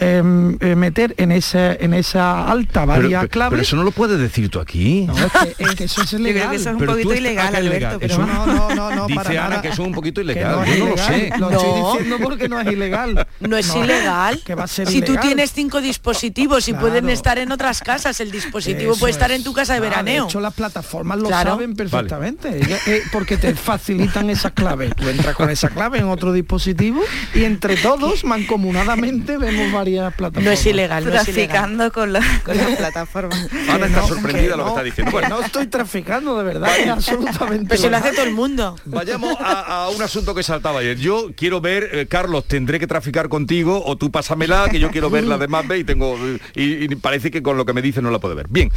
eh, 0.00 0.74
meter 0.76 1.14
en 1.18 1.32
esa, 1.32 1.72
en 1.74 1.94
esa 1.94 2.50
alta 2.50 2.84
varias 2.84 3.20
pero- 3.22 3.30
claves. 3.30 3.50
pero 3.50 3.62
eso 3.62 3.76
no 3.76 3.82
lo 3.84 3.90
puedes 3.92 4.18
decir 4.18 4.48
tú 4.48 4.60
aquí. 4.60 5.04
No, 5.06 5.14
es 5.16 5.32
que, 5.56 5.64
es 5.64 5.74
que 5.74 5.84
eso 5.84 6.02
es 6.02 6.10
Yo 6.10 6.18
creo 6.18 6.30
ilegal. 6.30 6.50
que 6.50 6.56
eso 6.56 6.68
es 6.68 6.72
un 6.74 6.78
Pero 6.80 6.92
poquito 6.92 7.14
ilegal, 7.14 7.46
ah, 7.46 7.50
que 7.50 7.56
es 7.56 7.60
Alberto, 7.66 7.76
ilegal. 7.76 7.98
pero 8.00 8.12
Eso 8.14 8.26
no, 8.26 8.46
no, 8.46 8.74
no, 8.74 8.90
no, 8.94 9.06
Dice 9.06 9.14
para 9.16 9.30
Ana 9.30 9.48
nada. 9.48 9.62
que 9.62 9.68
eso 9.68 9.82
es 9.82 9.88
un 9.88 9.94
poquito 9.94 10.20
ilegal. 10.20 10.56
no 10.56 10.64
yo 10.66 10.84
no 10.84 10.90
lo 10.90 10.96
sé. 10.98 11.30
Lo 11.38 11.50
No. 11.50 11.56
estoy 11.56 11.82
diciendo 11.98 12.16
porque 12.22 12.48
no 12.48 12.60
es 12.60 12.66
ilegal. 12.72 13.26
No 13.40 13.56
es 13.56 13.74
ilegal. 13.74 14.40
Que 14.44 14.54
va 14.54 14.64
a 14.64 14.66
ser 14.68 14.88
si 14.88 15.02
tú 15.02 15.16
tienes 15.16 15.52
cinco 15.52 15.80
dispositivos 15.80 16.68
y 16.68 16.72
Claro. 16.72 16.86
pueden 16.88 17.10
estar 17.10 17.38
en 17.38 17.52
otras 17.52 17.80
casas, 17.80 18.20
el 18.20 18.30
dispositivo 18.30 18.92
Eso 18.92 19.00
puede 19.00 19.12
estar 19.12 19.30
es. 19.30 19.38
en 19.38 19.44
tu 19.44 19.52
casa 19.52 19.72
de 19.74 19.78
Ah, 19.78 19.82
veraneo. 19.82 20.24
De 20.24 20.28
hecho, 20.30 20.40
las 20.40 20.54
plataformas 20.54 21.18
lo 21.18 21.28
Claro. 21.28 21.50
saben 21.52 21.74
perfectamente. 21.74 22.56
Ellas, 22.56 22.86
eh, 22.88 23.02
porque 23.12 23.36
te 23.36 23.54
facilitan 23.54 24.30
esas 24.30 24.52
claves. 24.52 24.94
Tú 24.96 25.08
entras 25.08 25.34
con 25.36 25.50
esa 25.50 25.68
clave 25.68 25.98
en 25.98 26.04
otro 26.04 26.32
dispositivo 26.32 27.02
y 27.34 27.44
entre 27.44 27.76
todos, 27.76 28.24
mancomunadamente, 28.24 29.36
vemos 29.36 29.72
varias 29.72 29.89
plataformas. 29.96 30.44
No 30.44 30.50
es 30.50 30.66
ilegal, 30.66 31.04
no 31.04 31.14
es 31.14 31.28
ilegal. 31.28 31.48
traficando 31.48 31.92
con, 31.92 32.12
la, 32.12 32.20
con 32.44 32.56
las 32.56 32.76
plataformas. 32.76 33.48
Ana 33.68 33.86
está 33.86 34.00
no, 34.00 34.08
sorprendida 34.08 34.56
lo 34.56 34.64
que 34.64 34.70
está 34.70 34.82
diciendo. 34.82 35.12
Bueno, 35.12 35.28
no 35.28 35.40
estoy 35.40 35.66
traficando, 35.66 36.38
de 36.38 36.44
verdad, 36.44 36.70
absolutamente. 36.90 37.66
Pero 37.68 37.82
se 37.82 37.90
lo 37.90 37.96
hace 37.96 38.12
todo 38.12 38.24
el 38.24 38.32
mundo. 38.32 38.76
Vayamos 38.84 39.36
a, 39.40 39.84
a 39.84 39.88
un 39.90 40.02
asunto 40.02 40.34
que 40.34 40.42
saltaba 40.42 40.80
ayer. 40.80 40.96
Yo 40.98 41.30
quiero 41.36 41.60
ver, 41.60 41.90
eh, 41.92 42.06
Carlos, 42.06 42.44
tendré 42.46 42.78
que 42.78 42.86
traficar 42.86 43.28
contigo 43.28 43.82
o 43.84 43.96
tú 43.96 44.10
pásamela, 44.10 44.68
que 44.70 44.78
yo 44.78 44.90
quiero 44.90 45.10
ver 45.10 45.24
la 45.24 45.38
de 45.38 45.48
Macbeth 45.48 45.80
y 45.80 45.84
tengo 45.84 46.16
y, 46.54 46.84
y 46.84 46.88
parece 46.96 47.30
que 47.30 47.42
con 47.42 47.56
lo 47.56 47.64
que 47.64 47.72
me 47.72 47.82
dice 47.82 48.02
no 48.02 48.10
la 48.10 48.18
puedo 48.18 48.34
ver. 48.34 48.46
Bien, 48.48 48.70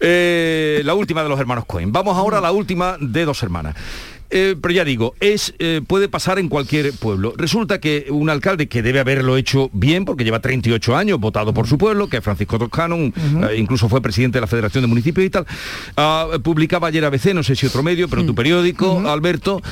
eh, 0.00 0.82
la 0.84 0.94
última 0.94 1.22
de 1.22 1.28
los 1.28 1.38
hermanos 1.38 1.64
Cohen. 1.66 1.92
Vamos 1.92 2.16
ahora 2.16 2.38
a 2.38 2.40
la 2.40 2.52
última 2.52 2.96
de 3.00 3.24
dos 3.24 3.42
hermanas. 3.42 3.76
Eh, 4.30 4.56
pero 4.60 4.74
ya 4.74 4.84
digo, 4.84 5.14
es 5.20 5.54
eh, 5.58 5.80
puede 5.86 6.08
pasar 6.08 6.38
en 6.38 6.48
cualquier 6.48 6.92
pueblo. 6.92 7.32
Resulta 7.36 7.80
que 7.80 8.06
un 8.10 8.28
alcalde 8.28 8.68
que 8.68 8.82
debe 8.82 9.00
haberlo 9.00 9.36
hecho 9.38 9.70
bien, 9.72 10.04
porque 10.04 10.22
lleva 10.24 10.40
38 10.40 10.96
años 10.96 11.18
votado 11.18 11.54
por 11.54 11.66
su 11.66 11.78
pueblo, 11.78 12.08
que 12.08 12.18
es 12.18 12.24
Francisco 12.24 12.58
Toscano, 12.58 12.96
un- 12.96 13.14
eh, 13.50 13.56
incluso 13.56 13.88
fue 13.88 14.02
presidente 14.02 14.36
de 14.36 14.40
la 14.42 14.46
Federación 14.46 14.82
de 14.82 14.88
Municipios 14.88 15.26
y 15.26 15.30
tal, 15.30 15.46
ah, 15.96 16.26
publicaba 16.42 16.88
ayer 16.88 17.04
ABC, 17.04 17.32
no 17.32 17.42
sé 17.42 17.56
si 17.56 17.66
otro 17.66 17.82
medio, 17.82 18.08
pero 18.08 18.24
tu 18.26 18.34
periódico, 18.34 19.08
Alberto, 19.08 19.62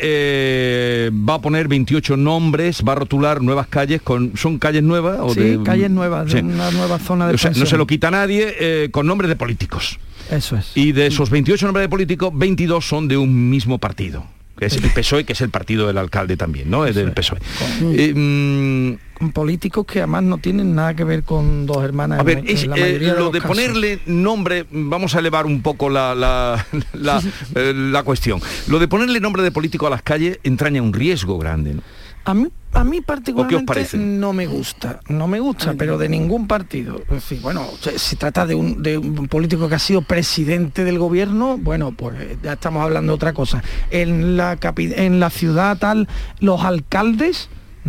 que 0.00 1.10
va 1.28 1.34
a 1.34 1.40
poner 1.40 1.68
28 1.68 2.16
nombres, 2.16 2.82
va 2.86 2.92
a 2.92 2.96
rotular 2.96 3.40
nuevas 3.42 3.66
calles 3.68 4.02
con... 4.02 4.36
¿Son 4.36 4.58
calles 4.58 4.82
nuevas? 4.82 5.18
O 5.20 5.34
Sí, 5.34 5.40
de, 5.40 5.62
calles 5.62 5.90
nuevas, 5.90 6.26
de 6.26 6.40
Sí. 6.40 6.44
una 6.44 6.70
nueva 6.70 6.98
zona 6.98 7.28
de 7.28 7.34
O 7.34 7.38
sea, 7.38 7.50
no 7.52 7.66
se 7.66 7.76
lo 7.76 7.86
quita 7.86 8.10
nadie 8.10 8.54
eh, 8.60 8.88
con 8.90 9.06
nombres 9.06 9.28
de 9.28 9.36
políticos. 9.36 9.98
Eso 10.30 10.56
es. 10.56 10.72
Y 10.76 10.92
de 10.92 11.06
esos 11.06 11.30
28 11.30 11.66
nombres 11.66 11.84
de 11.84 11.88
políticos, 11.88 12.30
22 12.34 12.86
son 12.86 13.08
de 13.08 13.16
un 13.16 13.50
mismo 13.50 13.78
partido. 13.78 14.24
Que 14.58 14.66
es 14.66 14.76
el 14.76 14.90
PSOE, 14.90 15.24
que 15.24 15.32
es 15.32 15.40
el 15.40 15.48
partido 15.48 15.86
del 15.86 15.96
alcalde 15.96 16.36
también, 16.36 16.68
¿no? 16.70 16.84
Es 16.84 16.94
del 16.94 17.12
PSOE. 17.12 17.38
Eh, 17.80 18.12
mm, 18.14 19.14
Con 19.18 19.32
políticos 19.32 19.86
que 19.86 20.00
además 20.00 20.22
no 20.24 20.36
tienen 20.36 20.74
nada 20.74 20.92
que 20.94 21.02
ver 21.04 21.22
con 21.22 21.64
dos 21.64 21.82
hermanas. 21.82 22.18
a 22.18 22.20
en- 22.20 22.26
ver, 22.26 22.38
en 22.40 22.48
es, 22.48 22.66
la 22.66 22.76
eh, 22.76 22.98
lo 23.16 23.30
de 23.30 23.40
ponerle 23.40 24.00
nombre, 24.04 24.66
vamos 24.70 25.14
a 25.14 25.20
elevar 25.20 25.46
un 25.46 25.62
poco 25.62 25.88
la, 25.88 26.14
la, 26.14 26.66
la, 26.92 27.22
eh, 27.54 27.72
la 27.74 28.02
cuestión. 28.02 28.38
Lo 28.68 28.78
de 28.78 28.86
ponerle 28.86 29.18
nombre 29.20 29.42
de 29.42 29.50
político 29.50 29.86
a 29.86 29.90
las 29.90 30.02
calles 30.02 30.38
entraña 30.42 30.82
un 30.82 30.92
riesgo 30.92 31.38
grande. 31.38 31.72
¿no? 31.74 31.82
A 32.24 32.34
mí, 32.34 32.48
a 32.74 32.84
mí 32.84 33.00
particularmente 33.00 33.64
parece? 33.66 33.96
no 33.96 34.32
me 34.32 34.46
gusta, 34.46 35.00
no 35.08 35.26
me 35.26 35.40
gusta, 35.40 35.74
pero 35.76 35.96
de 35.98 36.08
ningún 36.08 36.46
partido. 36.46 37.00
Es 37.02 37.08
decir, 37.08 37.40
bueno, 37.40 37.66
se, 37.80 37.98
se 37.98 38.16
trata 38.16 38.46
de 38.46 38.54
un, 38.54 38.82
de 38.82 38.98
un 38.98 39.26
político 39.26 39.68
que 39.68 39.74
ha 39.76 39.78
sido 39.78 40.02
presidente 40.02 40.84
del 40.84 40.98
gobierno, 40.98 41.56
bueno, 41.58 41.92
pues 41.92 42.16
eh, 42.20 42.36
ya 42.42 42.52
estamos 42.52 42.82
hablando 42.82 43.12
de 43.12 43.16
otra 43.16 43.32
cosa. 43.32 43.62
En 43.90 44.36
la, 44.36 44.58
capi- 44.60 44.92
en 44.94 45.18
la 45.18 45.30
ciudad 45.30 45.78
tal, 45.78 46.08
los 46.40 46.62
alcaldes, 46.62 47.48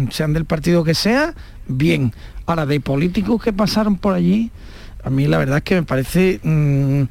sean 0.10 0.32
del 0.34 0.46
partido 0.46 0.84
que 0.86 0.94
sea, 0.96 1.36
bien. 1.68 2.14
Ahora, 2.46 2.66
de 2.66 2.80
políticos 2.80 3.44
que 3.44 3.52
pasaron 3.54 3.98
por 3.98 4.14
allí, 4.14 4.50
a 5.04 5.10
mí 5.10 5.28
la 5.28 5.38
verdad 5.40 5.58
es 5.58 5.64
que 5.64 5.76
me 5.76 5.84
parece 5.84 6.40
mm, 6.42 7.04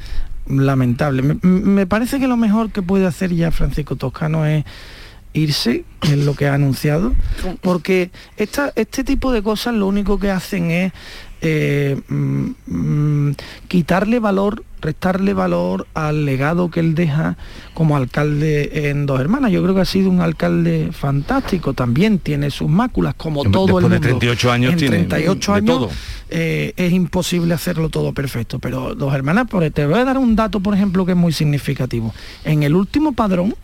lamentable. 0.49 1.23
Me, 1.23 1.35
me 1.43 1.87
parece 1.87 2.19
que 2.19 2.27
lo 2.27 2.37
mejor 2.37 2.71
que 2.71 2.83
puede 2.83 3.07
hacer 3.07 3.35
ya 3.35 3.51
Francisco 3.51 3.97
Toscano 3.97 4.47
es 4.47 4.65
irse, 5.33 5.85
que 6.01 6.13
es 6.13 6.19
lo 6.19 6.35
que 6.35 6.49
ha 6.49 6.55
anunciado, 6.55 7.13
porque 7.61 8.11
esta, 8.37 8.73
este 8.77 9.05
tipo 9.05 9.33
de 9.33 9.43
cosas 9.43 9.75
lo 9.75 9.87
único 9.87 10.19
que 10.19 10.31
hacen 10.31 10.71
es 10.71 10.93
eh, 11.43 11.99
mm, 12.09 12.51
mm, 12.67 13.35
quitarle 13.69 14.19
valor, 14.19 14.63
restarle 14.83 15.33
valor 15.33 15.87
al 15.95 16.27
legado 16.27 16.71
que 16.71 16.81
él 16.81 16.95
deja 16.95 17.39
como 17.73 17.97
alcalde 17.97 18.91
en 18.91 19.07
Dos 19.07 19.21
Hermanas. 19.21 19.51
Yo 19.51 19.63
creo 19.63 19.75
que 19.75 19.81
ha 19.81 19.87
sido 19.87 20.11
un 20.11 20.21
alcalde 20.21 20.91
fantástico, 20.93 21.73
también 21.73 22.19
tiene 22.19 22.51
sus 22.51 22.69
máculas, 22.69 23.15
como 23.15 23.45
todo 23.45 23.79
el 23.79 23.85
después 23.85 24.03
de 24.03 24.09
mundo. 24.09 24.19
38 24.19 24.53
años 24.53 24.73
en 24.73 24.79
tiene 24.79 24.97
38 24.99 25.53
de 25.53 25.59
años 25.59 25.79
todo. 25.79 25.91
eh, 26.29 26.75
es 26.77 26.93
imposible 26.93 27.55
hacerlo 27.55 27.89
todo 27.89 28.13
perfecto, 28.13 28.59
pero 28.59 28.95
Dos 28.95 29.15
Hermanas, 29.15 29.47
por, 29.49 29.69
te 29.71 29.87
voy 29.87 29.99
a 29.99 30.05
dar 30.05 30.19
un 30.19 30.37
dato, 30.37 30.61
por 30.61 30.75
ejemplo, 30.75 31.07
que 31.07 31.13
es 31.13 31.19
muy 31.19 31.33
significativo. 31.33 32.13
En 32.45 32.65
el 32.65 32.75
último 32.75 33.13
padrón, 33.13 33.55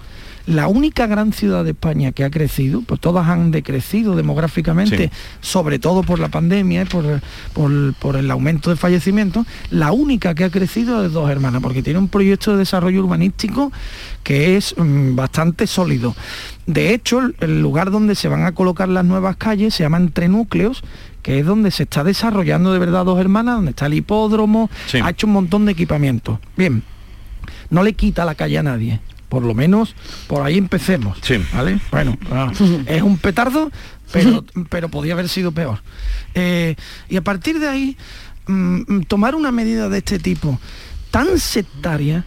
la 0.47 0.69
única 0.69 1.07
gran 1.07 1.33
ciudad 1.33 1.65
de 1.65 1.71
España 1.71 2.13
que 2.13 2.23
ha 2.25 2.31
crecido, 2.31 2.83
pues 2.83 3.01
todas 3.01 3.27
han 3.29 3.51
decrecido 3.51 4.15
demográficamente, 4.15 5.09
Sí. 5.09 5.11
sobre 5.41 5.79
todo 5.79 6.03
por 6.05 6.19
la 6.21 6.29
pandemia 6.29 6.83
y 6.83 6.85
por, 6.85 7.21
por- 7.53 7.95
por 7.95 8.17
el 8.17 8.31
aumento 8.31 8.71
de 8.71 8.77
fallecimientos, 8.77 9.47
la 9.71 9.93
única 9.93 10.35
que 10.35 10.45
ha 10.45 10.51
crecido 10.51 11.05
es 11.05 11.13
Dos 11.13 11.29
Hermanas, 11.31 11.61
porque 11.63 11.83
tiene 11.83 11.99
un 11.99 12.09
proyecto 12.09 12.53
de 12.53 12.59
desarrollo 12.59 13.03
urbanístico 13.03 13.73
que 14.23 14.57
es 14.57 14.75
mm, 14.79 15.17
bastante 15.17 15.67
sólido. 15.67 16.15
De 16.67 16.95
hecho, 16.95 17.21
el, 17.41 17.61
lugar 17.61 17.91
donde 17.91 18.15
se 18.15 18.29
van 18.29 18.45
a 18.45 18.53
colocar 18.53 18.89
las 18.89 19.05
nuevas 19.05 19.37
calles 19.37 19.75
se 19.75 19.83
llama 19.83 19.99
Entre 19.99 20.29
Núcleos, 20.29 20.83
que 21.23 21.41
es 21.41 21.47
donde 21.47 21.71
se 21.73 21.85
está 21.85 22.05
desarrollando 22.05 22.73
de 22.73 22.79
verdad 22.79 23.05
Dos 23.05 23.19
Hermanas, 23.21 23.57
donde 23.57 23.71
está 23.71 23.87
el 23.87 23.95
hipódromo, 23.95 24.71
Sí. 24.87 24.99
ha 25.03 25.11
hecho 25.11 25.27
un 25.27 25.33
montón 25.33 25.65
de 25.67 25.73
equipamiento. 25.73 26.41
Bien, 26.57 26.83
no 27.71 27.83
le 27.83 27.95
quita 27.95 28.25
la 28.25 28.35
calle 28.37 28.59
a 28.59 28.63
nadie. 28.63 29.01
Por 29.29 29.43
lo 29.43 29.55
menos 29.55 29.95
por 30.27 30.43
ahí 30.43 30.59
empecemos. 30.59 31.19
¿Vale? 31.53 31.81
Bueno, 31.91 32.17
ah, 32.31 32.53
es 32.87 33.03
un 33.03 33.19
petardo, 33.19 33.71
pero, 34.13 34.45
pero 34.71 34.89
podía 34.89 35.15
haber 35.15 35.29
sido 35.29 35.53
peor. 35.53 35.81
Eh, 36.35 36.77
y 37.09 37.17
a 37.17 37.23
partir 37.23 37.59
de 37.59 37.69
ahí, 37.69 37.97
mm, 38.47 39.03
tomar 39.03 39.35
una 39.35 39.51
medida 39.53 39.89
de 39.89 39.99
este 39.99 40.19
tipo 40.19 40.59
tan 41.11 41.39
sectaria, 41.39 42.25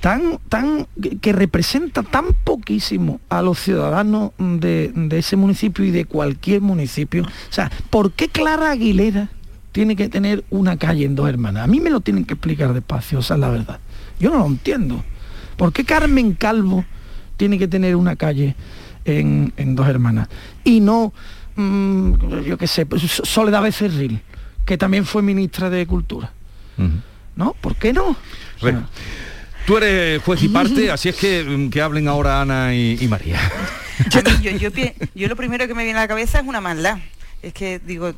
tan, 0.00 0.38
tan, 0.48 0.86
que, 1.00 1.18
que 1.18 1.32
representa 1.32 2.02
tan 2.02 2.26
poquísimo 2.44 3.20
a 3.28 3.42
los 3.42 3.58
ciudadanos 3.58 4.30
de, 4.38 4.92
de 4.94 5.18
ese 5.18 5.36
municipio 5.36 5.84
y 5.84 5.90
de 5.90 6.04
cualquier 6.04 6.60
municipio. 6.60 7.24
O 7.24 7.52
sea, 7.52 7.70
¿por 7.90 8.12
qué 8.12 8.28
Clara 8.28 8.70
Aguilera 8.70 9.30
tiene 9.72 9.96
que 9.96 10.08
tener 10.08 10.44
una 10.50 10.76
calle 10.76 11.04
en 11.04 11.14
dos 11.14 11.28
hermanas? 11.28 11.64
A 11.64 11.66
mí 11.66 11.80
me 11.80 11.90
lo 11.90 12.00
tienen 12.00 12.24
que 12.24 12.34
explicar 12.34 12.72
despacio, 12.74 13.18
o 13.18 13.22
sea, 13.22 13.36
la 13.36 13.48
verdad. 13.48 13.80
Yo 14.20 14.30
no 14.30 14.38
lo 14.38 14.46
entiendo. 14.46 15.04
¿Por 15.58 15.72
qué 15.74 15.84
Carmen 15.84 16.32
Calvo 16.32 16.84
tiene 17.36 17.58
que 17.58 17.68
tener 17.68 17.94
una 17.96 18.16
calle 18.16 18.54
en, 19.04 19.52
en 19.58 19.74
dos 19.74 19.86
hermanas? 19.88 20.28
Y 20.64 20.80
no, 20.80 21.12
mm, 21.56 22.40
yo 22.46 22.56
qué 22.56 22.66
sé, 22.66 22.86
pues, 22.86 23.02
Soledad 23.24 23.62
Becerril, 23.62 24.22
que 24.64 24.78
también 24.78 25.04
fue 25.04 25.20
ministra 25.20 25.68
de 25.68 25.86
Cultura. 25.86 26.32
¿No? 27.36 27.54
¿Por 27.60 27.74
qué 27.76 27.92
no? 27.92 28.16
Bueno, 28.60 28.88
tú 29.66 29.76
eres 29.76 30.22
juez 30.22 30.42
y 30.42 30.48
parte, 30.48 30.90
así 30.90 31.08
es 31.08 31.16
que, 31.16 31.42
mm, 31.44 31.70
que 31.70 31.82
hablen 31.82 32.08
ahora 32.08 32.40
Ana 32.40 32.74
y, 32.74 32.96
y 33.00 33.08
María. 33.08 33.38
A 34.14 34.22
mí, 34.22 34.30
yo, 34.42 34.50
yo 34.52 34.70
pi- 34.72 34.92
yo 35.14 35.26
lo 35.28 35.34
primero 35.36 35.66
que 35.66 35.74
me 35.74 35.82
viene 35.84 35.98
a 35.98 36.02
la 36.02 36.08
cabeza 36.08 36.38
es 36.40 36.46
una 36.46 36.60
maldad. 36.60 36.98
Es 37.40 37.52
que, 37.52 37.78
digo, 37.78 38.12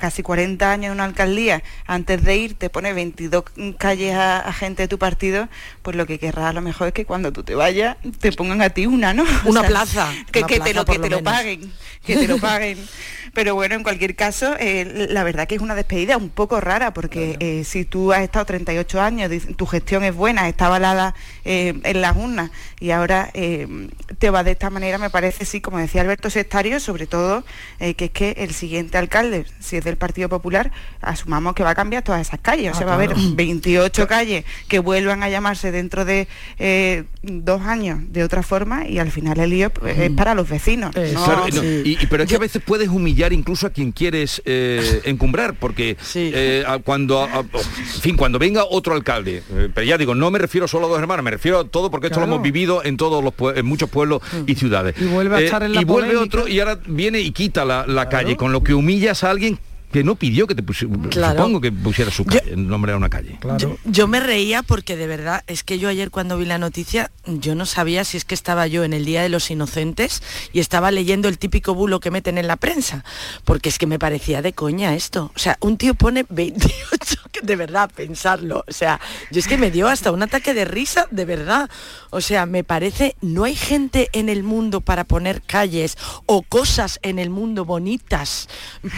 casi 0.00 0.22
40 0.22 0.70
años 0.72 0.86
en 0.86 0.92
una 0.92 1.04
alcaldía, 1.04 1.62
antes 1.86 2.24
de 2.24 2.36
ir 2.36 2.54
te 2.54 2.70
pone 2.70 2.92
22 2.94 3.44
calles 3.76 4.14
a, 4.14 4.40
a 4.40 4.52
gente 4.54 4.82
de 4.82 4.88
tu 4.88 4.98
partido, 4.98 5.48
pues 5.82 5.96
lo 5.96 6.06
que 6.06 6.18
querrás 6.18 6.46
a 6.46 6.52
lo 6.54 6.62
mejor 6.62 6.88
es 6.88 6.94
que 6.94 7.04
cuando 7.04 7.32
tú 7.32 7.42
te 7.42 7.54
vayas 7.54 7.96
te 8.20 8.32
pongan 8.32 8.62
a 8.62 8.70
ti 8.70 8.86
una, 8.86 9.12
¿no? 9.12 9.24
O 9.44 9.50
Una 9.50 9.60
sea, 9.60 9.68
plaza, 9.68 10.14
Que, 10.32 10.40
una 10.40 10.48
que 10.48 10.60
te 10.60 10.74
lo, 10.74 10.84
que 10.84 10.94
lo 10.94 11.02
te 11.02 11.10
lo 11.10 11.22
paguen, 11.22 11.72
que 12.04 12.16
te 12.16 12.26
lo 12.26 12.38
paguen. 12.38 12.78
Pero 13.34 13.54
bueno, 13.54 13.74
en 13.74 13.82
cualquier 13.82 14.16
caso, 14.16 14.54
eh, 14.58 15.08
la 15.10 15.22
verdad 15.22 15.46
que 15.46 15.56
es 15.56 15.60
una 15.60 15.74
despedida 15.74 16.16
un 16.16 16.30
poco 16.30 16.58
rara, 16.58 16.94
porque 16.94 17.36
eh, 17.40 17.64
si 17.64 17.84
tú 17.84 18.14
has 18.14 18.22
estado 18.22 18.46
38 18.46 18.98
años, 18.98 19.30
tu 19.56 19.66
gestión 19.66 20.04
es 20.04 20.14
buena, 20.14 20.48
está 20.48 20.66
avalada 20.66 21.14
eh, 21.44 21.78
en 21.84 22.00
las 22.00 22.16
urnas, 22.16 22.50
y 22.80 22.92
ahora 22.92 23.30
eh, 23.34 23.88
te 24.18 24.30
va 24.30 24.42
de 24.42 24.52
esta 24.52 24.70
manera, 24.70 24.96
me 24.96 25.10
parece, 25.10 25.44
sí, 25.44 25.60
como 25.60 25.76
decía 25.76 26.00
Alberto 26.00 26.30
Sectario, 26.30 26.80
sobre 26.80 27.06
todo 27.06 27.44
eh, 27.78 27.92
que 28.10 28.28
es 28.30 28.34
que 28.34 28.44
el 28.44 28.52
siguiente 28.52 28.98
alcalde, 28.98 29.44
si 29.60 29.76
es 29.76 29.84
del 29.84 29.96
Partido 29.96 30.28
Popular, 30.28 30.72
asumamos 31.00 31.54
que 31.54 31.62
va 31.62 31.70
a 31.70 31.74
cambiar 31.74 32.02
todas 32.02 32.20
esas 32.20 32.40
calles, 32.40 32.68
o 32.72 32.74
Ah, 32.74 32.78
sea, 32.78 32.86
va 32.86 32.92
a 32.92 32.96
haber 32.96 33.10
claro. 33.12 33.30
28 33.34 34.06
calles 34.06 34.44
que 34.68 34.78
vuelvan 34.78 35.22
a 35.22 35.28
llamarse 35.28 35.70
dentro 35.72 36.04
de 36.04 36.28
eh, 36.58 37.04
dos 37.22 37.62
años 37.62 37.98
de 38.10 38.24
otra 38.24 38.42
forma, 38.42 38.86
y 38.88 38.98
al 38.98 39.10
final 39.10 39.38
el 39.40 39.50
lío 39.50 39.70
pues, 39.70 39.98
es 39.98 40.10
para 40.10 40.34
los 40.34 40.48
vecinos. 40.48 40.94
no- 40.94 41.24
Claro, 41.24 41.46
no, 41.52 41.64
y, 41.64 41.98
y- 42.00 42.06
pero 42.08 42.22
es 42.22 42.28
que 42.28 42.36
a 42.36 42.38
veces 42.40 42.62
puedes 42.64 42.88
humillar 42.88 43.32
incluso 43.32 43.66
a 43.66 43.70
quien 43.70 43.92
quieres 43.92 44.42
eh, 44.44 45.00
encumbrar, 45.04 45.54
porque 45.54 45.96
eh, 46.14 46.64
a- 46.66 46.78
cuando, 46.78 47.20
a- 47.22 47.38
a- 47.38 47.40
en 47.40 48.00
fin, 48.02 48.16
cuando 48.16 48.38
venga 48.38 48.64
otro 48.64 48.94
alcalde, 48.94 49.42
eh, 49.50 49.68
pero 49.74 49.86
ya 49.86 49.98
digo, 49.98 50.14
no 50.14 50.30
me 50.30 50.38
refiero 50.38 50.68
solo 50.68 50.86
a 50.86 50.88
dos 50.90 50.98
hermanos, 50.98 51.24
me 51.24 51.30
refiero 51.30 51.60
a 51.60 51.64
todo 51.68 51.90
porque 51.90 52.08
esto 52.08 52.20
lo 52.20 52.26
hemos 52.26 52.42
vivido 52.42 52.84
en 52.84 52.96
todos 52.96 53.22
los 53.24 53.34
en 53.56 53.64
muchos 53.66 53.88
pueblos 53.90 54.22
y 54.46 54.54
ciudades. 54.54 54.94
Y 55.00 55.04
vuelve 55.06 55.36
a 55.36 55.40
estar 55.40 55.62
en 55.62 55.72
la 55.74 55.80
y 55.80 55.84
vuelve 55.84 56.08
polémica. 56.14 56.36
otro 56.38 56.48
y 56.48 56.60
ahora 56.60 56.78
viene 56.86 57.20
y 57.20 57.30
quita 57.32 57.64
la, 57.64 57.86
la 57.86 57.95
calle, 58.08 58.36
con 58.36 58.52
lo 58.52 58.62
que 58.62 58.74
humillas 58.74 59.24
a 59.24 59.30
alguien 59.30 59.58
que 59.92 60.04
no 60.04 60.14
pidió 60.16 60.46
que 60.46 60.54
te 60.54 60.62
pusiera, 60.62 60.94
Claro. 61.10 61.38
supongo 61.38 61.60
que 61.60 61.72
pusiera 61.72 62.10
su 62.10 62.24
calle, 62.24 62.42
el 62.52 62.66
nombre 62.68 62.92
de 62.92 62.98
una 62.98 63.08
calle. 63.08 63.38
Yo, 63.58 63.76
yo 63.84 64.06
me 64.08 64.20
reía 64.20 64.62
porque 64.62 64.96
de 64.96 65.06
verdad 65.06 65.42
es 65.46 65.62
que 65.64 65.78
yo 65.78 65.88
ayer 65.88 66.10
cuando 66.10 66.36
vi 66.38 66.44
la 66.46 66.58
noticia 66.58 67.10
yo 67.26 67.54
no 67.54 67.66
sabía 67.66 68.04
si 68.04 68.16
es 68.16 68.24
que 68.24 68.34
estaba 68.34 68.66
yo 68.66 68.84
en 68.84 68.92
el 68.92 69.04
Día 69.04 69.22
de 69.22 69.28
los 69.28 69.50
Inocentes 69.50 70.22
y 70.52 70.60
estaba 70.60 70.90
leyendo 70.90 71.28
el 71.28 71.38
típico 71.38 71.74
bulo 71.74 72.00
que 72.00 72.10
meten 72.10 72.38
en 72.38 72.46
la 72.46 72.56
prensa, 72.56 73.04
porque 73.44 73.68
es 73.68 73.78
que 73.78 73.86
me 73.86 73.98
parecía 73.98 74.42
de 74.42 74.52
coña 74.52 74.94
esto. 74.94 75.32
O 75.34 75.38
sea, 75.38 75.56
un 75.60 75.76
tío 75.76 75.94
pone 75.94 76.24
28, 76.28 77.20
que 77.32 77.40
de 77.40 77.56
verdad, 77.56 77.90
pensarlo. 77.94 78.64
O 78.68 78.72
sea, 78.72 79.00
yo 79.30 79.38
es 79.40 79.48
que 79.48 79.56
me 79.58 79.70
dio 79.70 79.88
hasta 79.88 80.12
un 80.12 80.22
ataque 80.22 80.54
de 80.54 80.64
risa, 80.64 81.06
de 81.10 81.24
verdad. 81.24 81.68
O 82.10 82.20
sea, 82.20 82.46
me 82.46 82.64
parece, 82.64 83.16
no 83.20 83.44
hay 83.44 83.54
gente 83.56 84.08
en 84.12 84.28
el 84.28 84.42
mundo 84.42 84.80
para 84.80 85.04
poner 85.04 85.42
calles 85.42 85.96
o 86.26 86.42
cosas 86.42 86.98
en 87.02 87.18
el 87.18 87.30
mundo 87.30 87.64
bonitas, 87.64 88.48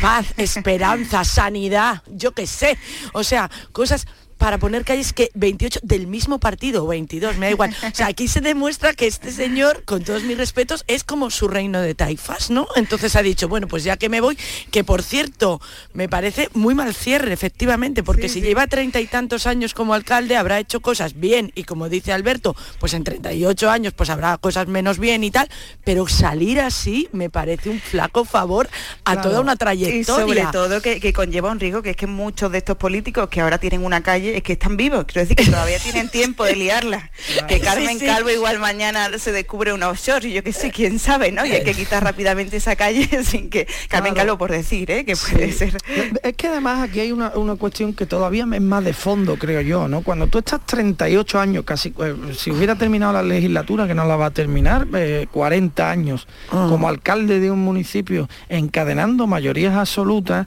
paz, 0.00 0.26
esperanza, 0.36 0.77
sanidad, 1.24 2.02
yo 2.06 2.32
qué 2.32 2.46
sé. 2.46 2.78
O 3.12 3.24
sea, 3.24 3.50
cosas 3.72 4.06
para 4.38 4.58
poner 4.58 4.84
calles 4.84 5.12
que 5.12 5.30
28 5.34 5.80
del 5.82 6.06
mismo 6.06 6.38
partido, 6.38 6.84
o 6.84 6.86
22, 6.88 7.36
me 7.36 7.46
da 7.46 7.52
igual. 7.52 7.74
O 7.82 7.94
sea, 7.94 8.06
aquí 8.06 8.28
se 8.28 8.40
demuestra 8.40 8.94
que 8.94 9.06
este 9.06 9.30
señor, 9.32 9.82
con 9.84 10.02
todos 10.04 10.22
mis 10.22 10.38
respetos, 10.38 10.84
es 10.86 11.04
como 11.04 11.30
su 11.30 11.48
reino 11.48 11.80
de 11.80 11.94
taifas, 11.94 12.50
¿no? 12.50 12.66
Entonces 12.76 13.16
ha 13.16 13.22
dicho, 13.22 13.48
bueno, 13.48 13.66
pues 13.68 13.84
ya 13.84 13.96
que 13.96 14.08
me 14.08 14.20
voy, 14.20 14.38
que 14.70 14.84
por 14.84 15.02
cierto, 15.02 15.60
me 15.92 16.08
parece 16.08 16.48
muy 16.54 16.74
mal 16.74 16.94
cierre, 16.94 17.32
efectivamente, 17.32 18.02
porque 18.02 18.28
si 18.28 18.40
lleva 18.40 18.66
treinta 18.66 19.00
y 19.00 19.06
tantos 19.06 19.46
años 19.46 19.74
como 19.74 19.94
alcalde, 19.94 20.36
habrá 20.36 20.58
hecho 20.60 20.80
cosas 20.80 21.18
bien, 21.18 21.52
y 21.54 21.64
como 21.64 21.88
dice 21.88 22.12
Alberto, 22.12 22.54
pues 22.78 22.94
en 22.94 23.04
38 23.04 23.70
años, 23.70 23.92
pues 23.94 24.08
habrá 24.10 24.36
cosas 24.38 24.68
menos 24.68 24.98
bien 24.98 25.24
y 25.24 25.30
tal, 25.30 25.48
pero 25.84 26.06
salir 26.06 26.60
así 26.60 27.08
me 27.12 27.30
parece 27.30 27.70
un 27.70 27.80
flaco 27.80 28.24
favor 28.24 28.68
a 29.04 29.14
Claro. 29.14 29.30
toda 29.30 29.40
una 29.40 29.54
Y 29.54 29.56
trayectoria. 29.56 30.04
sobre 30.26 30.42
todo 30.52 30.80
que, 30.82 31.00
que 31.00 31.12
conlleva 31.12 31.50
un 31.50 31.58
riesgo, 31.58 31.82
que 31.82 31.90
es 31.90 31.96
que 31.96 32.06
muchos 32.06 32.52
de 32.52 32.58
estos 32.58 32.76
políticos 32.76 33.28
que 33.28 33.40
ahora 33.40 33.58
tienen 33.58 33.84
una 33.84 34.02
calle, 34.02 34.27
es 34.36 34.42
que 34.42 34.54
están 34.54 34.76
vivos, 34.76 35.04
quiero 35.06 35.22
decir 35.22 35.36
que 35.36 35.50
todavía 35.50 35.78
tienen 35.78 36.08
tiempo 36.10 36.44
de 36.44 36.56
liarla. 36.56 37.10
Que 37.48 37.60
Carmen 37.60 37.94
Sí, 37.98 38.00
sí. 38.00 38.06
Calvo 38.06 38.30
igual 38.30 38.58
mañana 38.58 39.08
se 39.18 39.32
descubre 39.32 39.72
una 39.72 39.88
offshore 39.88 40.28
y 40.28 40.32
yo 40.32 40.42
qué 40.42 40.52
sé, 40.52 40.70
quién 40.70 40.98
sabe, 40.98 41.32
¿no? 41.32 41.44
Y 41.46 41.52
hay 41.52 41.64
que 41.64 41.74
quitar 41.74 42.02
rápidamente 42.04 42.56
esa 42.56 42.76
calle 42.76 43.08
sin 43.24 43.50
que... 43.50 43.66
Carmen 43.88 44.14
Claro. 44.14 44.28
Calvo 44.28 44.38
por 44.38 44.50
decir, 44.50 44.90
¿eh? 44.90 45.04
Que 45.04 45.14
puede 45.16 45.52
Sí. 45.52 45.58
ser... 45.58 45.76
Es 46.22 46.34
que 46.34 46.48
además 46.48 46.88
aquí 46.88 47.00
hay 47.00 47.12
una, 47.12 47.30
una 47.36 47.56
cuestión 47.56 47.92
que 47.94 48.06
todavía 48.06 48.46
es 48.52 48.60
más 48.62 48.84
de 48.84 48.92
fondo, 48.92 49.36
creo 49.36 49.60
yo, 49.60 49.88
¿no? 49.88 50.02
Cuando 50.02 50.26
tú 50.26 50.38
estás 50.38 50.60
38 50.66 51.38
años, 51.40 51.64
casi, 51.64 51.92
eh, 52.00 52.14
si 52.36 52.50
hubiera 52.50 52.74
terminado 52.76 53.12
la 53.12 53.22
legislatura, 53.22 53.86
que 53.86 53.94
no 53.94 54.04
la 54.06 54.16
va 54.16 54.26
a 54.26 54.30
terminar, 54.30 54.86
eh, 54.94 55.26
40 55.30 55.90
años, 55.90 56.26
como 56.50 56.88
alcalde 56.88 57.40
de 57.40 57.50
un 57.50 57.60
municipio, 57.60 58.28
encadenando 58.48 59.26
mayorías 59.26 59.74
absolutas, 59.76 60.46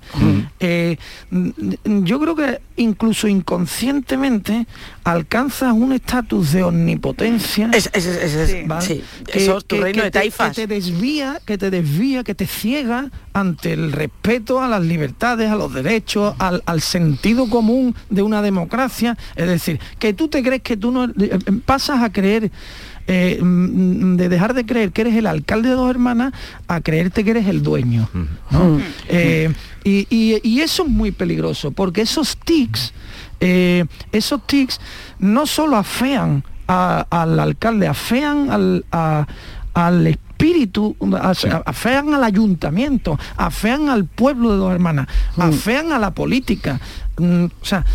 eh, 0.60 0.98
yo 1.86 2.20
creo 2.20 2.36
que 2.36 2.60
incluso 2.78 3.28
inconscientemente 3.28 3.71
alcanzas 5.04 5.74
un 5.74 5.94
estatus 5.94 6.52
de 6.52 6.64
omnipotencia. 6.64 7.70
Es- 7.74 7.90
es- 7.94 8.06
es- 8.06 8.34
es- 8.36 8.68
¿vale? 8.68 8.86
sí. 8.86 9.04
Eso 9.34 9.58
es 9.58 9.66
tu 9.66 9.78
reino 9.80 10.04
de 10.04 10.12
te- 10.12 10.20
taifas. 10.20 10.50
que 10.56 10.68
te 10.68 10.74
desvía, 10.76 11.40
que 11.46 11.58
te 11.58 11.70
desvía, 11.72 12.24
que 12.24 12.36
te 12.36 12.48
ciega 12.48 13.10
ante 13.34 13.74
el 13.74 13.92
respeto 13.92 14.62
a 14.62 14.68
las 14.68 14.82
libertades, 14.84 15.50
a 15.50 15.56
los 15.56 15.74
derechos, 15.74 16.36
al, 16.40 16.62
al 16.66 16.82
sentido 16.82 17.50
común 17.50 17.96
de 18.10 18.22
una 18.22 18.42
democracia. 18.42 19.18
Es 19.36 19.48
decir, 19.48 19.80
que 20.00 20.14
tú 20.14 20.28
te 20.28 20.44
crees 20.44 20.62
que 20.62 20.78
tú 20.78 20.92
no 20.92 21.06
eh, 21.06 21.40
pasas 21.66 22.02
a 22.04 22.12
creer. 22.12 22.52
eh, 23.08 23.40
mm, 23.42 24.16
de 24.16 24.30
dejar 24.30 24.54
de 24.54 24.64
creer 24.66 24.92
que 24.92 25.02
eres 25.02 25.16
el 25.16 25.26
alcalde 25.26 25.70
de 25.70 25.76
dos 25.76 25.90
hermanas 25.90 26.34
a 26.68 26.82
creerte 26.82 27.24
que 27.26 27.32
eres 27.32 27.48
el 27.48 27.64
dueño. 27.64 28.08
¿no? 28.52 28.80
Eh, 29.10 29.52
y, 29.84 30.06
y- 30.12 30.40
y 30.44 30.62
eso 30.62 30.84
es 30.84 30.90
muy 30.90 31.12
peligroso, 31.12 31.72
porque 31.72 32.02
esos 32.02 32.38
tics, 32.38 32.94
eh, 33.42 33.86
esos 34.14 34.46
tics 34.48 34.80
no 35.20 35.46
solo 35.46 35.76
afean 35.76 36.44
a- 36.68 37.06
al 37.10 37.38
alcalde, 37.40 37.88
afean 37.88 38.50
al, 38.50 38.86
a- 38.92 39.28
al 39.74 40.08
espíritu, 40.08 40.96
a- 41.20 41.34
afean 41.66 42.14
al 42.14 42.24
ayuntamiento, 42.24 43.20
afean 43.38 43.90
al 43.90 44.06
pueblo 44.06 44.52
de 44.52 44.58
dos 44.58 44.72
hermanas, 44.72 45.08
afean 45.38 45.92
a 45.92 46.00
la 46.00 46.12
política. 46.12 46.80
Mm, 47.18 47.46
o 47.46 47.66
sea, 47.66 47.86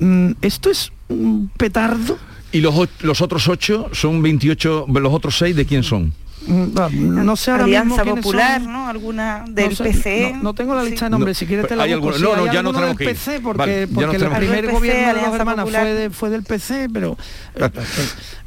mm, 0.00 0.32
esto 0.42 0.70
es 0.70 0.92
un 1.08 1.50
petardo. 1.56 2.18
Y 2.52 2.60
los, 2.60 2.74
los 3.00 3.20
otros 3.22 3.48
ocho 3.48 3.88
son 3.92 4.22
28, 4.22 4.86
los 4.88 5.12
otros 5.12 5.36
seis, 5.38 5.54
¿de 5.56 5.64
quién 5.66 5.82
son? 5.82 6.12
Mm, 6.46 7.24
No 7.24 7.36
sé 7.36 7.50
ahora 7.50 7.64
Alianza 7.64 8.04
mismo 8.04 8.16
Popular, 8.16 8.62
son. 8.62 8.72
¿no? 8.72 8.88
Alguna 8.88 9.44
del 9.48 9.76
sé, 9.76 9.84
PC. 9.84 10.32
No, 10.36 10.42
no 10.44 10.54
tengo 10.54 10.74
la 10.74 10.84
lista 10.84 11.06
de 11.06 11.10
nombres, 11.10 11.36
No, 11.36 11.38
si 11.40 11.46
quieres 11.46 11.66
te 11.66 11.74
la 11.76 11.82
¿hay 11.84 11.94
busco. 11.94 12.08
alguno? 12.14 12.16
Sí, 12.16 12.36
No, 12.36 12.46
no, 12.46 12.52
ya 12.52 12.62
no 12.62 12.72
tenemos 12.72 12.96
del 12.96 12.98
que 12.98 13.04
ir. 13.04 13.10
PC, 13.10 13.40
porque, 13.40 13.58
Vale, 13.58 13.80
ya 13.80 13.86
no 13.86 13.94
porque 14.12 14.16
el 14.16 14.30
primer 14.30 14.70
gobierno 14.72 15.00
de 15.02 15.10
Alianza 15.10 15.36
hermanas 15.36 15.68
fue, 15.70 15.84
de- 15.94 16.10
fue 16.10 16.30
del 16.30 16.42
PC, 16.44 16.88
pero, 16.92 17.16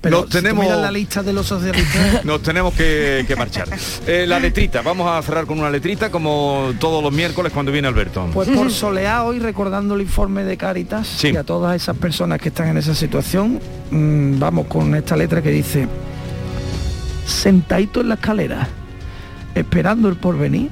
pero 0.01 0.23
si 0.25 0.29
tenemos- 0.29 0.63
miras 0.63 0.79
la 0.79 0.91
lista 0.91 1.23
de 1.23 1.33
los 1.33 1.45
socialistas. 1.47 2.23
Nos 2.25 2.41
tenemos 2.41 2.73
que, 2.73 3.25
que 3.27 3.35
marchar. 3.35 3.67
Eh, 4.07 4.25
la 4.27 4.39
letrita, 4.39 4.81
vamos 4.81 5.09
a 5.11 5.21
cerrar 5.21 5.45
con 5.45 5.59
una 5.59 5.69
letrita 5.69 6.09
como 6.09 6.73
todos 6.79 7.03
los 7.03 7.11
miércoles 7.11 7.51
cuando 7.53 7.71
viene 7.71 7.87
Alberto. 7.87 8.27
Pues 8.33 8.47
por 8.49 8.71
solear 8.71 9.21
hoy 9.25 9.39
recordando 9.39 9.95
el 9.95 10.01
informe 10.01 10.43
de 10.43 10.57
Cáritas 10.57 11.07
Sí. 11.07 11.29
y 11.29 11.35
a 11.37 11.43
todas 11.43 11.75
esas 11.75 11.97
personas 11.97 12.39
que 12.39 12.49
están 12.49 12.67
en 12.69 12.77
esa 12.77 12.95
situación, 12.95 13.59
mm, 13.91 14.39
vamos 14.39 14.67
con 14.67 14.95
esta 14.95 15.15
letra 15.17 15.41
que 15.41 15.49
dice, 15.51 15.87
sentadito 17.29 18.01
en 18.01 18.09
la 18.09 18.15
escalera, 18.15 18.67
esperando 19.55 20.09
el 20.09 20.15
porvenir 20.15 20.69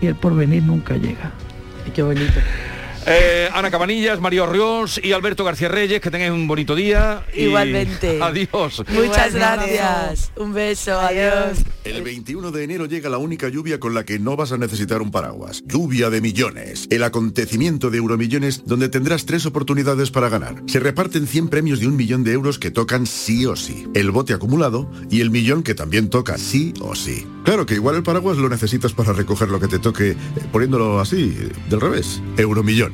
y 0.00 0.06
el 0.06 0.14
porvenir 0.14 0.62
nunca 0.62 0.96
llega. 0.96 1.30
Qué 1.94 2.02
bonito. 2.02 2.40
Eh, 3.06 3.48
Ana 3.52 3.70
Cabanillas, 3.70 4.18
Mario 4.20 4.46
Ríos 4.46 4.98
y 5.02 5.12
Alberto 5.12 5.44
García 5.44 5.68
Reyes, 5.68 6.00
que 6.00 6.10
tengáis 6.10 6.32
un 6.32 6.46
bonito 6.48 6.74
día. 6.74 7.26
y 7.34 7.44
Igualmente. 7.44 8.18
Adiós. 8.22 8.82
Muchas 8.88 9.34
Igualmente. 9.34 9.38
gracias. 9.38 10.32
Un 10.36 10.54
beso. 10.54 10.98
Adiós. 10.98 11.58
El 11.84 12.02
21 12.02 12.50
de 12.50 12.64
enero 12.64 12.86
llega 12.86 13.10
la 13.10 13.18
única 13.18 13.48
lluvia 13.50 13.78
con 13.78 13.92
la 13.92 14.04
que 14.04 14.18
no 14.18 14.36
vas 14.36 14.52
a 14.52 14.56
necesitar 14.56 15.02
un 15.02 15.10
paraguas. 15.10 15.62
Lluvia 15.66 16.08
de 16.08 16.22
millones. 16.22 16.86
El 16.90 17.02
acontecimiento 17.02 17.90
de 17.90 17.98
Euromillones 17.98 18.62
donde 18.64 18.88
tendrás 18.88 19.26
tres 19.26 19.44
oportunidades 19.44 20.10
para 20.10 20.30
ganar. 20.30 20.62
Se 20.66 20.80
reparten 20.80 21.26
100 21.26 21.48
premios 21.48 21.80
de 21.80 21.88
un 21.88 21.96
millón 21.96 22.24
de 22.24 22.32
euros 22.32 22.58
que 22.58 22.70
tocan 22.70 23.06
sí 23.06 23.44
o 23.44 23.54
sí. 23.54 23.86
El 23.94 24.12
bote 24.12 24.32
acumulado 24.32 24.90
y 25.10 25.20
el 25.20 25.30
millón 25.30 25.62
que 25.62 25.74
también 25.74 26.08
toca 26.08 26.38
sí 26.38 26.72
o 26.80 26.94
sí. 26.94 27.26
Claro 27.44 27.66
que 27.66 27.74
igual 27.74 27.96
el 27.96 28.02
paraguas 28.02 28.38
lo 28.38 28.48
necesitas 28.48 28.94
para 28.94 29.12
recoger 29.12 29.50
lo 29.50 29.60
que 29.60 29.68
te 29.68 29.78
toque 29.78 30.12
eh, 30.12 30.16
poniéndolo 30.50 31.00
así, 31.00 31.36
del 31.68 31.80
revés. 31.82 32.22
Euromillones. 32.38 32.93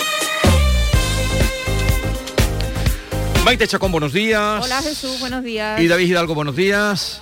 Maite 3.45 3.67
Chacón, 3.67 3.91
buenos 3.91 4.13
días. 4.13 4.63
Hola 4.63 4.81
Jesús, 4.81 5.19
buenos 5.19 5.43
días. 5.43 5.81
Y 5.81 5.87
David 5.87 6.07
Hidalgo, 6.07 6.35
buenos 6.35 6.55
días. 6.55 7.21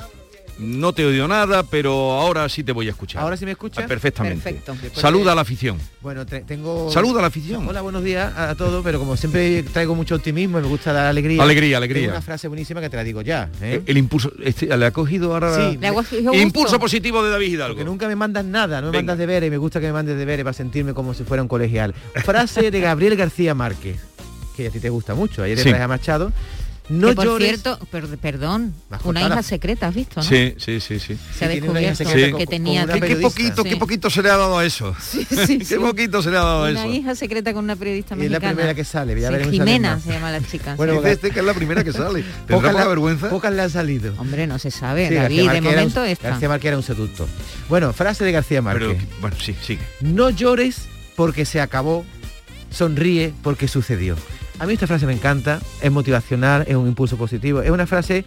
No 0.60 0.92
te 0.92 1.06
odio 1.06 1.26
nada, 1.30 1.64
pero 1.64 1.94
ahora 2.12 2.50
sí 2.50 2.66
te 2.66 2.74
voy 2.74 2.88
a 2.88 2.90
escuchar. 2.90 3.22
¿Ahora 3.22 3.38
sí 3.38 3.46
me 3.46 3.52
escuchas? 3.52 3.86
Ah, 3.86 3.88
Perfectamente. 3.88 4.44
Perfecto. 4.62 5.00
Saluda 5.00 5.24
de- 5.28 5.32
a 5.32 5.36
la 5.36 5.42
afición. 5.42 5.78
Bueno, 6.02 6.26
te- 6.26 6.42
tengo... 6.42 6.92
Saluda 6.92 7.20
a 7.20 7.22
la 7.22 7.28
afición. 7.30 7.66
Hola, 7.66 7.80
buenos 7.80 8.04
días 8.04 8.34
a, 8.36 8.50
a 8.50 8.56
todos, 8.56 8.84
pero 8.84 9.00
como 9.00 9.16
siempre 9.16 9.64
traigo 9.64 9.96
mucho 9.96 10.16
optimismo 10.16 10.60
y 10.60 10.62
me 10.64 10.68
gusta 10.68 10.92
dar 10.92 11.06
alegría. 11.06 11.42
Alegría, 11.42 11.78
alegría. 11.78 12.02
tengo 12.08 12.16
una 12.18 12.22
frase 12.22 12.50
buenísima 12.50 12.82
que 12.82 12.90
te 12.90 12.98
la 12.98 13.06
digo 13.06 13.22
ya. 13.22 13.50
¿eh? 13.62 13.82
El 13.86 13.98
impulso, 13.98 14.34
este, 14.44 14.66
¿le 14.76 14.86
ha 14.86 14.92
cogido 14.92 15.32
ahora? 15.34 15.56
Sí, 15.72 15.78
Le 15.78 15.88
ha 15.88 15.94
cogido 15.94 16.24
gusto. 16.24 16.38
Impulso 16.38 16.78
positivo 16.78 17.24
de 17.24 17.30
David 17.32 17.54
Hidalgo. 17.54 17.76
Porque 17.76 17.86
nunca 17.90 18.10
me 18.10 18.18
mandas 18.18 18.44
nada, 18.44 18.82
no 18.82 18.92
me 18.92 18.98
mandas 18.98 19.18
deberes 19.18 19.48
y 19.48 19.52
me 19.52 19.58
gusta 19.58 19.80
que 19.80 19.86
me 19.88 19.94
mandes 19.94 20.18
deberes 20.18 20.44
para 20.44 20.54
sentirme 20.54 20.94
como 20.94 21.14
si 21.14 21.24
fuera 21.24 21.42
un 21.42 21.48
colegial. 21.48 21.96
Frase 22.26 22.70
de 22.70 22.80
Gabriel 22.82 23.16
García 23.16 23.56
Márquez, 23.56 23.96
que 24.64 24.68
a 24.70 24.72
ti 24.72 24.80
te 24.80 24.90
gusta 24.90 25.16
mucho. 25.16 25.44
Ayer 25.44 25.58
Sí. 25.58 25.70
traje 25.70 25.84
a 25.84 25.88
Machado. 25.88 26.32
No 26.90 27.10
que 27.10 27.16
por 27.18 27.26
llores. 27.26 27.48
cierto, 27.50 27.78
per- 27.92 28.18
perdón, 28.18 28.74
una 29.04 29.22
hija 29.22 29.44
secreta, 29.44 29.90
¿has 29.90 29.94
visto? 29.94 30.22
¿no? 30.22 30.24
Sí, 30.24 30.56
sí, 30.58 30.80
sí, 30.80 31.00
sí. 31.00 31.20
Se 31.38 31.46
ha 31.46 31.48
una 31.70 31.80
descubierto 31.82 32.36
que 32.40 32.48
tenía 32.48 32.84
una 32.86 32.94
¿Qué, 32.96 33.00
qué 33.02 33.16
poquito, 33.18 33.62
Sí. 33.62 33.70
qué 33.70 33.78
poquito 33.78 34.10
se 34.10 34.24
le 34.24 34.32
ha 34.32 34.38
dado 34.38 34.58
a 34.58 34.66
eso. 34.66 34.96
sí, 35.00 35.24
qué 35.60 35.66
sí. 35.66 35.76
poquito 35.76 36.24
se 36.24 36.32
le 36.32 36.38
ha 36.38 36.40
dado 36.40 36.66
a 36.66 36.72
una 36.72 36.86
eso. 36.86 36.92
hija 36.92 37.14
secreta 37.14 37.54
con 37.54 37.64
una 37.66 37.76
periodista 37.76 38.16
Y 38.16 38.22
es 38.26 38.32
la 38.32 38.40
mexicana. 38.40 38.54
primera 38.56 38.74
que 38.74 38.84
sale, 38.84 39.22
ya 39.22 39.30
Jimena 39.52 40.00
se 40.00 40.14
llama 40.14 40.32
la 40.32 40.42
chica. 40.42 40.74
Bueno, 40.78 41.06
este 41.06 41.30
que 41.30 41.42
es 41.42 41.46
la 41.46 41.54
primera 41.54 41.84
que 41.84 41.94
sale. 41.94 42.24
¿Tendrá 42.48 42.56
Pocas 42.58 42.72
poca 42.72 42.84
le- 42.84 42.90
vergüenza? 42.90 43.30
Pocas 43.30 43.54
le 43.54 43.62
han 43.62 43.70
salido. 43.70 44.16
Hombre, 44.18 44.48
no 44.48 44.58
se 44.58 44.72
sabe. 44.72 45.10
Sí, 45.10 45.14
David, 45.14 45.48
de 45.52 45.62
momento 45.62 46.04
está. 46.04 46.30
García 46.32 46.50
Márquez 46.50 46.70
era 46.70 46.78
un 46.78 46.84
seductor. 46.84 47.28
Bueno, 47.70 47.94
frase 47.94 48.24
de 48.26 48.32
García 48.32 48.64
Márquez. 48.64 48.98
Pero, 48.98 49.22
bueno, 49.22 49.36
sí, 49.40 49.56
sigue. 49.62 49.84
No 50.02 50.32
llores 50.32 50.88
porque 51.16 51.46
se 51.46 51.62
acabó, 51.62 52.04
sonríe 52.72 53.32
porque 53.44 53.68
sucedió. 53.68 54.16
A 54.60 54.66
mí 54.66 54.74
esta 54.74 54.88
frase 54.88 55.06
me 55.06 55.14
encanta, 55.14 55.60
es 55.82 55.92
motivacional, 55.92 56.66
es 56.68 56.76
un 56.76 56.88
impulso 56.88 57.18
positivo, 57.18 57.62
es 57.62 57.70
una 57.72 57.88
frase 57.88 58.26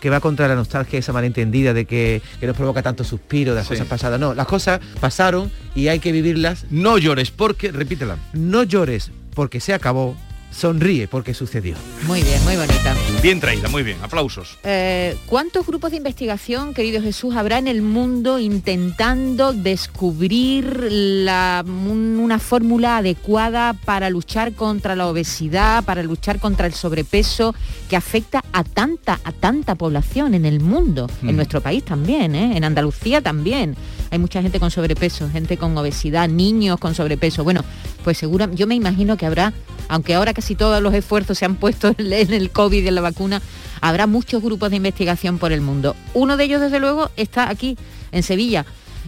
que 0.00 0.10
va 0.10 0.20
contra 0.20 0.48
la 0.48 0.54
nostalgia 0.54 0.98
esa 0.98 1.12
malentendida 1.12 1.72
de 1.72 1.84
que, 1.86 2.20
que 2.40 2.46
nos 2.46 2.56
provoca 2.56 2.82
tanto 2.82 3.04
suspiro 3.04 3.52
de 3.52 3.60
las 3.60 3.66
Sí. 3.68 3.74
cosas 3.74 3.86
pasadas. 3.86 4.20
No, 4.20 4.34
las 4.34 4.46
cosas 4.46 4.80
pasaron 5.00 5.50
y 5.74 5.88
hay 5.88 5.98
que 6.00 6.12
vivirlas. 6.12 6.66
No 6.70 6.98
llores 6.98 7.30
porque, 7.30 7.70
repítela. 7.72 8.16
No 8.32 8.64
llores 8.64 9.10
porque 9.34 9.60
se 9.60 9.72
acabó, 9.72 10.16
sonríe 10.52 11.08
porque 11.08 11.34
sucedió. 11.34 11.74
Muy 12.06 12.22
bien, 12.22 12.42
muy 12.44 12.56
bonita. 12.56 12.94
Bien 13.22 13.40
traída, 13.40 13.68
muy 13.68 13.82
bien. 13.82 13.96
Aplausos. 14.02 14.58
Eh, 14.64 15.16
¿Cuántos 15.26 15.66
grupos 15.66 15.90
de 15.92 15.96
investigación, 15.96 16.74
querido 16.74 17.00
Jesús, 17.02 17.34
habrá 17.36 17.58
en 17.58 17.68
el 17.68 17.82
mundo 17.82 18.38
intentando 18.38 19.52
descubrir 19.52 20.88
la- 20.90 21.64
un- 21.66 22.18
una 22.20 22.38
fórmula 22.38 22.98
adecuada 22.98 23.74
para 23.84 24.10
luchar 24.10 24.52
contra 24.52 24.96
la 24.96 25.06
obesidad, 25.06 25.84
para 25.84 26.02
luchar 26.02 26.38
contra 26.38 26.66
el 26.66 26.74
sobrepeso 26.74 27.54
que 27.88 27.96
afecta 27.96 28.44
a 28.52 28.64
tanta, 28.64 29.20
a 29.24 29.32
tanta 29.32 29.74
población 29.74 30.34
en 30.34 30.44
el 30.44 30.60
mundo, 30.60 31.08
en 31.22 31.32
Mm. 31.34 31.36
nuestro 31.36 31.60
país 31.60 31.84
también, 31.84 32.34
¿eh? 32.34 32.56
en 32.56 32.64
Andalucía 32.64 33.20
también? 33.20 33.76
Hay 34.10 34.18
mucha 34.18 34.42
gente 34.42 34.60
con 34.60 34.70
sobrepeso, 34.70 35.30
gente 35.30 35.56
con 35.56 35.76
obesidad, 35.78 36.28
niños 36.28 36.78
con 36.78 36.94
sobrepeso. 36.94 37.44
Bueno, 37.44 37.64
pues 38.02 38.18
seguro, 38.18 38.48
yo 38.54 38.66
me 38.66 38.74
imagino 38.74 39.16
que 39.16 39.26
habrá, 39.26 39.52
aunque 39.88 40.14
ahora 40.14 40.34
casi 40.34 40.54
todos 40.54 40.82
los 40.82 40.92
esfuerzos 40.94 41.38
se 41.38 41.44
han 41.44 41.56
puesto 41.56 41.88
en 41.98 42.06
el- 42.06 42.12
en 42.12 42.32
el 42.34 42.50
COVID 42.50 42.82
y 42.84 42.88
en 42.88 42.94
la 42.94 43.00
vacuna, 43.00 43.40
habrá 43.80 44.06
muchos 44.06 44.42
grupos 44.42 44.70
de 44.70 44.76
investigación 44.76 45.38
por 45.38 45.52
el 45.52 45.60
mundo. 45.60 45.96
Uno 46.14 46.36
de 46.36 46.44
ellos, 46.44 46.60
desde 46.60 46.78
luego, 46.80 47.10
está 47.16 47.48
aquí, 47.48 47.76
en 48.12 48.22
Sevilla. 48.22 48.64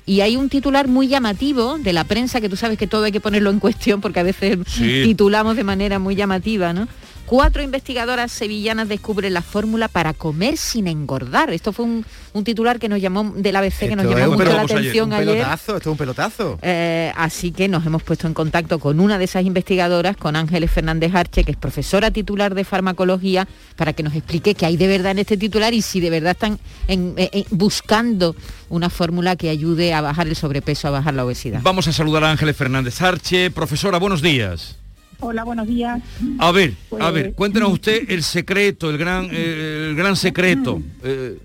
Y 0.06 0.20
hay 0.20 0.36
un 0.36 0.48
titular 0.50 0.86
muy 0.88 1.08
llamativo 1.08 1.78
de 1.78 1.92
la 1.94 2.04
prensa, 2.04 2.40
que 2.40 2.48
tú 2.48 2.56
sabes 2.56 2.76
que 2.76 2.86
todo 2.86 3.04
hay 3.04 3.12
que 3.12 3.20
ponerlo 3.20 3.48
en 3.50 3.58
cuestión 3.60 4.00
porque 4.00 4.20
a 4.20 4.24
veces 4.24 4.58
Sí. 4.66 5.02
titulamos 5.04 5.56
de 5.56 5.64
manera 5.64 5.98
muy 5.98 6.14
llamativa, 6.14 6.72
¿no? 6.74 6.88
Cuatro 7.26 7.62
investigadoras 7.62 8.30
sevillanas 8.30 8.86
descubren 8.86 9.32
la 9.32 9.40
fórmula 9.40 9.88
para 9.88 10.12
comer 10.12 10.58
sin 10.58 10.86
engordar. 10.86 11.50
Esto 11.52 11.72
fue 11.72 11.86
un, 11.86 12.04
un 12.34 12.44
titular 12.44 12.78
que 12.78 12.88
nos 12.90 13.00
llamó 13.00 13.32
del 13.34 13.56
ABC, 13.56 13.78
que 13.78 13.96
nos 13.96 14.04
Esto 14.04 14.18
llamó 14.18 14.32
un 14.32 14.38
mucho 14.38 14.52
la 14.52 14.60
atención 14.62 15.08
un 15.08 15.14
ayer. 15.14 15.28
pelotazo, 15.34 15.76
esto 15.78 15.88
es 15.88 15.92
un 15.92 15.96
pelotazo. 15.96 16.58
Eh, 16.60 17.10
así 17.16 17.50
que 17.50 17.66
nos 17.66 17.86
hemos 17.86 18.02
puesto 18.02 18.26
en 18.26 18.34
contacto 18.34 18.78
con 18.78 19.00
una 19.00 19.16
de 19.16 19.24
esas 19.24 19.42
investigadoras, 19.44 20.18
con 20.18 20.36
Ángeles 20.36 20.70
Fernández 20.70 21.14
Arche, 21.14 21.44
que 21.44 21.52
es 21.52 21.56
profesora 21.56 22.10
titular 22.10 22.54
de 22.54 22.62
farmacología, 22.64 23.48
para 23.76 23.94
que 23.94 24.02
nos 24.02 24.14
explique 24.14 24.54
qué 24.54 24.66
hay 24.66 24.76
de 24.76 24.86
verdad 24.86 25.12
en 25.12 25.20
este 25.20 25.38
titular 25.38 25.72
y 25.72 25.80
si 25.80 26.00
de 26.00 26.10
verdad 26.10 26.32
están 26.32 26.58
en- 26.88 27.14
eh, 27.16 27.30
eh, 27.32 27.44
buscando 27.50 28.36
una 28.68 28.90
fórmula 28.90 29.36
que 29.36 29.48
ayude 29.48 29.94
a 29.94 30.02
bajar 30.02 30.28
el 30.28 30.36
sobrepeso, 30.36 30.88
a 30.88 30.90
bajar 30.90 31.14
la 31.14 31.24
obesidad. 31.24 31.60
Vamos 31.62 31.88
a 31.88 31.92
saludar 31.94 32.22
a 32.24 32.30
Ángeles 32.30 32.54
Fernández 32.54 33.00
Arche. 33.00 33.50
Profesora, 33.50 33.98
buenos 33.98 34.20
días. 34.20 34.76
Hola, 35.20 35.44
buenos 35.44 35.66
días. 35.66 36.00
A 36.38 36.52
ver, 36.52 36.70
a 36.70 36.74
Pues- 36.90 37.12
ver, 37.14 37.34
cuéntenos 37.34 37.72
usted 37.72 38.10
el 38.10 38.22
secreto, 38.22 38.90
el 38.90 38.98
gran, 38.98 39.28
eh, 39.32 39.88
el 39.90 39.96
gran 39.96 40.16
secreto. 40.16 40.80
Eh, 41.02 41.38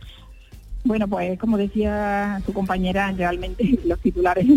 Bueno, 0.84 1.08
pues 1.10 1.38
como 1.38 1.58
decía 1.58 2.42
tu 2.46 2.54
compañera, 2.54 3.12
realmente 3.12 3.64
los 3.86 4.00
titulares 4.00 4.48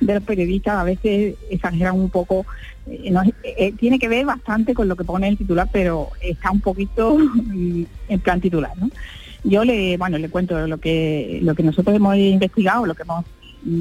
de 0.00 0.14
los, 0.14 0.22
periodistas 0.22 0.74
a 0.76 0.84
veces 0.84 1.36
exageran 1.50 1.94
un 1.98 2.10
poco. 2.10 2.44
eh, 2.86 3.10
no 3.10 3.22
eh, 3.42 3.72
tiene 3.78 3.98
que 3.98 4.08
ver 4.08 4.26
bastante 4.26 4.74
con 4.74 4.88
lo 4.88 4.94
que 4.96 5.04
pone 5.04 5.26
el 5.28 5.38
titular, 5.38 5.66
pero 5.72 6.10
está 6.20 6.50
un 6.50 6.60
poquito 6.60 7.16
mm, 7.16 7.82
en 8.08 8.20
plan 8.20 8.40
titular, 8.42 8.72
¿no? 8.76 8.90
Yo 9.42 9.64
le, 9.64 9.96
bueno, 9.96 10.18
le 10.18 10.28
cuento 10.28 10.66
lo 10.66 10.78
que 10.78 11.38
lo 11.42 11.54
que 11.54 11.62
nosotros 11.62 11.96
hemos 11.96 12.14
investigado, 12.16 12.84
lo 12.86 12.94
que 12.94 13.02
hemos 13.02 13.24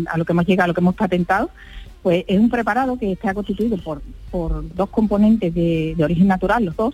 a 0.08 0.18
lo 0.18 0.24
que 0.24 0.32
hemos 0.32 0.46
llegado, 0.46 0.66
a 0.66 0.68
lo 0.70 0.74
que 0.74 0.80
hemos 0.82 0.96
patentado, 0.96 1.50
pues 2.04 2.26
es 2.28 2.38
un 2.39 2.49
preparado 2.49 2.97
que 2.97 3.12
está 3.14 3.34
constituido 3.34 3.78
por, 3.78 4.01
por 4.30 4.64
dos 4.76 4.89
componentes 4.89 5.54
de, 5.54 5.93
de 5.97 6.04
origen 6.04 6.28
natural, 6.28 6.66
los 6.66 6.76
dos. 6.76 6.93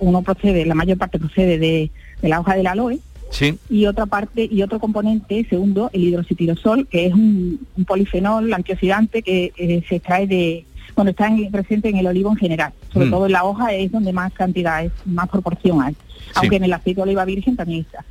Uno 0.00 0.20
procede, 0.22 0.66
la 0.66 0.74
mayor 0.74 0.98
parte 0.98 1.18
procede 1.18 1.58
de, 1.58 1.90
de 2.20 2.28
la 2.28 2.38
hoja 2.40 2.54
del 2.54 2.66
aloe 2.66 2.98
sí. 3.30 3.58
y 3.70 3.86
otra 3.86 4.04
parte 4.04 4.46
y 4.50 4.60
otro 4.62 4.78
componente 4.78 5.46
segundo 5.48 5.88
el 5.94 6.02
hidroxitirosol 6.02 6.86
que 6.86 7.06
es 7.06 7.14
un, 7.14 7.66
un 7.78 7.84
polifenol 7.86 8.52
antioxidante 8.52 9.22
que 9.22 9.52
eh, 9.56 9.82
se 9.88 9.96
extrae 9.96 10.26
de 10.26 10.66
bueno 10.94 11.12
está 11.12 11.28
en- 11.28 11.50
presente 11.50 11.88
en 11.88 11.96
el 11.96 12.06
olivo 12.06 12.28
en 12.30 12.36
general 12.36 12.72
sobre 12.92 13.06
Mm. 13.06 13.10
todo 13.10 13.24
en 13.26 13.32
la 13.32 13.44
hoja 13.44 13.72
es 13.72 13.90
donde 13.90 14.12
más 14.12 14.34
cantidad 14.34 14.84
es 14.84 14.92
más 15.06 15.30
proporción 15.30 15.80
hay 15.80 15.96
aunque 16.34 16.56
en 16.56 16.64
el 16.64 16.72
aceite 16.74 16.96
de 16.98 17.02
oliva 17.04 17.24
virgen 17.24 17.56
también 17.56 17.80
está 17.80 18.04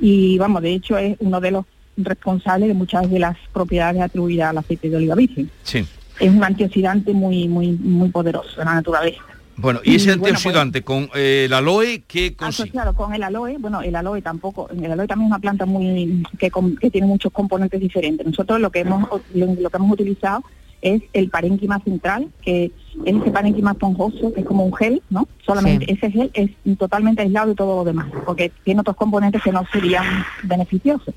y 0.00 0.38
vamos 0.38 0.60
de 0.62 0.72
hecho 0.72 0.98
es 0.98 1.16
uno 1.20 1.40
de 1.40 1.52
los 1.52 1.64
responsables 1.96 2.68
de 2.68 2.74
muchas 2.74 3.10
de 3.10 3.18
las 3.18 3.36
propiedades 3.52 4.00
atribuidas 4.02 4.50
al 4.50 4.58
aceite 4.58 4.88
de 4.90 4.96
oliva 4.96 5.14
virgen 5.14 5.50
sí. 5.62 5.84
es 6.20 6.30
un 6.30 6.42
antioxidante 6.42 7.12
muy 7.12 7.48
muy 7.48 7.72
muy 7.72 8.08
poderoso 8.10 8.58
de 8.58 8.64
la 8.64 8.74
naturaleza 8.74 9.20
Bueno, 9.56 9.80
y 9.84 9.96
ese 9.96 10.16
bueno, 10.16 10.24
antioxidante 10.36 10.82
con 10.82 11.10
eh, 11.14 11.44
el 11.46 11.52
aloe, 11.52 12.02
¿qué 12.08 12.34
consigue? 12.34 12.68
asociado 12.70 12.94
con 12.94 13.12
el 13.14 13.22
aloe, 13.22 13.56
bueno, 13.58 13.82
el 13.82 13.94
aloe 13.94 14.22
tampoco, 14.22 14.68
el 14.70 14.90
aloe 14.90 15.06
también 15.06 15.26
es 15.26 15.30
una 15.32 15.38
planta 15.40 15.66
muy 15.66 16.22
que, 16.38 16.50
que 16.80 16.90
tiene 16.90 17.06
muchos 17.06 17.30
componentes 17.32 17.78
diferentes. 17.80 18.26
Nosotros 18.26 18.58
lo 18.60 18.70
que 18.70 18.80
hemos 18.80 19.06
lo, 19.34 19.54
lo 19.54 19.68
que 19.70 19.76
hemos 19.76 19.92
utilizado 19.92 20.42
es 20.80 21.00
el 21.12 21.28
parénquima 21.28 21.78
central, 21.80 22.28
que 22.42 22.64
es 22.64 22.72
ese 23.04 23.30
parénquima 23.30 23.70
esponjoso, 23.72 24.32
que 24.32 24.40
es 24.40 24.46
como 24.46 24.64
un 24.64 24.74
gel, 24.74 25.00
¿no? 25.10 25.28
Solamente 25.46 25.86
Sí. 25.86 25.92
ese 25.92 26.10
gel 26.10 26.30
es 26.34 26.50
totalmente 26.76 27.22
aislado 27.22 27.50
de 27.50 27.54
todo 27.54 27.76
lo 27.76 27.84
demás, 27.84 28.08
porque 28.24 28.50
tiene 28.64 28.80
otros 28.80 28.96
componentes 28.96 29.40
que 29.42 29.52
no 29.52 29.64
serían 29.72 30.04
beneficiosos. 30.42 31.14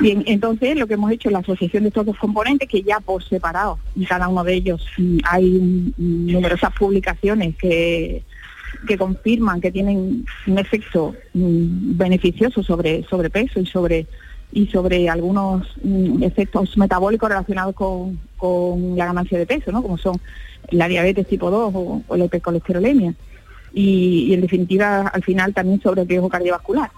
Bien, 0.00 0.24
entonces 0.26 0.76
lo 0.76 0.86
que 0.86 0.94
hemos 0.94 1.12
hecho 1.12 1.28
es 1.28 1.32
la 1.32 1.38
asociación 1.38 1.84
de 1.84 1.88
estos 1.88 2.06
dos 2.06 2.18
componentes 2.18 2.68
que 2.68 2.82
ya 2.82 2.98
por 3.00 3.22
separado, 3.22 3.78
y 3.94 4.04
cada 4.04 4.28
uno 4.28 4.42
de 4.42 4.54
ellos 4.54 4.84
mm, 4.98 5.18
hay 5.24 5.44
mm, 5.44 6.32
numerosas 6.32 6.72
publicaciones 6.72 7.56
que, 7.56 8.24
que 8.88 8.98
confirman 8.98 9.60
que 9.60 9.70
tienen 9.70 10.26
un 10.46 10.58
efecto 10.58 11.14
mm, 11.32 11.96
beneficioso 11.96 12.62
sobre 12.62 13.04
sobrepeso 13.04 13.60
y 13.60 13.66
sobre 13.66 14.06
y 14.52 14.66
sobre 14.68 15.08
algunos 15.08 15.66
efectos 16.20 16.78
metabólicos 16.78 17.28
relacionados 17.28 17.74
con, 17.74 18.20
con 18.36 18.96
la 18.96 19.06
ganancia 19.06 19.36
de 19.36 19.46
peso, 19.46 19.72
¿no? 19.72 19.82
como 19.82 19.98
son 19.98 20.20
la 20.70 20.86
diabetes 20.86 21.26
tipo 21.26 21.50
2 21.50 21.74
o, 21.74 22.02
o 22.06 22.16
la 22.16 22.26
hipercolesterolemia. 22.26 23.14
Y, 23.72 24.26
y 24.28 24.34
en 24.34 24.42
definitiva, 24.42 25.08
al 25.08 25.24
final 25.24 25.52
también 25.52 25.82
sobre 25.82 26.02
el 26.02 26.08
riesgo 26.08 26.28
cardiovascular. 26.28 26.88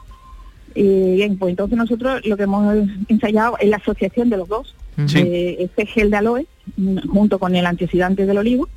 Eh, 0.78 1.14
bien, 1.16 1.38
pues 1.38 1.52
entonces 1.52 1.78
nosotros 1.78 2.20
lo 2.26 2.36
que 2.36 2.42
hemos 2.42 2.86
ensayado 3.08 3.56
es 3.58 3.70
la 3.70 3.78
asociación 3.78 4.28
de 4.28 4.36
los 4.36 4.48
dos, 4.48 4.74
Sí. 5.06 5.18
Eh, 5.18 5.24
de 5.24 5.56
este 5.64 5.84
gel 5.84 6.10
de 6.10 6.16
aloe 6.16 6.46
junto 7.10 7.38
con 7.38 7.54
el 7.54 7.66
antioxidante 7.66 8.24
del 8.24 8.38
olivo, 8.38 8.68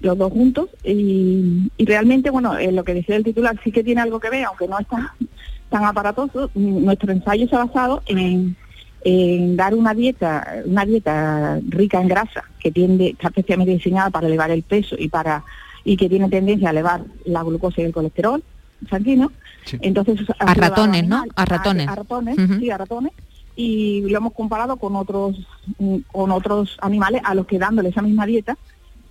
los 0.00 0.16
dos 0.16 0.32
juntos, 0.32 0.70
y, 0.82 1.70
y 1.76 1.84
realmente, 1.84 2.30
bueno, 2.30 2.56
eh, 2.56 2.72
lo 2.72 2.84
que 2.84 2.94
decía 2.94 3.16
el 3.16 3.24
titular 3.24 3.58
sí 3.62 3.70
que 3.70 3.84
tiene 3.84 4.00
algo 4.00 4.18
que 4.18 4.30
ver, 4.30 4.44
aunque 4.44 4.66
no 4.66 4.78
está 4.78 5.14
tan 5.68 5.84
aparatoso, 5.84 6.50
nuestro 6.54 7.12
ensayo 7.12 7.46
se 7.48 7.56
ha 7.56 7.64
basado 7.64 8.02
en, 8.06 8.56
en 9.04 9.56
dar 9.56 9.74
una 9.74 9.92
dieta, 9.92 10.62
una 10.64 10.86
dieta 10.86 11.60
rica 11.68 12.00
en 12.00 12.08
grasa, 12.08 12.44
que 12.60 12.70
tiende, 12.70 13.10
está 13.10 13.28
especialmente 13.28 13.72
diseñada 13.72 14.08
para 14.08 14.26
elevar 14.26 14.50
el 14.50 14.62
peso 14.62 14.96
y 14.98 15.08
para 15.08 15.44
y 15.84 15.96
que 15.96 16.08
tiene 16.08 16.28
tendencia 16.28 16.68
a 16.68 16.72
elevar 16.72 17.02
la 17.24 17.42
glucosa 17.42 17.80
y 17.80 17.84
el 17.84 17.92
colesterol 17.92 18.42
sanguíneo. 18.90 19.32
Entonces 19.80 20.20
A 20.38 20.54
ratones, 20.54 21.06
¿no? 21.06 21.24
A 21.36 21.44
ratones. 21.44 21.88
A, 21.88 21.94
ratones, 21.94 22.38
Ujú. 22.38 22.54
sí, 22.60 22.70
a 22.70 22.78
ratones. 22.78 23.12
Y 23.56 24.02
lo 24.02 24.18
hemos 24.18 24.32
comparado 24.32 24.76
con 24.76 24.94
otros 24.96 25.36
mm, 25.78 25.96
con 26.12 26.30
otros 26.30 26.76
animales 26.80 27.22
a 27.24 27.34
los 27.34 27.46
que 27.46 27.58
dándole 27.58 27.88
esa 27.88 28.02
misma 28.02 28.24
dieta, 28.26 28.56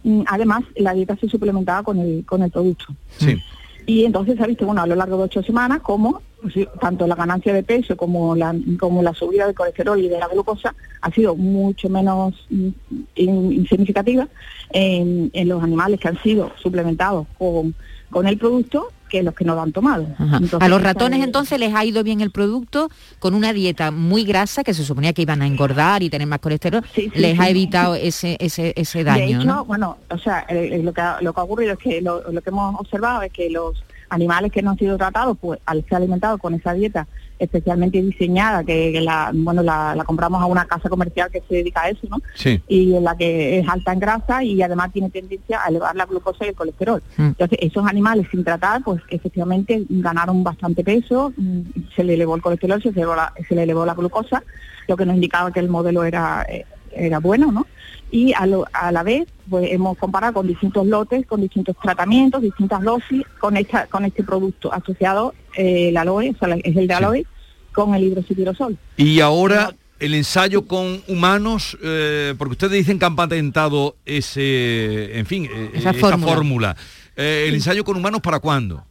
mm, 0.04 0.22
además 0.28 0.64
la 0.76 0.94
dieta 0.94 1.16
se 1.18 1.28
suplementaba 1.28 1.84
con 1.84 2.00
el 2.00 2.26
con 2.26 2.42
el 2.44 2.50
producto. 2.52 2.86
Sí. 3.18 3.38
Y 3.86 4.04
entonces 4.04 4.36
se 4.36 4.44
ha 4.44 4.48
visto, 4.48 4.66
bueno, 4.66 4.82
a 4.82 4.88
lo 4.88 4.96
largo 4.96 5.16
de 5.18 5.24
ocho 5.24 5.42
semanas, 5.44 5.80
como 5.82 6.22
pues, 6.42 6.54
tanto 6.82 7.08
la 7.08 7.16
ganancia 7.16 7.54
de 7.54 7.64
peso 7.64 7.96
como 7.96 8.36
la, 8.36 8.54
como 8.78 9.02
la 9.02 9.14
subida 9.14 9.46
del 9.46 9.56
colesterol 9.56 9.98
y 9.98 10.10
de 10.10 10.20
la 10.20 10.28
glucosa 10.28 10.76
ha 11.02 11.10
sido 11.12 11.36
mucho 11.38 11.88
menos 11.88 12.34
mm, 12.50 12.68
in- 13.16 13.52
insignificativa 13.54 14.28
en, 14.72 15.30
en 15.34 15.48
los 15.48 15.64
animales 15.64 16.00
que 16.02 16.10
han 16.10 16.22
sido 16.22 16.52
suplementados 16.62 17.28
con, 17.38 17.76
con 18.10 18.28
el 18.28 18.38
producto 18.38 18.90
que 19.08 19.24
los 19.24 19.34
que 19.34 19.46
no 19.46 19.56
lo 19.56 19.62
han 19.62 19.72
tomado. 19.72 20.06
Entonces, 20.20 20.62
a 20.62 20.68
los 20.68 20.82
ratones 20.82 21.20
es- 21.20 21.26
entonces 21.26 21.60
les 21.60 21.74
ha 21.74 21.84
ido 21.86 22.04
bien 22.04 22.22
el 22.22 22.32
producto 22.32 22.90
con 23.20 23.34
una 23.34 23.54
dieta 23.54 23.92
muy 23.92 24.24
grasa 24.24 24.64
que 24.64 24.74
se 24.74 24.84
suponía 24.84 25.14
que 25.14 25.22
iban 25.22 25.42
a 25.42 25.48
engordar 25.48 26.04
y 26.04 26.10
tener 26.10 26.28
más 26.28 26.40
colesterol, 26.40 26.84
sí, 26.94 27.12
les 27.16 27.40
ha 27.40 27.50
evitado 27.50 27.96
ese 27.96 28.38
ese 28.40 28.74
ese 28.76 29.00
De 29.00 29.04
daño, 29.06 29.40
hecho, 29.40 29.48
¿no? 29.48 29.66
bueno, 29.66 29.98
o 30.10 30.18
sea, 30.18 30.46
eh, 30.50 30.80
lo, 30.84 30.94
que 30.94 31.02
ha, 31.02 31.18
lo 31.22 31.34
que 31.34 31.40
ha 31.40 31.44
ocurrido 31.44 31.74
es 31.74 31.80
que 31.80 32.02
lo, 32.02 32.32
lo 32.32 32.42
que 32.42 32.50
hemos 32.50 32.80
observado 32.80 33.22
es 33.22 33.32
que 33.32 33.50
los 33.50 33.84
animales 34.10 34.52
que 34.52 34.62
no 34.62 34.72
han 34.72 34.78
sido 34.78 34.98
tratados, 34.98 35.38
pues 35.40 35.60
al 35.66 35.84
ser 35.84 35.96
alimentados 35.96 36.40
con 36.40 36.54
esa 36.54 36.74
dieta 36.74 37.08
especialmente 37.40 38.02
diseñada, 38.02 38.64
que, 38.64 38.92
que 38.92 39.02
la, 39.02 39.32
bueno, 39.34 39.62
la, 39.62 39.96
la 39.96 40.04
compramos 40.04 40.42
a 40.42 40.46
una 40.46 40.66
casa 40.66 40.90
comercial 40.90 41.30
que 41.30 41.44
se 41.48 41.56
dedica 41.56 41.84
a 41.84 41.90
eso, 41.90 42.08
¿no? 42.10 42.18
Sí. 42.34 42.62
y 42.68 42.96
en 42.96 43.04
la 43.04 43.16
que 43.16 43.60
es 43.60 43.68
alta 43.68 43.94
en 43.94 44.00
grasa 44.00 44.44
y 44.44 44.62
además 44.62 44.92
tiene 44.92 45.10
tendencia 45.10 45.64
a 45.64 45.68
elevar 45.70 45.96
la 45.96 46.06
glucosa 46.06 46.46
y 46.46 46.50
el 46.50 46.56
colesterol. 46.56 47.04
Mm. 47.18 47.28
Entonces, 47.28 47.60
esos 47.62 47.86
animales 47.86 48.28
sin 48.32 48.44
tratar, 48.44 48.84
pues 48.84 49.02
efectivamente 49.10 49.86
ganaron 49.90 50.44
bastante 50.44 50.84
peso, 50.84 51.34
mm, 51.38 51.62
se 51.96 52.04
le 52.04 52.16
elevó 52.16 52.36
el 52.36 52.42
colesterol, 52.42 52.82
se 52.82 52.92
le 52.92 53.02
elevó 53.02 53.16
la, 53.16 53.34
se 53.48 53.56
le 53.56 53.64
elevó 53.64 53.86
la 53.86 53.94
glucosa, 53.94 54.44
lo 54.88 54.98
que 54.98 55.06
nos 55.06 55.16
indicaba 55.16 55.52
que 55.52 55.60
el 55.60 55.70
modelo 55.70 56.04
era, 56.04 56.46
eh, 56.50 56.66
era 56.92 57.20
bueno, 57.20 57.52
¿no? 57.52 57.68
Y 58.12 58.34
a, 58.34 58.46
lo- 58.46 58.66
a 58.72 58.92
la 58.92 59.04
vez, 59.04 59.28
pues 59.50 59.72
hemos 59.72 59.98
comparado 59.98 60.34
con 60.34 60.48
distintos 60.48 60.86
lotes, 60.88 61.26
con 61.26 61.42
distintos 61.42 61.76
tratamientos, 61.82 62.42
distintas 62.42 62.82
dosis, 62.82 63.24
con 63.40 63.58
esta, 63.58 63.88
con 63.88 64.06
este 64.06 64.24
producto 64.24 64.72
asociado, 64.74 65.34
eh, 65.58 65.90
el 65.90 65.98
aloe, 65.98 66.30
o 66.32 66.38
sea, 66.38 66.56
es 66.64 66.76
el 66.78 66.88
de 66.88 66.94
aloe, 66.94 67.26
con 67.74 67.94
el 67.96 68.04
hidroxitirosol. 68.04 68.78
Y 68.96 69.20
ahora 69.20 69.74
el 70.00 70.14
ensayo 70.14 70.66
con 70.68 71.02
humanos, 71.08 71.78
eh, 71.84 72.34
porque 72.38 72.54
ustedes 72.54 72.74
dicen 72.74 72.98
que 73.00 73.06
han 73.06 73.16
patentado 73.16 73.96
ese, 74.06 75.18
en 75.18 75.26
fin, 75.26 75.46
eh, 75.54 75.72
Esa 75.74 75.90
esa 75.92 76.00
fórmula. 76.00 76.34
fórmula. 76.34 76.78
Eh, 77.16 77.46
¿El 77.50 77.56
ensayo 77.56 77.84
con 77.84 77.98
humanos 77.98 78.22
para 78.22 78.40
cuándo? 78.40 78.84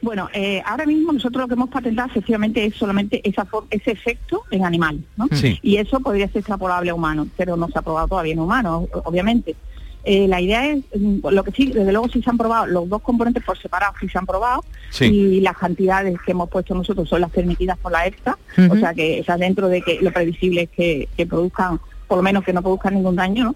Bueno, 0.00 0.28
eh, 0.32 0.62
ahora 0.64 0.86
mismo 0.86 1.12
nosotros 1.12 1.42
lo 1.42 1.48
que 1.48 1.54
hemos 1.54 1.70
patentado 1.70 2.08
efectivamente 2.08 2.64
es 2.64 2.74
solamente 2.76 3.20
esa 3.28 3.46
ese 3.70 3.90
efecto 3.90 4.42
en 4.50 4.64
animales, 4.64 5.00
¿no? 5.16 5.26
Sí. 5.32 5.58
Y 5.62 5.76
eso 5.76 5.98
podría 6.00 6.28
ser 6.28 6.38
extrapolable 6.38 6.90
a 6.90 6.94
humanos, 6.94 7.28
pero 7.36 7.56
no 7.56 7.68
se 7.68 7.78
ha 7.78 7.82
probado 7.82 8.06
todavía 8.08 8.32
en 8.34 8.38
humanos, 8.38 8.88
obviamente. 9.04 9.56
Eh, 10.04 10.28
la 10.28 10.40
idea 10.40 10.64
es, 10.70 10.84
mm, 10.98 11.26
lo 11.30 11.42
que 11.42 11.50
sí, 11.50 11.66
desde 11.72 11.90
luego 11.90 12.08
sí 12.08 12.22
se 12.22 12.30
han 12.30 12.38
probado, 12.38 12.66
los 12.66 12.88
dos 12.88 13.02
componentes 13.02 13.42
por 13.42 13.58
separado 13.58 13.92
sí 14.00 14.08
se 14.08 14.16
han 14.16 14.24
probado, 14.26 14.64
Sí. 14.90 15.04
y 15.06 15.40
las 15.40 15.56
cantidades 15.58 16.16
que 16.24 16.30
hemos 16.30 16.48
puesto 16.48 16.74
nosotros 16.74 17.08
son 17.08 17.20
las 17.20 17.30
permitidas 17.30 17.76
por 17.78 17.90
la 17.92 18.06
EFSA, 18.06 18.38
o 18.70 18.76
sea 18.76 18.94
que 18.94 19.18
está 19.18 19.36
dentro 19.36 19.68
de 19.68 19.82
que 19.82 19.98
lo 20.00 20.12
previsible 20.12 20.62
es 20.62 20.70
que, 20.70 21.08
que 21.16 21.26
produzcan, 21.26 21.80
por 22.06 22.16
lo 22.18 22.22
menos 22.22 22.44
que 22.44 22.52
no 22.52 22.62
produzcan 22.62 22.94
ningún 22.94 23.16
daño, 23.16 23.44
¿no? 23.46 23.54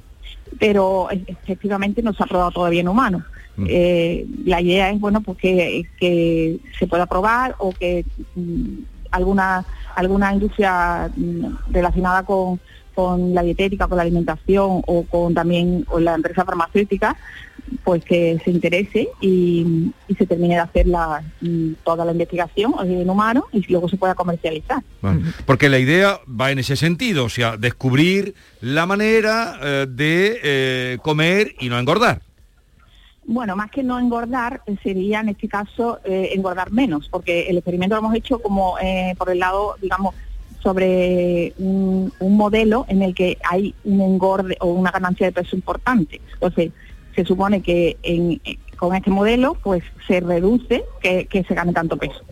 Pero 0.58 1.08
e- 1.10 1.22
efectivamente 1.28 2.02
no 2.02 2.12
se 2.12 2.22
ha 2.22 2.26
probado 2.26 2.50
todavía 2.50 2.80
en 2.80 2.88
humanos. 2.88 3.22
Eh, 3.66 4.26
la 4.44 4.60
idea 4.60 4.90
es 4.90 4.98
bueno 4.98 5.20
pues 5.20 5.36
que, 5.38 5.84
que 6.00 6.58
se 6.78 6.86
pueda 6.86 7.06
probar 7.06 7.54
o 7.58 7.72
que 7.72 8.04
mm, 8.34 8.78
alguna 9.10 9.64
alguna 9.94 10.32
industria 10.32 11.10
mm, 11.14 11.72
relacionada 11.72 12.22
con, 12.24 12.60
con 12.94 13.34
la 13.34 13.42
dietética, 13.42 13.86
con 13.86 13.96
la 13.96 14.02
alimentación 14.02 14.82
o 14.86 15.04
con 15.04 15.34
también 15.34 15.82
con 15.82 16.04
la 16.04 16.14
empresa 16.14 16.44
farmacéutica, 16.44 17.16
pues 17.84 18.04
que 18.04 18.40
se 18.44 18.50
interese 18.50 19.08
y, 19.20 19.92
y 20.08 20.14
se 20.14 20.26
termine 20.26 20.54
de 20.54 20.60
hacer 20.60 20.86
la, 20.86 21.22
mm, 21.40 21.72
toda 21.84 22.04
la 22.04 22.12
investigación 22.12 22.74
en 22.84 23.08
humanos 23.08 23.44
y 23.52 23.64
luego 23.70 23.88
se 23.88 23.96
pueda 23.96 24.14
comercializar. 24.14 24.82
Bueno, 25.00 25.32
Porque 25.46 25.68
la 25.68 25.78
idea 25.78 26.20
va 26.28 26.50
en 26.50 26.58
ese 26.58 26.76
sentido, 26.76 27.24
o 27.24 27.28
sea, 27.28 27.56
descubrir 27.56 28.34
la 28.60 28.86
manera 28.86 29.58
eh, 29.62 29.86
de 29.88 30.40
eh, 30.42 30.98
comer 31.02 31.54
y 31.60 31.68
no 31.68 31.78
engordar. 31.78 32.20
Bueno, 33.24 33.54
más 33.54 33.70
que 33.70 33.82
no 33.82 33.98
engordar, 33.98 34.62
eh, 34.66 34.76
sería 34.82 35.20
en 35.20 35.30
este 35.30 35.48
caso 35.48 36.00
eh, 36.04 36.30
engordar 36.34 36.72
menos, 36.72 37.08
porque 37.08 37.48
el 37.48 37.56
experimento 37.56 37.94
lo 37.94 38.00
hemos 38.00 38.14
hecho 38.14 38.40
como 38.40 38.78
eh, 38.80 39.14
por 39.16 39.30
el 39.30 39.38
lado, 39.38 39.76
digamos, 39.80 40.14
sobre 40.60 41.52
un, 41.58 42.12
modelo 42.20 42.84
en 42.88 43.02
el 43.02 43.14
que 43.14 43.38
hay 43.48 43.74
un 43.84 44.00
engorde 44.00 44.56
o 44.60 44.68
una 44.68 44.90
ganancia 44.90 45.26
de 45.26 45.32
peso 45.32 45.56
importante. 45.56 46.20
Entonces, 46.34 46.70
se 47.14 47.24
supone 47.24 47.62
que 47.62 47.96
con 48.76 48.94
este 48.94 49.10
modelo, 49.10 49.54
pues 49.54 49.82
se 50.06 50.20
reduce 50.20 50.84
que 51.00 51.44
se 51.46 51.54
gane 51.54 51.72
tanto 51.72 51.96
peso. 51.96 52.22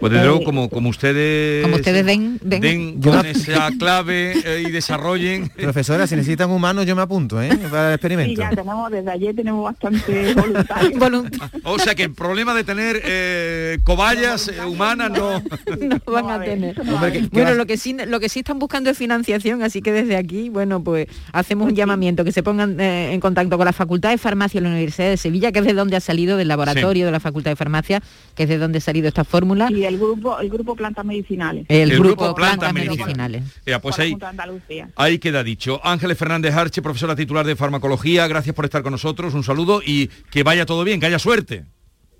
Pues 0.00 0.12
desde 0.12 0.24
Eh, 0.24 0.28
luego, 0.28 0.44
como, 0.44 0.68
como 0.70 0.88
ustedes, 0.90 1.62
como 1.64 1.76
ustedes 1.76 2.04
den- 2.06 2.38
den- 2.42 3.00
con 3.00 3.24
esa 3.26 3.70
clave 3.78 4.32
eh, 4.44 4.64
y 4.66 4.70
desarrollen... 4.70 5.48
Profesora, 5.56 6.06
si 6.06 6.16
necesitan 6.16 6.50
humanos 6.50 6.86
yo 6.86 6.94
me 6.96 7.02
apunto, 7.02 7.40
¿eh? 7.42 7.48
Para 7.70 7.88
el 7.88 7.90
Sí, 7.90 7.94
experimento. 7.94 8.40
ya 8.40 8.50
tenemos, 8.50 8.90
desde 8.90 9.10
ayer 9.10 9.34
tenemos 9.34 9.64
bastante 9.64 10.34
voluntarios. 10.98 11.52
O 11.64 11.78
sea 11.78 11.94
que 11.94 12.04
el 12.04 12.12
problema 12.14 12.54
de 12.54 12.64
tener 12.64 13.00
eh, 13.04 13.78
cobayas 13.84 14.48
eh, 14.48 14.60
humanas 14.66 15.10
no... 15.10 15.40
no 15.80 16.12
van 16.12 16.30
a 16.30 16.40
tener. 16.44 16.78
Hombre, 16.80 17.12
¿qué- 17.12 17.20
qué 17.20 17.28
bueno, 17.32 17.54
lo 17.54 17.66
que 17.66 17.76
sí 17.76 17.96
lo 18.06 18.20
que 18.20 18.28
sí 18.28 18.40
están 18.40 18.58
buscando 18.58 18.90
es 18.90 18.98
financiación, 18.98 19.62
así 19.62 19.80
que 19.82 19.92
desde 19.92 20.16
aquí, 20.16 20.48
bueno, 20.48 20.82
pues 20.82 21.06
hacemos 21.32 21.68
un 21.68 21.74
llamamiento 21.74 22.24
que 22.24 22.32
se 22.32 22.42
pongan 22.42 22.78
eh, 22.80 23.12
en 23.12 23.20
contacto 23.20 23.56
con 23.56 23.64
la 23.66 23.72
Facultad 23.72 24.10
de 24.10 24.18
Farmacia 24.18 24.60
de 24.60 24.66
la 24.66 24.72
Universidad 24.74 25.08
de 25.08 25.16
Sevilla, 25.16 25.52
que 25.52 25.60
es 25.60 25.64
de 25.64 25.72
donde 25.74 25.96
ha 25.96 26.00
salido 26.00 26.36
del 26.36 26.48
laboratorio 26.48 27.06
de 27.06 27.12
la 27.12 27.20
Facultad 27.20 27.50
de 27.52 27.56
Farmacia, 27.56 28.02
que 28.34 28.44
es 28.44 28.48
de 28.48 28.58
donde 28.58 28.78
ha 28.78 28.80
salido 28.80 29.08
esta 29.08 29.24
fórmula. 29.24 29.63
Y 29.70 29.84
el 29.84 29.98
grupo, 29.98 30.38
el 30.38 30.48
grupo 30.50 30.74
Plantas 30.76 31.04
Medicinales. 31.04 31.66
El, 31.68 31.90
El 31.92 31.98
grupo, 31.98 32.24
grupo 32.24 32.34
Plantas, 32.34 32.72
Plantas 32.72 32.96
Medicinales. 32.96 33.42
Ya, 33.66 33.80
pues 33.80 33.98
ahí, 33.98 34.10
Junta 34.10 34.26
de 34.26 34.30
Andalucía. 34.30 34.90
ahí 34.96 35.18
queda 35.18 35.42
dicho. 35.42 35.80
Ángeles 35.84 36.18
Fernández 36.18 36.54
Arche, 36.54 36.82
profesora 36.82 37.14
titular 37.16 37.46
de 37.46 37.56
farmacología, 37.56 38.26
gracias 38.26 38.54
por 38.54 38.64
estar 38.64 38.82
con 38.82 38.92
nosotros, 38.92 39.34
un 39.34 39.44
saludo 39.44 39.80
y 39.84 40.08
que 40.30 40.42
vaya 40.42 40.66
todo 40.66 40.84
bien, 40.84 41.00
que 41.00 41.06
haya 41.06 41.18
suerte. 41.18 41.64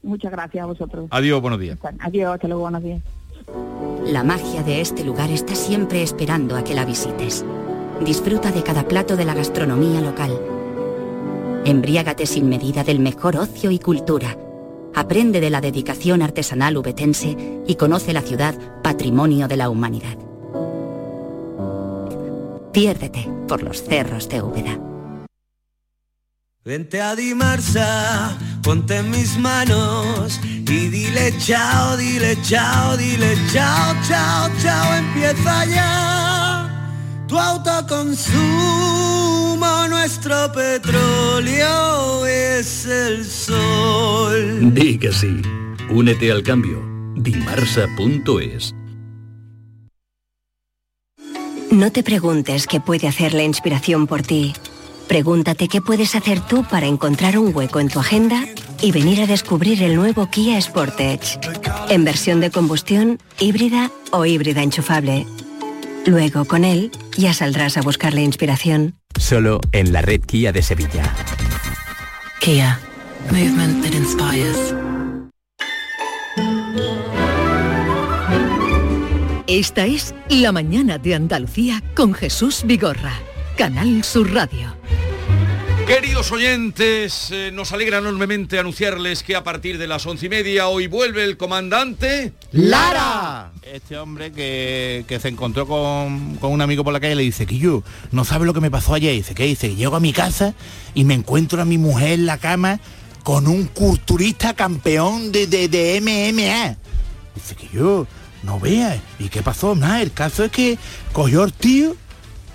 Muchas 0.03 0.31
gracias 0.33 0.63
a 0.63 0.67
vosotros. 0.67 1.07
Adiós, 1.11 1.41
buenos 1.41 1.59
días. 1.61 1.79
Adiós, 2.01 2.35
hasta 2.35 2.47
luego, 2.47 2.63
buenos 2.63 2.83
días. 2.83 3.03
La 4.07 4.23
magia 4.23 4.63
de 4.63 4.81
este 4.81 5.05
lugar 5.05 5.31
está 5.31 5.55
siempre 5.55 6.03
esperando 6.03 6.57
a 6.57 6.65
que 6.65 6.75
la 6.75 6.85
visites. 6.85 7.45
Disfruta 8.05 8.51
de 8.51 8.63
cada 8.63 8.87
plato 8.87 9.17
de 9.17 9.25
la 9.25 9.35
gastronomía 9.35 10.01
local. 10.01 10.39
Embriágate 11.65 12.27
sin 12.27 12.49
medida 12.49 12.85
del 12.85 12.99
mejor 12.99 13.37
ocio 13.37 13.71
y 13.71 13.79
cultura. 13.79 14.37
Aprende 14.95 15.41
de 15.41 15.51
la 15.51 15.61
dedicación 15.61 16.23
artesanal 16.23 16.77
ubetense 16.77 17.37
y 17.67 17.75
conoce 17.75 18.13
la 18.13 18.23
ciudad 18.23 18.55
patrimonio 18.83 19.49
de 19.49 19.57
la 19.57 19.69
humanidad. 19.69 20.17
Piérdete 22.73 23.29
por 23.49 23.63
los 23.63 23.83
cerros 23.83 24.29
de 24.29 24.43
Úbeda. 24.43 24.79
Vente 26.65 27.01
a 27.03 27.15
Dimarsa, 27.15 28.39
ponte 28.63 29.03
mis 29.03 29.37
manos 29.39 30.41
y 30.43 30.89
dile 30.89 31.35
chao, 31.39 31.97
dile 31.97 32.39
chao, 32.43 32.97
dile 32.97 33.37
chao, 33.53 33.95
chao, 34.09 34.51
chao, 34.63 34.95
empieza 34.97 35.67
ya 35.67 36.44
tu 37.35 37.41
autoconsumo, 37.41 38.39
nuestro 39.89 40.53
petróleo 40.53 42.25
es 42.27 42.87
el 42.87 43.25
sol. 43.25 44.73
Di 44.73 44.97
que 44.99 45.13
sí. 45.13 45.43
Únete 45.91 46.31
al 46.31 46.45
cambio. 46.45 46.81
Dimarsa.es. 47.17 48.73
No 51.73 51.91
te 51.91 52.05
preguntes 52.05 52.69
qué 52.69 52.79
puede 52.79 53.09
hacer 53.09 53.35
la 53.35 53.43
inspiración 53.43 54.07
por 54.07 54.23
ti. 54.23 54.55
Pregúntate 55.09 55.67
qué 55.67 55.81
puedes 55.81 56.15
hacer 56.15 56.39
tú 56.39 56.63
para 56.63 56.87
encontrar 56.87 57.37
un 57.37 57.53
hueco 57.53 57.81
en 57.81 57.89
tu 57.89 57.99
agenda 57.99 58.45
y 58.81 58.93
venir 58.93 59.21
a 59.23 59.27
descubrir 59.27 59.83
el 59.83 59.97
nuevo 59.97 60.31
Kia 60.31 60.61
Sportage. 60.61 61.41
En 61.89 62.05
versión 62.05 62.39
de 62.39 62.53
combustión, 62.53 63.19
híbrida 63.41 63.91
o 64.13 64.25
híbrida 64.25 64.63
enchufable. 64.63 65.27
Luego, 66.07 66.45
con 66.45 66.65
él, 66.65 66.91
ya 67.17 67.33
saldrás 67.33 67.77
a 67.77 67.83
buscar 67.83 68.13
la 68.13 68.21
inspiración. 68.21 68.97
Solo 69.19 69.61
en 69.73 69.93
la 69.93 70.03
red 70.03 70.21
Kia 70.21 70.53
de 70.53 70.63
Sevilla. 70.63 71.15
Kia. 72.41 72.79
Movement 73.31 73.83
that 73.83 73.95
inspires. 73.95 74.75
Esta 79.47 79.87
es 79.87 80.15
La 80.29 80.53
Mañana 80.53 80.99
de 80.99 81.15
Andalucía 81.15 81.83
con 81.95 82.13
Jesús 82.13 82.63
Vigorra, 82.67 83.15
Canal 83.57 84.05
Sur 84.05 84.33
Radio. 84.35 84.77
Queridos 85.87 86.33
oyentes, 86.33 87.29
eh, 87.31 87.51
nos 87.53 87.73
alegra 87.73 87.99
enormemente 87.99 88.59
anunciarles 88.59 89.23
que 89.23 89.37
a 89.37 89.45
partir 89.45 89.77
de 89.77 89.87
las 89.87 90.07
once 90.07 90.27
y 90.27 90.29
media 90.31 90.69
hoy 90.69 90.87
vuelve 90.87 91.25
el 91.25 91.37
comandante 91.37 92.33
¡Lara! 92.53 93.53
Este 93.63 93.99
hombre 93.99 94.33
que, 94.33 95.05
que 95.07 95.21
se 95.21 95.29
encontró 95.29 95.67
con, 95.67 96.37
con 96.37 96.53
un 96.53 96.63
amigo 96.63 96.85
por 96.85 96.95
la 96.95 97.01
calle 97.01 97.17
le 97.17 97.23
dice 97.23 97.45
que 97.45 97.59
yo 97.59 97.83
no 98.13 98.25
sabe 98.25 98.47
lo 98.47 98.55
que 98.55 98.63
me 98.63 98.71
pasó 98.71 98.95
ayer. 98.95 99.13
Dice 99.13 99.35
que 99.35 99.45
dice 99.45 99.69
que 99.69 99.77
llego 99.77 99.95
a 99.95 100.01
mi 100.01 100.15
casa 100.15 100.55
y 100.95 101.05
me 101.05 101.13
encuentro 101.13 101.61
a 101.61 101.67
mi 101.67 101.77
mujer 101.77 102.13
en 102.13 102.27
la 102.27 102.39
cama 102.39 102.81
con 103.23 103.47
un 103.47 103.67
culturista 103.67 104.55
campeón 104.55 105.33
de, 105.33 105.47
de, 105.47 105.69
de 105.69 106.01
MMA. 106.01 106.77
Dice 107.35 107.57
que 107.57 107.69
yo 107.73 108.07
no 108.43 108.59
vea. 108.59 109.03
¿Y 109.19 109.29
qué 109.29 109.43
pasó? 109.43 109.75
Nada, 109.75 110.01
el 110.01 110.13
caso 110.13 110.45
es 110.45 110.51
que 110.51 110.79
cogió 111.13 111.45
el 111.45 111.53
tío, 111.53 111.95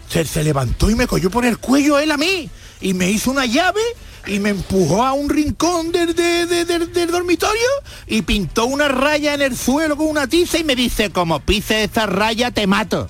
se, 0.10 0.26
se 0.26 0.44
levantó 0.44 0.90
y 0.90 0.96
me 0.96 1.06
cogió 1.06 1.30
por 1.30 1.46
el 1.46 1.60
cuello 1.60 2.00
él 2.00 2.12
a 2.12 2.18
mí. 2.18 2.50
Y 2.82 2.94
me 2.94 3.10
hizo 3.10 3.32
una 3.32 3.46
llave 3.46 3.82
y 4.28 4.40
me 4.40 4.50
empujó 4.50 5.04
a 5.04 5.14
un 5.14 5.30
rincón 5.30 5.92
del, 5.92 6.14
de- 6.16 6.46
de- 6.46 6.66
del- 6.66 6.94
del 6.94 7.12
dormitorio 7.12 7.68
y 8.08 8.22
pintó 8.22 8.66
una 8.66 8.88
raya 8.88 9.34
en 9.34 9.42
el 9.42 9.58
suelo 9.58 9.98
con 9.98 10.08
una 10.08 10.28
tiza 10.28 10.58
y 10.60 10.64
me 10.64 10.76
dice, 10.76 11.10
como 11.10 11.40
pise 11.40 11.84
esa 11.84 12.06
raya 12.06 12.52
te 12.52 12.68
mato. 12.68 13.10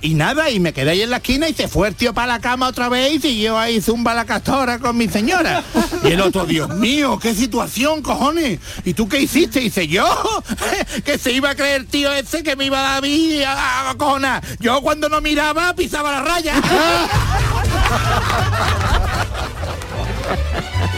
Y 0.00 0.14
nada, 0.14 0.48
y 0.48 0.60
me 0.60 0.72
quedé 0.72 0.92
ahí 0.92 1.02
en 1.02 1.10
la 1.10 1.16
esquina 1.16 1.48
y 1.48 1.54
se 1.54 1.66
fue 1.66 1.88
el 1.88 1.96
tío 1.96 2.14
para 2.14 2.28
la 2.34 2.40
cama 2.40 2.68
otra 2.68 2.88
vez 2.88 3.14
y 3.14 3.20
siguió 3.20 3.58
ahí 3.58 3.80
zumba 3.80 4.14
la 4.14 4.24
castora 4.24 4.78
con 4.78 4.96
mi 4.96 5.08
señora. 5.08 5.64
Y 6.04 6.12
el 6.12 6.20
otro, 6.20 6.46
Dios 6.46 6.68
mío, 6.76 7.18
qué 7.20 7.34
situación, 7.34 8.02
cojones. 8.02 8.60
¿Y 8.84 8.94
tú 8.94 9.08
qué 9.08 9.20
hiciste? 9.20 9.60
Y 9.60 9.64
dice, 9.64 9.88
yo, 9.88 10.06
que 11.04 11.18
se 11.18 11.32
iba 11.32 11.50
a 11.50 11.56
creer 11.56 11.86
tío 11.86 12.12
ese 12.12 12.44
que 12.44 12.54
me 12.54 12.66
iba 12.66 12.78
a 12.78 12.82
dar 12.82 12.98
a 12.98 13.00
mí 13.00 13.42
a, 13.42 13.90
a 13.90 13.94
cojonar. 13.96 14.40
Yo 14.60 14.80
cuando 14.80 15.08
no 15.08 15.20
miraba 15.20 15.74
pisaba 15.74 16.12
la 16.12 16.20
raya. 16.22 16.54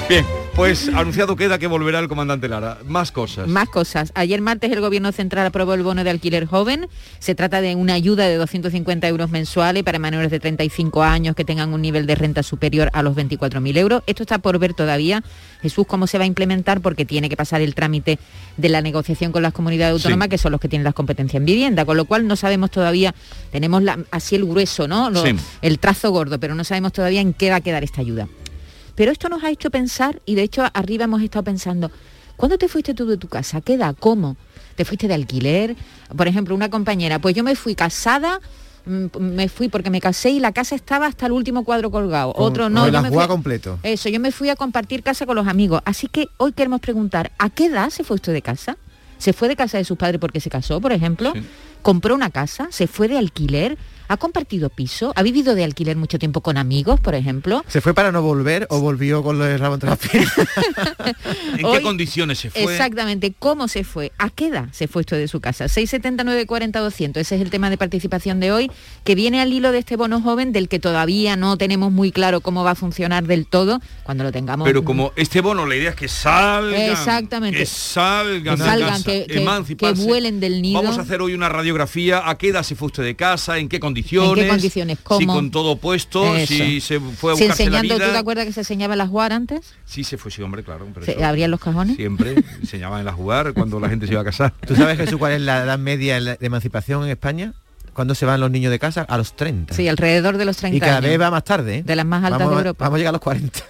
Bien, 0.08 0.26
pues 0.54 0.88
anunciado 0.88 1.36
queda 1.36 1.58
que 1.58 1.66
volverá 1.66 2.00
el 2.00 2.08
comandante 2.08 2.46
Lara. 2.48 2.78
Más 2.86 3.12
cosas. 3.12 3.48
Más 3.48 3.68
cosas. 3.70 4.12
Ayer 4.14 4.42
martes 4.42 4.70
el 4.70 4.80
Gobierno 4.80 5.10
Central 5.10 5.46
aprobó 5.46 5.72
el 5.72 5.82
bono 5.82 6.04
de 6.04 6.10
alquiler 6.10 6.44
joven. 6.44 6.86
Se 7.18 7.34
trata 7.34 7.62
de 7.62 7.74
una 7.76 7.94
ayuda 7.94 8.26
de 8.26 8.36
250 8.36 9.08
euros 9.08 9.30
mensuales 9.30 9.82
para 9.84 9.98
menores 9.98 10.30
de 10.30 10.38
35 10.38 11.02
años 11.02 11.34
que 11.34 11.46
tengan 11.46 11.72
un 11.72 11.80
nivel 11.80 12.06
de 12.06 12.14
renta 12.14 12.42
superior 12.42 12.90
a 12.92 13.02
los 13.02 13.16
24.000 13.16 13.76
euros. 13.78 14.02
Esto 14.06 14.22
está 14.24 14.38
por 14.38 14.58
ver 14.58 14.74
todavía, 14.74 15.22
Jesús, 15.62 15.86
cómo 15.86 16.06
se 16.06 16.18
va 16.18 16.24
a 16.24 16.26
implementar 16.26 16.80
porque 16.82 17.06
tiene 17.06 17.30
que 17.30 17.36
pasar 17.36 17.62
el 17.62 17.74
trámite 17.74 18.18
de 18.58 18.68
la 18.68 18.82
negociación 18.82 19.32
con 19.32 19.42
las 19.42 19.54
comunidades 19.54 19.94
autónomas, 19.94 20.26
Sí. 20.26 20.30
que 20.30 20.38
son 20.38 20.52
los 20.52 20.60
que 20.60 20.68
tienen 20.68 20.84
las 20.84 20.94
competencias 20.94 21.40
en 21.40 21.46
vivienda, 21.46 21.86
con 21.86 21.96
lo 21.96 22.04
cual 22.04 22.26
no 22.26 22.36
sabemos 22.36 22.70
todavía, 22.70 23.14
tenemos 23.50 23.82
la- 23.82 23.98
así 24.10 24.36
el 24.36 24.44
grueso, 24.44 24.86
¿no? 24.88 25.08
Lo- 25.10 25.24
Sí. 25.24 25.34
El 25.62 25.78
trazo 25.78 26.10
gordo, 26.10 26.38
pero 26.38 26.54
no 26.54 26.64
sabemos 26.64 26.92
todavía 26.92 27.22
en 27.22 27.32
qué 27.32 27.48
va 27.48 27.56
a 27.56 27.60
quedar 27.62 27.82
esta 27.82 28.02
ayuda. 28.02 28.28
Pero 29.00 29.12
esto 29.12 29.30
nos 29.30 29.42
ha 29.44 29.48
hecho 29.50 29.70
pensar, 29.70 30.20
y 30.26 30.34
de 30.34 30.42
hecho 30.42 30.62
arriba 30.74 31.04
hemos 31.04 31.22
estado 31.22 31.42
pensando, 31.42 31.90
¿cuándo 32.36 32.58
te 32.58 32.68
fuiste 32.68 32.92
tú 32.92 33.06
de 33.06 33.16
tu 33.16 33.28
casa? 33.28 33.56
¿A 33.56 33.60
qué 33.62 33.72
edad? 33.72 33.96
¿Cómo? 33.98 34.36
¿Te 34.76 34.84
fuiste 34.84 35.08
de 35.08 35.14
alquiler? 35.14 35.74
Por 36.14 36.28
ejemplo, 36.28 36.54
una 36.54 36.68
compañera, 36.68 37.18
pues 37.18 37.34
yo 37.34 37.42
me 37.42 37.56
fui 37.56 37.74
casada, 37.74 38.40
mm, 38.84 39.06
me 39.18 39.48
fui 39.48 39.70
porque 39.70 39.88
me 39.88 40.02
casé 40.02 40.28
y 40.32 40.38
la 40.38 40.52
casa 40.52 40.74
estaba 40.74 41.06
hasta 41.06 41.24
el 41.24 41.32
último 41.32 41.64
cuadro 41.64 41.90
colgado. 41.90 42.34
Con- 42.34 42.44
Otro 42.44 42.64
con 42.64 42.74
no. 42.74 42.84
el 42.84 42.92
yo 42.92 43.00
me 43.00 43.08
ajuar 43.08 43.24
fui- 43.26 43.32
completo. 43.32 43.78
Eso, 43.82 44.10
yo 44.10 44.20
me 44.20 44.32
fui 44.32 44.50
a 44.50 44.56
compartir 44.56 45.02
casa 45.02 45.24
con 45.24 45.34
los 45.34 45.46
amigos. 45.48 45.80
Así 45.86 46.06
que 46.06 46.28
hoy 46.36 46.52
queremos 46.52 46.80
preguntar, 46.82 47.32
¿a 47.38 47.48
qué 47.48 47.64
edad 47.68 47.88
se 47.88 48.04
fue 48.04 48.16
usted 48.16 48.34
de 48.34 48.42
casa? 48.42 48.76
¿Se 49.16 49.32
fue 49.32 49.48
de 49.48 49.56
casa 49.56 49.78
de 49.78 49.84
sus 49.86 49.96
padres 49.96 50.20
porque 50.20 50.40
se 50.40 50.50
casó, 50.50 50.78
por 50.78 50.92
ejemplo? 50.92 51.32
¿Compró 51.80 52.14
una 52.14 52.28
casa? 52.28 52.68
¿Se 52.70 52.86
fue 52.86 53.08
de 53.08 53.16
alquiler? 53.16 53.78
¿Ha 54.10 54.16
compartido 54.16 54.70
piso? 54.70 55.12
¿Ha 55.14 55.22
vivido 55.22 55.54
de 55.54 55.62
alquiler 55.62 55.96
mucho 55.96 56.18
tiempo 56.18 56.40
con 56.40 56.56
amigos, 56.56 56.98
por 56.98 57.14
ejemplo? 57.14 57.64
¿Se 57.68 57.80
fue 57.80 57.94
para 57.94 58.10
no 58.10 58.22
volver 58.22 58.66
o 58.68 58.80
volvió 58.80 59.22
con 59.22 59.40
entre 59.40 59.88
las 59.88 59.98
piernas? 60.00 60.32
¿En 61.56 61.64
Hoy- 61.64 61.76
qué 61.78 61.82
condiciones 61.82 62.40
se 62.40 62.50
fue? 62.50 62.62
Exactamente, 62.64 63.32
¿cómo 63.38 63.68
se 63.68 63.84
fue? 63.84 64.10
¿A 64.18 64.28
qué 64.30 64.48
edad 64.48 64.66
se 64.72 64.88
fue 64.88 65.02
esto 65.02 65.14
de 65.14 65.28
su 65.28 65.40
casa? 65.40 65.68
679 65.68 66.44
40 66.46 66.80
200, 66.80 67.20
ese 67.20 67.36
es 67.36 67.40
el 67.40 67.50
tema 67.50 67.70
de 67.70 67.78
participación 67.78 68.40
de 68.40 68.50
hoy, 68.50 68.68
que 69.04 69.14
viene 69.14 69.40
al 69.40 69.52
hilo 69.52 69.70
de 69.70 69.78
este 69.78 69.94
bono 69.94 70.20
joven 70.20 70.50
del 70.50 70.68
que 70.68 70.80
todavía 70.80 71.36
no 71.36 71.56
tenemos 71.56 71.92
muy 71.92 72.10
claro 72.10 72.40
cómo 72.40 72.64
va 72.64 72.72
a 72.72 72.74
funcionar 72.74 73.22
del 73.28 73.46
todo, 73.46 73.80
cuando 74.02 74.24
lo 74.24 74.32
tengamos. 74.32 74.66
Pero 74.66 74.84
como 74.84 75.12
este 75.14 75.40
bono, 75.40 75.66
la 75.66 75.76
idea 75.76 75.90
es 75.90 75.96
que 75.96 76.08
salgan. 76.08 76.74
Exactamente. 76.80 77.60
Que 77.60 77.66
salgan, 77.66 78.56
Que 78.56 78.62
de 78.62 78.68
salgan, 78.68 78.88
casa, 78.90 79.04
que- 79.04 79.26
que- 79.28 79.40
emanciparse. 79.40 80.02
que 80.02 80.08
vuelen 80.08 80.40
del 80.40 80.62
nido. 80.62 80.82
Vamos 80.82 80.98
a 80.98 81.02
hacer 81.02 81.22
hoy 81.22 81.32
una 81.32 81.48
radiografía. 81.48 82.28
¿A 82.28 82.36
qué 82.36 82.48
edad 82.48 82.64
se 82.64 82.74
fue 82.74 82.86
usted 82.86 83.04
de 83.04 83.14
casa? 83.14 83.58
¿En 83.58 83.68
qué 83.68 83.78
condiciones? 83.78 83.99
¿En 84.00 84.34
qué 84.34 84.48
condiciones? 84.48 84.98
Si 85.18 85.26
con 85.26 85.50
todo 85.50 85.76
puesto, 85.76 86.36
Eso. 86.36 86.46
si 86.52 86.80
se 86.80 86.98
fue 87.00 87.32
a 87.32 87.36
Si 87.36 87.42
buscarse 87.42 87.64
la 87.70 87.78
enseñando, 87.78 87.94
¿tú 87.94 88.00
te 88.00 88.06
vida. 88.10 88.18
acuerdas 88.18 88.46
que 88.46 88.52
se 88.52 88.60
enseñaba 88.60 88.96
las 88.96 89.08
jugar 89.08 89.32
antes? 89.32 89.74
Sí, 89.84 90.04
se 90.04 90.18
fue, 90.18 90.30
sí, 90.30 90.42
hombre, 90.42 90.62
claro. 90.62 90.86
pero 90.92 91.06
¿Se 91.06 91.12
eso 91.12 91.24
abrían 91.24 91.50
los 91.50 91.60
cajones? 91.60 91.96
Siempre 91.96 92.34
enseñaban 92.60 93.06
a 93.06 93.12
jugar 93.12 93.52
cuando 93.54 93.78
la 93.80 93.88
gente 93.88 94.06
se 94.06 94.12
iba 94.12 94.22
a 94.22 94.24
casar. 94.24 94.52
¿Tú 94.66 94.74
sabes, 94.76 94.96
Jesús, 94.98 95.18
cuál 95.18 95.32
es 95.32 95.40
la 95.40 95.64
edad 95.64 95.78
media 95.78 96.16
en 96.16 96.24
la- 96.24 96.36
de 96.36 96.46
emancipación 96.46 97.04
en 97.04 97.10
España? 97.10 97.52
¿Cuándo 97.92 98.14
se 98.14 98.24
van 98.24 98.40
los 98.40 98.50
niños 98.50 98.70
de 98.70 98.78
casa? 98.78 99.02
A 99.02 99.18
los 99.18 99.34
30. 99.34 99.74
Sí, 99.74 99.88
alrededor 99.88 100.36
de 100.38 100.44
los 100.44 100.56
30 100.56 100.76
y 100.76 100.80
cada 100.80 100.98
años. 100.98 101.10
vez 101.10 101.20
va 101.20 101.30
más 101.30 101.44
tarde. 101.44 101.78
¿eh? 101.78 101.82
De 101.82 101.96
las 101.96 102.06
más 102.06 102.22
altas 102.24 102.38
vamos, 102.38 102.54
de 102.54 102.58
Europa. 102.60 102.84
Vamos 102.84 102.94
a 102.96 102.98
llegar 102.98 103.10
a 103.10 103.12
los 103.12 103.20
40. 103.20 103.60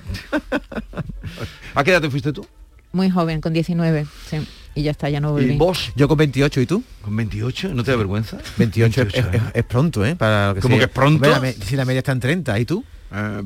¿A 1.74 1.84
qué 1.84 1.90
edad 1.90 2.00
te 2.02 2.10
fuiste 2.10 2.32
tú? 2.32 2.46
Muy 2.92 3.08
joven, 3.10 3.40
con 3.40 3.52
19, 3.52 4.06
sí. 4.28 4.36
Y 4.74 4.82
ya 4.82 4.92
está, 4.92 5.08
ya 5.10 5.20
no 5.20 5.32
volví. 5.32 5.54
¿Y 5.54 5.56
vos? 5.56 5.92
Yo 5.96 6.06
con 6.08 6.16
28, 6.18 6.60
¿y 6.60 6.66
tú? 6.66 6.82
¿Con 7.02 7.16
28? 7.16 7.74
¿No 7.74 7.82
te 7.82 7.90
da 7.90 7.96
vergüenza? 7.96 8.38
28, 8.56 9.02
es, 9.02 9.14
es- 9.14 9.26
es 9.54 9.64
pronto, 9.64 10.04
¿eh? 10.06 10.14
Para 10.16 10.48
lo 10.48 10.54
que 10.54 10.60
¿Cómo 10.60 10.74
sea. 10.76 10.78
que 10.80 10.84
es 10.84 10.90
pronto? 10.90 11.28
La 11.28 11.52
si 11.52 11.76
la 11.76 11.84
media 11.84 11.98
está 11.98 12.12
en 12.12 12.20
30, 12.20 12.58
¿y 12.58 12.64
tú? 12.64 12.84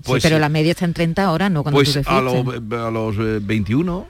pues, 0.04 0.22
sí, 0.22 0.28
pero 0.28 0.38
la 0.38 0.50
media 0.50 0.72
está 0.72 0.84
en 0.84 0.92
30 0.92 1.24
ahora, 1.24 1.48
¿no? 1.48 1.62
Cuando 1.62 1.78
Pues 1.78 1.88
tú 1.88 1.94
te 1.94 2.00
a, 2.00 2.20
fuiste. 2.20 2.60
los- 2.68 2.80
a 2.86 2.90
los 2.90 3.16
eh, 3.16 3.40
21. 3.42 4.06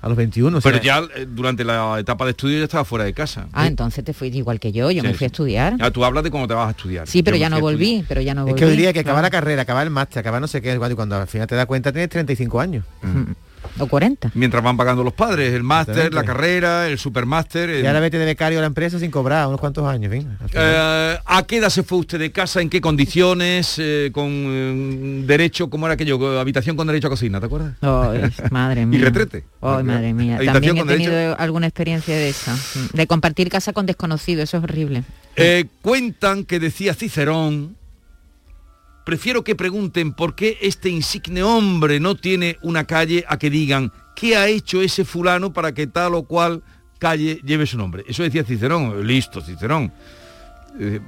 A 0.00 0.08
los 0.08 0.16
21. 0.16 0.60
Pero 0.60 0.80
ya 0.80 0.98
eh, 1.16 1.26
durante 1.28 1.64
la 1.64 1.96
etapa 1.98 2.24
de 2.24 2.30
estudio 2.32 2.58
ya 2.58 2.64
estaba 2.64 2.84
fuera 2.84 3.04
de 3.04 3.12
casa. 3.12 3.46
Ah, 3.52 3.66
entonces 3.66 4.04
te 4.04 4.12
fuiste 4.12 4.38
igual 4.38 4.60
que 4.60 4.70
yo, 4.72 4.90
yo 4.92 5.02
Sí, 5.02 5.08
me 5.08 5.14
fui 5.14 5.24
a 5.24 5.26
estudiar. 5.28 5.76
Ya 5.76 5.90
tú 5.90 6.04
hablas 6.04 6.22
de 6.24 6.30
cómo 6.30 6.46
te 6.48 6.54
vas 6.54 6.68
a 6.68 6.70
estudiar. 6.70 7.06
Sí, 7.08 7.22
pero 7.24 7.36
Yo 7.36 7.40
ya 7.42 7.50
no 7.50 7.60
volví, 7.60 8.04
pero 8.08 8.20
ya 8.20 8.32
no 8.34 8.42
Es 8.42 8.46
volví. 8.46 8.58
que 8.60 8.64
hoy 8.64 8.70
diría 8.72 8.92
que 8.92 9.00
acabar 9.00 9.22
la 9.22 9.30
Claro. 9.30 9.44
carrera, 9.44 9.62
acabar 9.62 9.84
el 9.84 9.90
máster, 9.92 10.20
acabar 10.20 10.40
no 10.40 10.46
sé 10.48 10.60
qué, 10.62 10.74
y 10.74 10.94
cuando 10.94 11.16
al 11.16 11.26
final 11.28 11.46
te 11.48 11.54
das 11.56 11.66
cuenta 11.66 11.90
tienes 11.92 12.10
35 12.10 12.60
años. 12.60 12.84
O 13.78 13.86
40. 13.86 14.30
Mientras 14.34 14.62
van 14.62 14.76
pagando 14.76 15.04
los 15.04 15.12
padres, 15.12 15.52
el 15.54 15.62
máster, 15.62 16.12
la 16.12 16.24
carrera, 16.24 16.88
el 16.88 16.98
supermáster. 16.98 17.70
el- 17.70 17.84
Y 17.84 17.86
ahora 17.86 18.00
vete 18.00 18.18
de 18.18 18.24
becario 18.24 18.58
a 18.58 18.62
la 18.62 18.66
empresa 18.66 18.98
sin 18.98 19.10
cobrar 19.10 19.46
unos 19.46 19.60
cuantos 19.60 19.86
años, 19.86 20.10
final. 20.12 20.36
Eh, 20.52 21.18
¿A 21.24 21.42
qué 21.46 21.58
edad 21.58 21.70
se 21.70 21.82
fue 21.82 21.98
usted 21.98 22.18
de 22.18 22.32
casa? 22.32 22.60
¿En 22.60 22.68
qué 22.70 22.80
condiciones? 22.80 23.76
Eh, 23.78 24.10
¿Con 24.12 24.26
eh, 24.30 25.22
derecho, 25.26 25.70
cómo 25.70 25.86
era 25.86 25.94
aquello? 25.94 26.38
Habitación 26.38 26.76
con 26.76 26.86
derecho 26.86 27.06
a 27.06 27.10
cocina, 27.10 27.40
¿te 27.40 27.46
acuerdas? 27.46 27.74
Madre 28.50 28.86
mía. 28.86 28.98
Y 28.98 29.02
retrete. 29.02 29.44
Ay, 29.60 29.82
madre 29.84 30.12
mía. 30.14 30.36
Habitación 30.36 30.52
También 30.54 30.76
he 30.76 30.80
con 30.80 30.88
derecho- 30.88 31.10
tenido 31.10 31.38
alguna 31.38 31.66
experiencia 31.66 32.14
de 32.14 32.28
esa. 32.30 32.54
mm, 32.54 32.96
De 32.96 33.06
compartir 33.06 33.48
casa 33.48 33.72
con 33.72 33.86
desconocido, 33.86 34.42
eso 34.42 34.56
es 34.58 34.62
horrible. 34.64 35.04
Eh, 35.36 35.66
cuentan 35.82 36.44
que 36.44 36.58
decía 36.58 36.94
Cicerón, 36.94 37.76
prefiero 39.08 39.42
que 39.42 39.56
pregunten 39.56 40.12
por 40.12 40.34
qué 40.34 40.58
este 40.60 40.90
insigne 40.90 41.42
hombre 41.42 41.98
no 41.98 42.14
tiene 42.14 42.58
una 42.60 42.84
calle 42.84 43.24
a 43.26 43.38
que 43.38 43.48
digan 43.48 43.90
qué 44.14 44.36
ha 44.36 44.48
hecho 44.48 44.82
ese 44.82 45.02
fulano 45.02 45.50
para 45.50 45.72
que 45.72 45.86
tal 45.86 46.14
o 46.14 46.24
cual 46.24 46.62
calle 46.98 47.40
lleve 47.42 47.64
su 47.64 47.78
nombre. 47.78 48.04
Eso 48.06 48.22
decía 48.22 48.44
Cicerón, 48.44 49.06
listo 49.06 49.40
Cicerón. 49.40 49.90
Eh, 50.78 51.00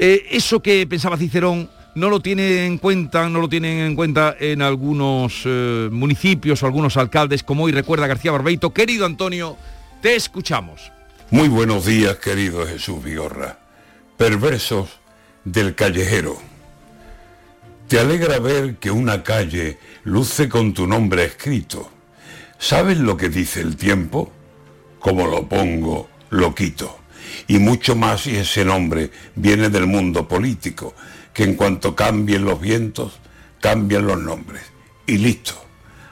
eh, 0.00 0.26
eso 0.32 0.60
que 0.60 0.84
pensaba 0.88 1.16
Cicerón 1.16 1.70
no 1.94 2.10
lo 2.10 2.18
tienen 2.18 2.58
en 2.58 2.78
cuenta, 2.78 3.28
no 3.28 3.40
lo 3.40 3.48
tienen 3.48 3.78
en 3.78 3.94
cuenta 3.94 4.34
en 4.40 4.60
algunos 4.60 5.42
eh, 5.44 5.88
municipios 5.92 6.60
o 6.64 6.66
algunos 6.66 6.96
alcaldes, 6.96 7.44
como 7.44 7.66
hoy 7.66 7.70
recuerda 7.70 8.08
García 8.08 8.32
Barbeito. 8.32 8.74
Querido 8.74 9.06
Antonio, 9.06 9.56
te 10.02 10.16
escuchamos. 10.16 10.90
Muy 11.30 11.46
buenos 11.46 11.86
días, 11.86 12.16
querido 12.16 12.66
Jesús 12.66 13.00
Vigorra. 13.04 13.60
Perversos 14.16 14.88
del 15.44 15.76
callejero. 15.76 16.47
Te 17.88 17.98
alegra 17.98 18.38
ver 18.38 18.76
que 18.76 18.90
una 18.90 19.22
calle 19.22 19.78
luce 20.04 20.46
con 20.50 20.74
tu 20.74 20.86
nombre 20.86 21.24
escrito. 21.24 21.90
¿Sabes 22.58 22.98
lo 22.98 23.16
que 23.16 23.30
dice 23.30 23.62
el 23.62 23.76
tiempo? 23.76 24.30
Como 24.98 25.26
lo 25.26 25.48
pongo, 25.48 26.10
lo 26.28 26.54
quito. 26.54 26.98
Y 27.46 27.58
mucho 27.58 27.96
más 27.96 28.20
si 28.20 28.36
ese 28.36 28.62
nombre 28.62 29.10
viene 29.36 29.70
del 29.70 29.86
mundo 29.86 30.28
político, 30.28 30.94
que 31.32 31.44
en 31.44 31.54
cuanto 31.54 31.96
cambien 31.96 32.44
los 32.44 32.60
vientos, 32.60 33.20
cambian 33.58 34.06
los 34.06 34.20
nombres. 34.20 34.64
Y 35.06 35.16
listo. 35.16 35.54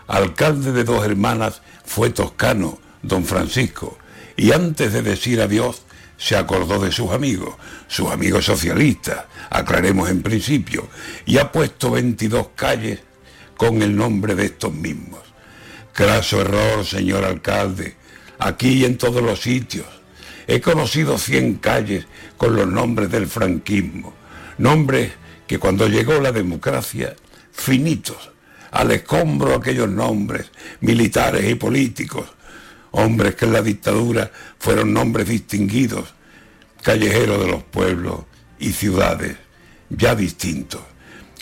Alcalde 0.06 0.72
de 0.72 0.84
dos 0.84 1.04
hermanas 1.04 1.60
fue 1.84 2.08
toscano, 2.08 2.78
don 3.02 3.22
Francisco, 3.26 3.98
y 4.34 4.52
antes 4.52 4.94
de 4.94 5.02
decir 5.02 5.42
adiós 5.42 5.82
se 6.16 6.36
acordó 6.36 6.78
de 6.78 6.90
sus 6.90 7.10
amigos, 7.10 7.54
sus 7.89 8.11
amigos 8.11 8.45
socialistas, 8.45 9.24
aclaremos 9.51 10.11
en 10.11 10.22
principio, 10.22 10.89
y 11.24 11.39
ha 11.39 11.53
puesto 11.53 11.91
22 11.91 12.49
calles 12.55 13.01
con 13.57 13.82
el 13.82 13.97
nombre 13.97 14.34
de 14.34 14.47
estos 14.47 14.72
mismos. 14.72 15.20
Craso 15.93 16.41
error, 16.41 16.84
señor 16.84 17.24
alcalde, 17.24 17.97
aquí 18.39 18.68
y 18.68 18.84
en 18.84 18.99
todos 18.99 19.22
los 19.22 19.41
sitios. 19.41 19.87
He 20.47 20.61
conocido 20.61 21.18
100 21.18 21.55
calles 21.57 22.07
con 22.37 22.55
los 22.55 22.66
nombres 22.66 23.11
del 23.11 23.26
franquismo, 23.26 24.14
nombres 24.59 25.12
que 25.47 25.59
cuando 25.59 25.89
llegó 25.89 26.20
la 26.20 26.32
democracia, 26.32 27.16
finitos, 27.53 28.30
al 28.70 28.91
escombro 28.91 29.55
aquellos 29.55 29.89
nombres 29.89 30.51
militares 30.80 31.49
y 31.49 31.55
políticos, 31.55 32.26
hombres 32.91 33.34
que 33.34 33.47
en 33.47 33.53
la 33.53 33.62
dictadura 33.62 34.30
fueron 34.59 34.93
nombres 34.93 35.28
distinguidos, 35.28 36.14
callejeros 36.87 37.41
de 37.41 37.51
los 37.51 37.64
pueblos 37.64 38.20
y 38.61 38.70
ciudades 38.70 39.37
ya 39.91 40.14
distintos. 40.14 40.82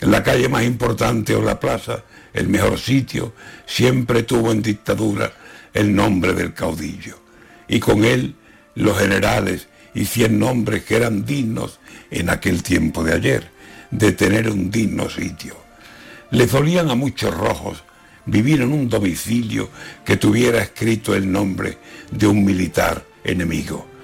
La 0.01 0.23
calle 0.23 0.49
más 0.49 0.63
importante 0.63 1.35
o 1.35 1.43
la 1.43 1.59
plaza, 1.59 2.03
el 2.33 2.47
mejor 2.47 2.79
sitio, 2.79 3.31
siempre 3.67 4.23
tuvo 4.23 4.51
en 4.51 4.63
dictadura 4.63 5.31
el 5.71 5.93
nombre 5.93 6.33
del 6.33 6.55
caudillo. 6.55 7.19
Y 7.67 7.79
con 7.79 8.05
él 8.05 8.33
los 8.73 8.97
generales 8.97 9.67
y 9.93 10.05
cien 10.05 10.39
nombres 10.39 10.83
que 10.83 10.95
eran 10.95 11.25
dignos 11.27 11.79
en 12.09 12.31
aquel 12.31 12.63
tiempo 12.63 13.03
de 13.03 13.13
ayer, 13.13 13.51
de 13.91 14.13
tener 14.13 14.49
un 14.49 14.71
digno 14.71 15.11
sitio. 15.11 15.55
Le 16.31 16.47
dolían 16.47 16.89
a 16.89 16.95
muchos 16.95 17.31
rojos 17.31 17.83
vivir 18.25 18.61
en 18.61 18.73
un 18.73 18.89
domicilio 18.89 19.69
que 20.03 20.17
tuviera 20.17 20.59
escrito 20.63 21.13
el 21.13 21.31
nombre 21.31 21.77
de 22.09 22.25
un 22.25 22.43
militar 22.43 23.05
enemigo. 23.23 23.94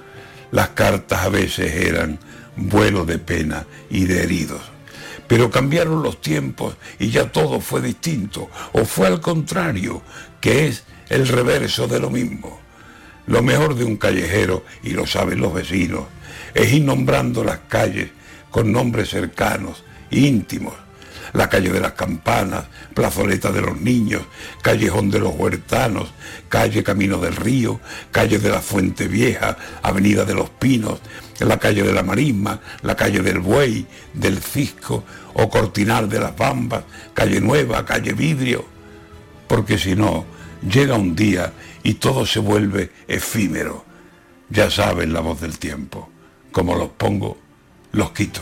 Las 0.51 0.69
cartas 0.69 1.21
a 1.21 1.29
veces 1.29 1.73
eran 1.73 2.19
vuelo 2.55 3.05
de 3.05 3.17
pena 3.17 3.65
y 3.89 4.05
de 4.05 4.23
heridos. 4.23 4.61
Pero 5.27 5.49
cambiaron 5.49 6.03
los 6.03 6.19
tiempos 6.19 6.75
y 6.99 7.09
ya 7.09 7.31
todo 7.31 7.61
fue 7.61 7.81
distinto, 7.81 8.49
o 8.73 8.83
fue 8.83 9.07
al 9.07 9.21
contrario, 9.21 10.01
que 10.41 10.67
es 10.67 10.83
el 11.09 11.27
reverso 11.27 11.87
de 11.87 11.99
lo 11.99 12.09
mismo. 12.09 12.59
Lo 13.27 13.41
mejor 13.41 13.75
de 13.75 13.85
un 13.85 13.95
callejero, 13.95 14.65
y 14.83 14.89
lo 14.89 15.07
saben 15.07 15.39
los 15.39 15.53
vecinos, 15.53 16.05
es 16.53 16.73
ir 16.73 16.83
nombrando 16.83 17.43
las 17.43 17.59
calles 17.69 18.09
con 18.49 18.71
nombres 18.71 19.09
cercanos, 19.09 19.85
íntimos. 20.09 20.73
La 21.33 21.49
calle 21.49 21.69
de 21.69 21.79
las 21.79 21.93
campanas, 21.93 22.65
plazoleta 22.93 23.51
de 23.51 23.61
los 23.61 23.79
niños, 23.79 24.23
callejón 24.61 25.09
de 25.09 25.19
los 25.19 25.33
huertanos, 25.35 26.11
calle 26.49 26.83
Camino 26.83 27.17
del 27.19 27.35
Río, 27.35 27.79
calle 28.11 28.37
de 28.39 28.49
la 28.49 28.61
Fuente 28.61 29.07
Vieja, 29.07 29.57
avenida 29.81 30.25
de 30.25 30.33
los 30.33 30.49
Pinos, 30.49 30.99
la 31.39 31.57
calle 31.57 31.83
de 31.83 31.93
la 31.93 32.03
Marisma, 32.03 32.59
la 32.81 32.95
calle 32.95 33.21
del 33.21 33.39
Buey, 33.39 33.85
del 34.13 34.39
Cisco 34.39 35.03
o 35.33 35.49
Cortinal 35.49 36.09
de 36.09 36.19
las 36.19 36.35
Bambas, 36.35 36.83
calle 37.13 37.41
Nueva, 37.41 37.85
calle 37.85 38.13
Vidrio. 38.13 38.65
Porque 39.47 39.77
si 39.77 39.95
no, 39.95 40.25
llega 40.61 40.95
un 40.95 41.15
día 41.15 41.53
y 41.83 41.95
todo 41.95 42.25
se 42.25 42.39
vuelve 42.39 42.91
efímero. 43.07 43.85
Ya 44.49 44.69
saben 44.69 45.13
la 45.13 45.21
voz 45.21 45.41
del 45.41 45.57
tiempo. 45.57 46.09
Como 46.51 46.75
los 46.75 46.89
pongo, 46.89 47.37
los 47.93 48.11
quito. 48.11 48.41